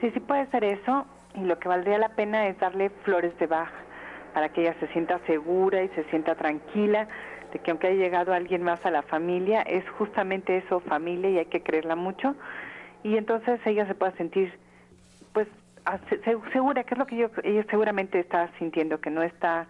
Sí, 0.01 0.11
sí 0.11 0.21
puede 0.21 0.51
ser 0.51 0.65
eso. 0.65 1.07
Y 1.35 1.41
lo 1.41 1.59
que 1.59 1.69
valdría 1.69 1.99
la 1.99 2.15
pena 2.15 2.49
es 2.49 2.59
darle 2.59 2.91
flores 3.05 3.37
de 3.39 3.47
baja 3.47 3.75
para 4.35 4.51
que 4.53 4.63
ella 4.63 4.77
se 4.79 4.89
sienta 4.89 5.19
segura 5.27 5.83
y 5.83 5.89
se 5.91 6.05
sienta 6.11 6.35
tranquila 6.35 7.09
de 7.53 7.59
que 7.61 7.71
aunque 7.71 7.87
haya 7.87 8.03
llegado 8.03 8.35
alguien 8.35 8.63
más 8.63 8.85
a 8.85 8.91
la 8.91 9.03
familia, 9.03 9.63
es 9.63 9.89
justamente 9.91 10.59
eso, 10.59 10.81
familia, 10.81 11.31
y 11.31 11.39
hay 11.39 11.47
que 11.47 11.63
creerla 11.63 11.97
mucho. 11.97 12.35
Y 13.07 13.17
entonces 13.17 13.61
ella 13.65 13.87
se 13.87 13.95
pueda 13.95 14.11
sentir, 14.17 14.53
pues, 15.33 15.47
segura, 16.53 16.83
que 16.83 16.95
es 16.95 16.99
lo 16.99 17.07
que 17.07 17.17
yo, 17.17 17.29
ella 17.45 17.65
seguramente 17.71 18.19
está 18.19 18.51
sintiendo, 18.59 19.01
que 19.01 19.11
no 19.11 19.23
está 19.23 19.69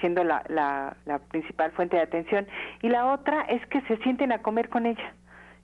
siendo 0.00 0.24
la, 0.24 0.42
la, 0.48 0.96
la 1.04 1.20
principal 1.20 1.70
fuente 1.70 1.94
de 1.94 2.02
atención. 2.02 2.44
Y 2.82 2.88
la 2.88 3.12
otra 3.12 3.42
es 3.42 3.64
que 3.68 3.82
se 3.82 3.98
sienten 3.98 4.32
a 4.32 4.42
comer 4.42 4.68
con 4.68 4.84
ella 4.84 5.14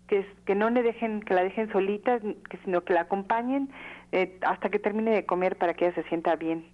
que, 0.06 0.24
que 0.46 0.54
no 0.54 0.70
le 0.70 0.84
dejen, 0.84 1.22
que 1.22 1.34
la 1.34 1.42
dejen 1.42 1.72
solita, 1.72 2.20
que, 2.20 2.58
sino 2.64 2.84
que 2.84 2.94
la 2.94 3.00
acompañen 3.00 3.68
eh, 4.12 4.38
hasta 4.42 4.68
que 4.68 4.78
termine 4.78 5.10
de 5.10 5.26
comer 5.26 5.58
para 5.58 5.74
que 5.74 5.86
ella 5.86 5.96
se 5.96 6.08
sienta 6.08 6.36
bien. 6.36 6.64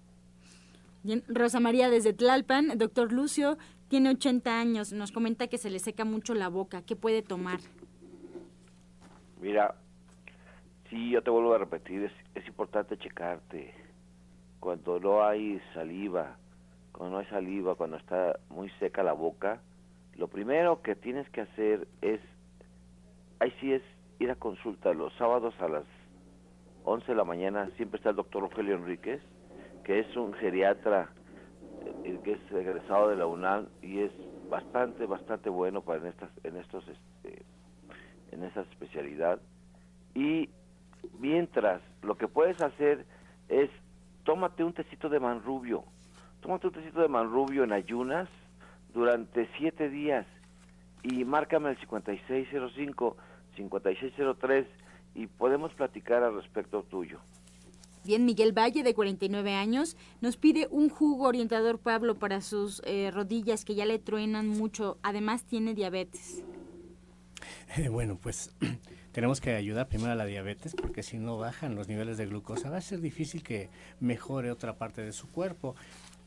Bien, 1.01 1.23
Rosa 1.27 1.59
María 1.59 1.89
desde 1.89 2.13
Tlalpan, 2.13 2.77
doctor 2.77 3.11
Lucio 3.11 3.57
tiene 3.87 4.11
80 4.11 4.59
años, 4.59 4.93
nos 4.93 5.11
comenta 5.11 5.47
que 5.47 5.57
se 5.57 5.71
le 5.71 5.79
seca 5.79 6.05
mucho 6.05 6.35
la 6.35 6.49
boca, 6.49 6.83
¿qué 6.85 6.95
puede 6.95 7.23
tomar? 7.23 7.59
Mira, 9.41 9.73
sí, 10.89 11.11
yo 11.11 11.21
te 11.21 11.29
vuelvo 11.29 11.53
a 11.53 11.57
repetir, 11.57 12.03
es, 12.03 12.11
es 12.35 12.47
importante 12.47 12.97
checarte. 12.97 13.73
Cuando 14.59 14.99
no 14.99 15.23
hay 15.23 15.61
saliva, 15.73 16.37
cuando 16.91 17.15
no 17.15 17.19
hay 17.19 17.27
saliva, 17.27 17.75
cuando 17.75 17.97
está 17.97 18.37
muy 18.49 18.69
seca 18.79 19.03
la 19.03 19.13
boca, 19.13 19.61
lo 20.17 20.27
primero 20.27 20.81
que 20.81 20.95
tienes 20.95 21.29
que 21.29 21.41
hacer 21.41 21.87
es 22.01 22.19
ahí 23.39 23.53
sí 23.59 23.73
es 23.73 23.81
ir 24.19 24.29
a 24.31 24.35
consulta 24.35 24.93
los 24.93 25.13
sábados 25.13 25.53
a 25.59 25.67
las 25.67 25.85
11 26.83 27.07
de 27.07 27.15
la 27.15 27.23
mañana. 27.23 27.69
Siempre 27.77 27.97
está 27.97 28.09
el 28.09 28.17
doctor 28.17 28.43
Rogelio 28.43 28.75
Enríquez, 28.75 29.21
que 29.83 29.99
es 29.99 30.15
un 30.17 30.33
geriatra 30.33 31.09
eh, 32.03 32.19
que 32.23 32.33
es 32.33 32.51
egresado 32.51 33.09
de 33.09 33.15
la 33.15 33.27
UNAM 33.27 33.67
y 33.81 33.99
es 33.99 34.11
bastante, 34.49 35.05
bastante 35.05 35.49
bueno 35.49 35.81
para 35.81 35.99
en 36.01 36.07
estas, 36.07 36.29
en 36.43 36.57
estos, 36.57 36.85
este, 36.87 37.43
en 38.31 38.43
esa 38.43 38.61
especialidad. 38.61 39.39
Y 40.15 40.49
mientras, 41.19 41.81
lo 42.01 42.17
que 42.17 42.27
puedes 42.27 42.61
hacer 42.61 43.05
es 43.47 43.69
tómate 44.23 44.63
un 44.63 44.73
tecito 44.73 45.09
de 45.09 45.19
manrubio, 45.19 45.83
tómate 46.41 46.67
un 46.67 46.73
tecito 46.73 47.01
de 47.01 47.07
manrubio 47.07 47.63
en 47.63 47.71
ayunas 47.71 48.29
durante 48.93 49.49
siete 49.57 49.89
días 49.89 50.25
y 51.03 51.23
márcame 51.25 51.71
el 51.71 51.77
5605 51.79 53.17
5603 53.55 54.67
y 55.15 55.27
podemos 55.27 55.73
platicar 55.73 56.23
al 56.23 56.35
respecto 56.35 56.83
tuyo. 56.83 57.19
Bien, 58.05 58.25
Miguel 58.25 58.57
Valle, 58.57 58.81
de 58.81 58.93
49 58.93 59.53
años, 59.53 59.97
nos 60.21 60.37
pide 60.37 60.67
un 60.71 60.89
jugo 60.89 61.27
orientador 61.27 61.79
Pablo 61.79 62.17
para 62.17 62.41
sus 62.41 62.81
eh, 62.85 63.11
rodillas 63.11 63.65
que 63.65 63.75
ya 63.75 63.85
le 63.85 63.99
truenan 63.99 64.47
mucho. 64.47 64.97
Además, 65.03 65.43
tiene 65.43 65.73
diabetes. 65.73 66.43
Eh, 67.75 67.89
bueno, 67.89 68.17
pues 68.21 68.55
tenemos 69.11 69.41
que 69.41 69.55
ayudar 69.55 69.87
primero 69.87 70.11
a 70.11 70.15
la 70.15 70.25
diabetes 70.25 70.75
porque 70.75 71.03
si 71.03 71.17
no 71.17 71.37
bajan 71.37 71.75
los 71.75 71.87
niveles 71.87 72.17
de 72.17 72.27
glucosa 72.27 72.69
va 72.69 72.77
a 72.77 72.81
ser 72.81 73.01
difícil 73.01 73.43
que 73.43 73.69
mejore 73.99 74.51
otra 74.51 74.77
parte 74.77 75.01
de 75.01 75.13
su 75.13 75.27
cuerpo. 75.27 75.75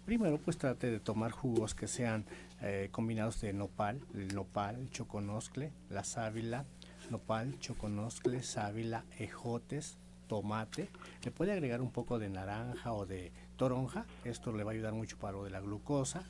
Primero, 0.04 0.38
pues 0.38 0.58
trate 0.58 0.90
de 0.90 0.98
tomar 0.98 1.30
jugos 1.30 1.76
que 1.76 1.86
sean 1.86 2.24
eh, 2.60 2.88
combinados 2.90 3.40
de 3.40 3.52
nopal, 3.52 4.00
el 4.14 4.34
nopal, 4.34 4.76
el 4.80 4.90
choconoscle, 4.90 5.70
la 5.90 6.02
sábila, 6.02 6.64
nopal, 7.08 7.56
choconoscle, 7.60 8.42
sábila, 8.42 9.04
ejotes, 9.18 9.96
tomate. 10.26 10.88
Le 11.24 11.30
puede 11.30 11.52
agregar 11.52 11.80
un 11.80 11.92
poco 11.92 12.18
de 12.18 12.28
naranja 12.30 12.92
o 12.92 13.06
de 13.06 13.30
toronja. 13.56 14.06
Esto 14.24 14.52
le 14.52 14.64
va 14.64 14.72
a 14.72 14.74
ayudar 14.74 14.92
mucho 14.92 15.16
para 15.18 15.34
lo 15.34 15.44
de 15.44 15.50
la 15.50 15.60
glucosa. 15.60 16.24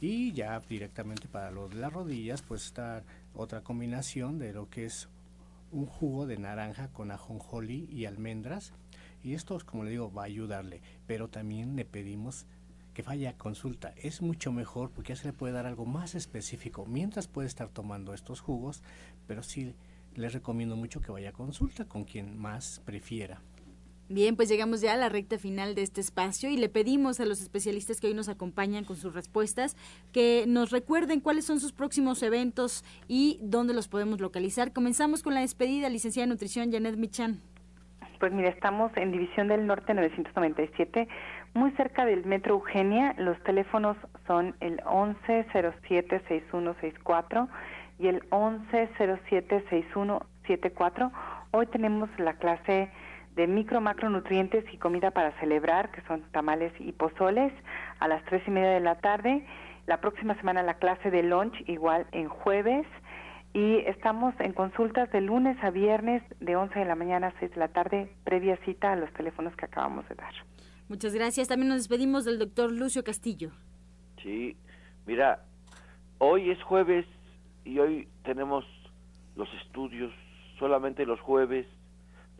Y 0.00 0.32
ya 0.32 0.60
directamente 0.60 1.28
para 1.28 1.50
lo 1.50 1.68
de 1.68 1.74
las 1.74 1.92
rodillas, 1.92 2.40
pues 2.40 2.64
está 2.64 3.02
otra 3.34 3.60
combinación 3.60 4.38
de 4.38 4.54
lo 4.54 4.70
que 4.70 4.86
es 4.86 5.08
un 5.70 5.86
jugo 5.86 6.26
de 6.26 6.38
naranja 6.38 6.88
con 6.88 7.10
ajonjolí 7.10 7.88
y 7.90 8.06
almendras. 8.06 8.72
Y 9.22 9.34
esto, 9.34 9.58
como 9.64 9.84
le 9.84 9.90
digo, 9.90 10.12
va 10.12 10.22
a 10.22 10.26
ayudarle. 10.26 10.82
Pero 11.06 11.28
también 11.28 11.76
le 11.76 11.84
pedimos 11.84 12.46
que 12.94 13.02
vaya 13.02 13.30
a 13.30 13.36
consulta. 13.36 13.94
Es 13.96 14.22
mucho 14.22 14.52
mejor 14.52 14.90
porque 14.90 15.10
ya 15.10 15.16
se 15.16 15.28
le 15.28 15.32
puede 15.32 15.52
dar 15.52 15.66
algo 15.66 15.86
más 15.86 16.14
específico. 16.14 16.86
Mientras 16.86 17.28
puede 17.28 17.48
estar 17.48 17.68
tomando 17.68 18.14
estos 18.14 18.40
jugos, 18.40 18.82
pero 19.26 19.42
sí 19.42 19.74
les 20.14 20.32
recomiendo 20.32 20.76
mucho 20.76 21.00
que 21.00 21.12
vaya 21.12 21.30
a 21.30 21.32
consulta 21.32 21.84
con 21.84 22.04
quien 22.04 22.36
más 22.36 22.80
prefiera. 22.84 23.40
Bien, 24.12 24.34
pues 24.34 24.48
llegamos 24.48 24.80
ya 24.80 24.94
a 24.94 24.96
la 24.96 25.08
recta 25.08 25.38
final 25.38 25.76
de 25.76 25.82
este 25.82 26.00
espacio 26.00 26.50
y 26.50 26.56
le 26.56 26.68
pedimos 26.68 27.20
a 27.20 27.24
los 27.24 27.40
especialistas 27.40 28.00
que 28.00 28.08
hoy 28.08 28.14
nos 28.14 28.28
acompañan 28.28 28.84
con 28.84 28.96
sus 28.96 29.14
respuestas 29.14 29.76
que 30.12 30.46
nos 30.48 30.72
recuerden 30.72 31.20
cuáles 31.20 31.44
son 31.44 31.60
sus 31.60 31.72
próximos 31.72 32.20
eventos 32.24 32.84
y 33.06 33.38
dónde 33.40 33.72
los 33.72 33.86
podemos 33.86 34.20
localizar. 34.20 34.72
Comenzamos 34.72 35.22
con 35.22 35.34
la 35.34 35.42
despedida, 35.42 35.88
licenciada 35.88 36.26
de 36.26 36.30
nutrición 36.30 36.72
Janet 36.72 36.96
Michan. 36.96 37.40
Pues 38.18 38.32
mira, 38.32 38.48
estamos 38.48 38.90
en 38.96 39.12
División 39.12 39.46
del 39.46 39.64
Norte 39.64 39.94
997, 39.94 41.06
muy 41.54 41.70
cerca 41.76 42.04
del 42.04 42.24
Metro 42.24 42.54
Eugenia. 42.54 43.14
Los 43.16 43.40
teléfonos 43.44 43.96
son 44.26 44.56
el 44.58 44.78
1107-6164 44.78 47.48
y 48.00 48.08
el 48.08 48.28
11076174. 48.30 51.12
Hoy 51.52 51.66
tenemos 51.66 52.10
la 52.18 52.34
clase 52.34 52.90
de 53.36 53.46
micro 53.46 53.80
macronutrientes 53.80 54.64
y 54.72 54.76
comida 54.76 55.10
para 55.10 55.32
celebrar, 55.40 55.90
que 55.90 56.02
son 56.02 56.22
tamales 56.32 56.72
y 56.78 56.92
pozoles, 56.92 57.52
a 57.98 58.08
las 58.08 58.24
tres 58.24 58.42
y 58.46 58.50
media 58.50 58.70
de 58.70 58.80
la 58.80 58.96
tarde. 58.96 59.46
La 59.86 60.00
próxima 60.00 60.34
semana 60.36 60.62
la 60.62 60.74
clase 60.74 61.10
de 61.10 61.22
lunch, 61.22 61.54
igual 61.68 62.06
en 62.12 62.28
jueves. 62.28 62.86
Y 63.52 63.78
estamos 63.86 64.34
en 64.38 64.52
consultas 64.52 65.10
de 65.10 65.20
lunes 65.20 65.56
a 65.62 65.70
viernes 65.70 66.22
de 66.38 66.54
11 66.54 66.78
de 66.78 66.84
la 66.84 66.94
mañana 66.94 67.28
a 67.28 67.40
6 67.40 67.50
de 67.50 67.56
la 67.56 67.68
tarde, 67.68 68.12
previa 68.22 68.56
cita 68.64 68.92
a 68.92 68.96
los 68.96 69.12
teléfonos 69.12 69.56
que 69.56 69.64
acabamos 69.64 70.08
de 70.08 70.14
dar. 70.14 70.32
Muchas 70.88 71.14
gracias. 71.14 71.48
También 71.48 71.68
nos 71.68 71.78
despedimos 71.78 72.24
del 72.24 72.38
doctor 72.38 72.70
Lucio 72.70 73.02
Castillo. 73.02 73.50
Sí, 74.22 74.56
mira, 75.06 75.44
hoy 76.18 76.50
es 76.50 76.62
jueves 76.62 77.06
y 77.64 77.78
hoy 77.78 78.08
tenemos 78.24 78.64
los 79.36 79.48
estudios 79.64 80.12
solamente 80.58 81.06
los 81.06 81.20
jueves. 81.20 81.66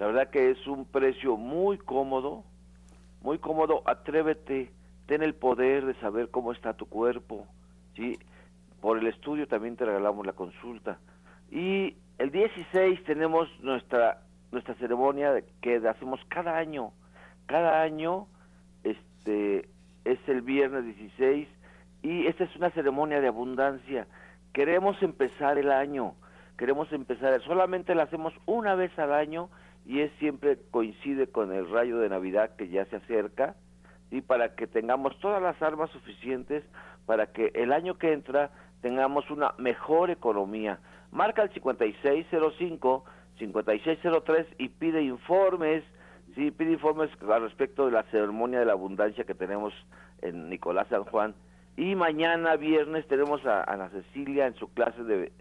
La 0.00 0.06
verdad 0.06 0.30
que 0.30 0.50
es 0.50 0.66
un 0.66 0.86
precio 0.86 1.36
muy 1.36 1.76
cómodo, 1.76 2.42
muy 3.20 3.36
cómodo. 3.38 3.82
Atrévete, 3.84 4.72
ten 5.04 5.22
el 5.22 5.34
poder 5.34 5.84
de 5.84 5.92
saber 6.00 6.30
cómo 6.30 6.52
está 6.52 6.72
tu 6.72 6.86
cuerpo. 6.86 7.46
¿sí? 7.94 8.18
Por 8.80 8.96
el 8.96 9.06
estudio 9.08 9.46
también 9.46 9.76
te 9.76 9.84
regalamos 9.84 10.24
la 10.24 10.32
consulta. 10.32 10.98
Y 11.50 11.98
el 12.16 12.30
16 12.30 13.04
tenemos 13.04 13.46
nuestra 13.60 14.22
nuestra 14.50 14.74
ceremonia 14.76 15.44
que 15.60 15.76
hacemos 15.86 16.18
cada 16.28 16.56
año. 16.56 16.92
Cada 17.44 17.82
año 17.82 18.26
este 18.84 19.68
es 20.06 20.18
el 20.28 20.40
viernes 20.40 20.86
16 20.86 21.46
y 22.04 22.26
esta 22.26 22.44
es 22.44 22.56
una 22.56 22.70
ceremonia 22.70 23.20
de 23.20 23.28
abundancia 23.28 24.06
queremos 24.54 25.00
empezar 25.02 25.58
el 25.58 25.70
año, 25.70 26.14
queremos 26.56 26.90
empezar, 26.90 27.38
solamente 27.42 27.94
la 27.94 28.04
hacemos 28.04 28.32
una 28.46 28.74
vez 28.74 28.98
al 28.98 29.12
año 29.12 29.50
y 29.90 30.02
es 30.02 30.12
siempre 30.20 30.56
coincide 30.70 31.26
con 31.26 31.52
el 31.52 31.68
rayo 31.68 31.98
de 31.98 32.08
Navidad 32.08 32.54
que 32.54 32.68
ya 32.68 32.84
se 32.84 32.94
acerca 32.94 33.56
y 34.12 34.20
para 34.20 34.54
que 34.54 34.68
tengamos 34.68 35.18
todas 35.18 35.42
las 35.42 35.60
armas 35.60 35.90
suficientes 35.90 36.62
para 37.06 37.32
que 37.32 37.50
el 37.54 37.72
año 37.72 37.98
que 37.98 38.12
entra 38.12 38.52
tengamos 38.82 39.28
una 39.32 39.52
mejor 39.58 40.10
economía. 40.10 40.78
Marca 41.10 41.42
el 41.42 41.50
5605 41.50 43.04
5603 43.40 44.46
y 44.58 44.68
pide 44.68 45.02
informes, 45.02 45.82
sí, 46.36 46.52
pide 46.52 46.70
informes 46.70 47.10
al 47.28 47.42
respecto 47.42 47.86
de 47.86 47.90
la 47.90 48.04
ceremonia 48.04 48.60
de 48.60 48.66
la 48.66 48.74
abundancia 48.74 49.24
que 49.24 49.34
tenemos 49.34 49.74
en 50.22 50.48
Nicolás 50.48 50.86
San 50.88 51.02
Juan 51.02 51.34
y 51.76 51.96
mañana 51.96 52.54
viernes 52.54 53.08
tenemos 53.08 53.44
a 53.44 53.64
Ana 53.64 53.88
Cecilia 53.88 54.46
en 54.46 54.54
su 54.54 54.72
clase 54.72 55.02
de, 55.02 55.32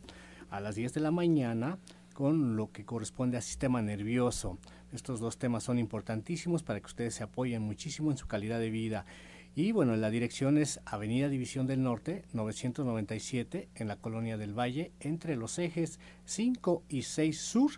a 0.51 0.61
las 0.61 0.75
10 0.75 0.93
de 0.93 1.01
la 1.01 1.11
mañana 1.11 1.79
con 2.13 2.57
lo 2.57 2.71
que 2.71 2.85
corresponde 2.85 3.39
al 3.39 3.43
sistema 3.43 3.81
nervioso. 3.81 4.59
Estos 4.93 5.21
dos 5.21 5.39
temas 5.39 5.65
son 5.65 5.79
importantísimos 5.79 6.63
para 6.63 6.81
que 6.81 6.87
ustedes 6.87 7.15
se 7.15 7.25
apoyen 7.25 7.63
muchísimo 7.63 8.11
en 8.11 8.19
su 8.19 8.27
calidad 8.27 8.61
de 8.61 8.71
vida. 8.71 9.07
Y 9.55 9.73
bueno, 9.73 9.97
la 9.97 10.11
dirección 10.11 10.57
es 10.57 10.81
Avenida 10.87 11.29
División 11.29 11.67
del 11.67 11.83
Norte, 11.83 12.25
997, 12.33 13.69
en 13.75 13.89
la 13.89 13.97
Colonia 13.97 14.39
del 14.39 14.59
Valle, 14.59 14.93
entre 15.01 15.37
los 15.37 15.59
ejes 15.59 15.99
5 16.25 16.85
y 16.89 17.03
6 17.03 17.39
Sur, 17.39 17.73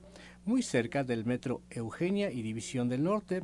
muy 0.45 0.63
cerca 0.63 1.05
del 1.05 1.25
metro 1.25 1.63
Eugenia 1.71 2.31
y 2.31 2.43
División 2.43 2.89
del 2.89 3.03
Norte. 3.03 3.43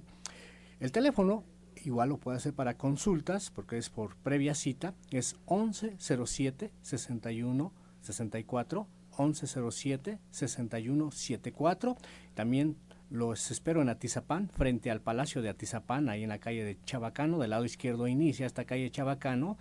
El 0.80 0.92
teléfono 0.92 1.44
igual 1.84 2.10
lo 2.10 2.18
puede 2.18 2.36
hacer 2.36 2.54
para 2.54 2.76
consultas, 2.76 3.50
porque 3.50 3.78
es 3.78 3.88
por 3.90 4.16
previa 4.16 4.54
cita, 4.54 4.94
es 5.10 5.36
1107 5.48 6.70
61 6.82 7.72
64 8.00 8.86
1107 9.18 10.18
6174. 10.30 11.96
También 12.34 12.76
los 13.10 13.50
espero 13.50 13.82
en 13.82 13.88
Atizapán, 13.88 14.48
frente 14.48 14.90
al 14.90 15.00
Palacio 15.00 15.42
de 15.42 15.48
Atizapán, 15.48 16.08
ahí 16.08 16.22
en 16.22 16.28
la 16.28 16.38
calle 16.38 16.64
de 16.64 16.78
Chabacano, 16.84 17.38
del 17.38 17.50
lado 17.50 17.64
izquierdo 17.64 18.06
inicia 18.06 18.46
esta 18.46 18.64
calle 18.64 18.90
Chabacano. 18.90 19.58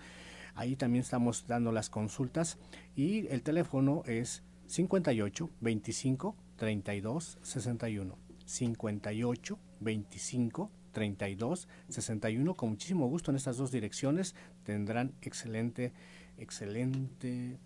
Ahí 0.56 0.76
también 0.76 1.04
estamos 1.04 1.48
dando 1.48 1.72
las 1.72 1.90
consultas 1.90 2.58
y 2.96 3.28
el 3.28 3.44
teléfono 3.44 4.04
es 4.06 4.44
58 4.68 5.50
25 5.62 6.36
32 6.60 7.40
61. 7.42 8.18
58 8.46 9.60
25 9.80 10.72
32 10.92 11.68
61. 11.88 12.54
Con 12.56 12.70
muchísimo 12.70 13.08
gusto 13.08 13.32
en 13.32 13.38
estas 13.38 13.58
dos 13.58 13.72
direcciones 13.72 14.36
tendrán 14.64 15.14
excelente, 15.22 15.94
excelente 16.38 17.58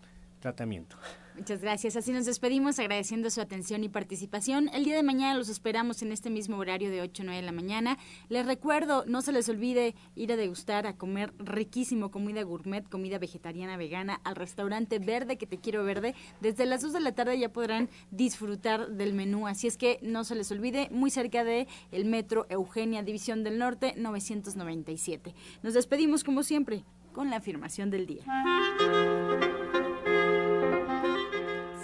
tratamiento. 0.43 0.97
Muchas 1.35 1.61
gracias. 1.61 1.95
Así 1.95 2.11
nos 2.11 2.25
despedimos 2.25 2.77
agradeciendo 2.77 3.29
su 3.29 3.41
atención 3.41 3.83
y 3.83 3.89
participación. 3.89 4.67
El 4.67 4.83
día 4.83 4.95
de 4.95 5.01
mañana 5.01 5.35
los 5.35 5.49
esperamos 5.49 6.03
en 6.03 6.11
este 6.11 6.29
mismo 6.29 6.57
horario 6.57 6.91
de 6.91 7.01
8 7.01 7.23
o 7.23 7.25
9 7.25 7.41
de 7.41 7.45
la 7.45 7.51
mañana. 7.53 7.97
Les 8.29 8.45
recuerdo, 8.45 9.05
no 9.07 9.21
se 9.21 9.31
les 9.31 9.47
olvide 9.49 9.95
ir 10.15 10.31
a 10.31 10.35
degustar, 10.35 10.85
a 10.85 10.97
comer 10.97 11.33
riquísimo 11.39 12.11
comida 12.11 12.43
gourmet, 12.43 12.87
comida 12.87 13.17
vegetariana 13.17 13.77
vegana 13.77 14.19
al 14.25 14.35
restaurante 14.35 14.99
Verde 14.99 15.37
que 15.37 15.47
te 15.47 15.57
quiero 15.57 15.83
verde. 15.85 16.13
Desde 16.41 16.65
las 16.65 16.81
2 16.81 16.93
de 16.93 16.99
la 16.99 17.13
tarde 17.13 17.39
ya 17.39 17.49
podrán 17.49 17.89
disfrutar 18.11 18.89
del 18.89 19.13
menú. 19.13 19.47
Así 19.47 19.65
es 19.65 19.77
que 19.77 19.99
no 20.03 20.25
se 20.25 20.35
les 20.35 20.51
olvide, 20.51 20.89
muy 20.91 21.09
cerca 21.09 21.43
de 21.43 21.67
metro 22.03 22.45
Eugenia 22.49 23.01
División 23.01 23.43
del 23.45 23.57
Norte 23.57 23.93
997. 23.97 25.33
Nos 25.63 25.73
despedimos 25.73 26.25
como 26.25 26.43
siempre 26.43 26.83
con 27.13 27.29
la 27.29 27.37
afirmación 27.37 27.89
del 27.89 28.05
día. 28.05 28.23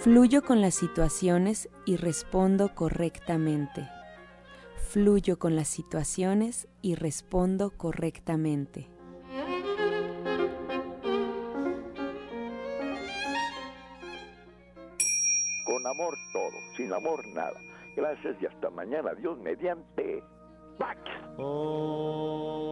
Fluyo 0.02 0.40
con 0.40 0.62
las 0.62 0.76
situaciones 0.76 1.68
y 1.84 1.96
respondo 1.96 2.74
correctamente. 2.74 3.86
Fluyo 4.78 5.38
con 5.38 5.56
las 5.56 5.68
situaciones 5.68 6.68
y 6.80 6.94
respondo 6.94 7.70
correctamente. 7.76 8.88
Con 15.66 15.86
amor 15.86 16.14
todo, 16.32 16.56
sin 16.78 16.90
amor 16.94 17.20
nada. 17.34 17.60
Gracias 17.94 18.36
y 18.40 18.46
hasta 18.46 18.70
mañana. 18.70 19.12
Dios 19.12 19.38
mediante. 19.40 20.24
Pax. 20.78 20.98
Oh. 21.36 22.70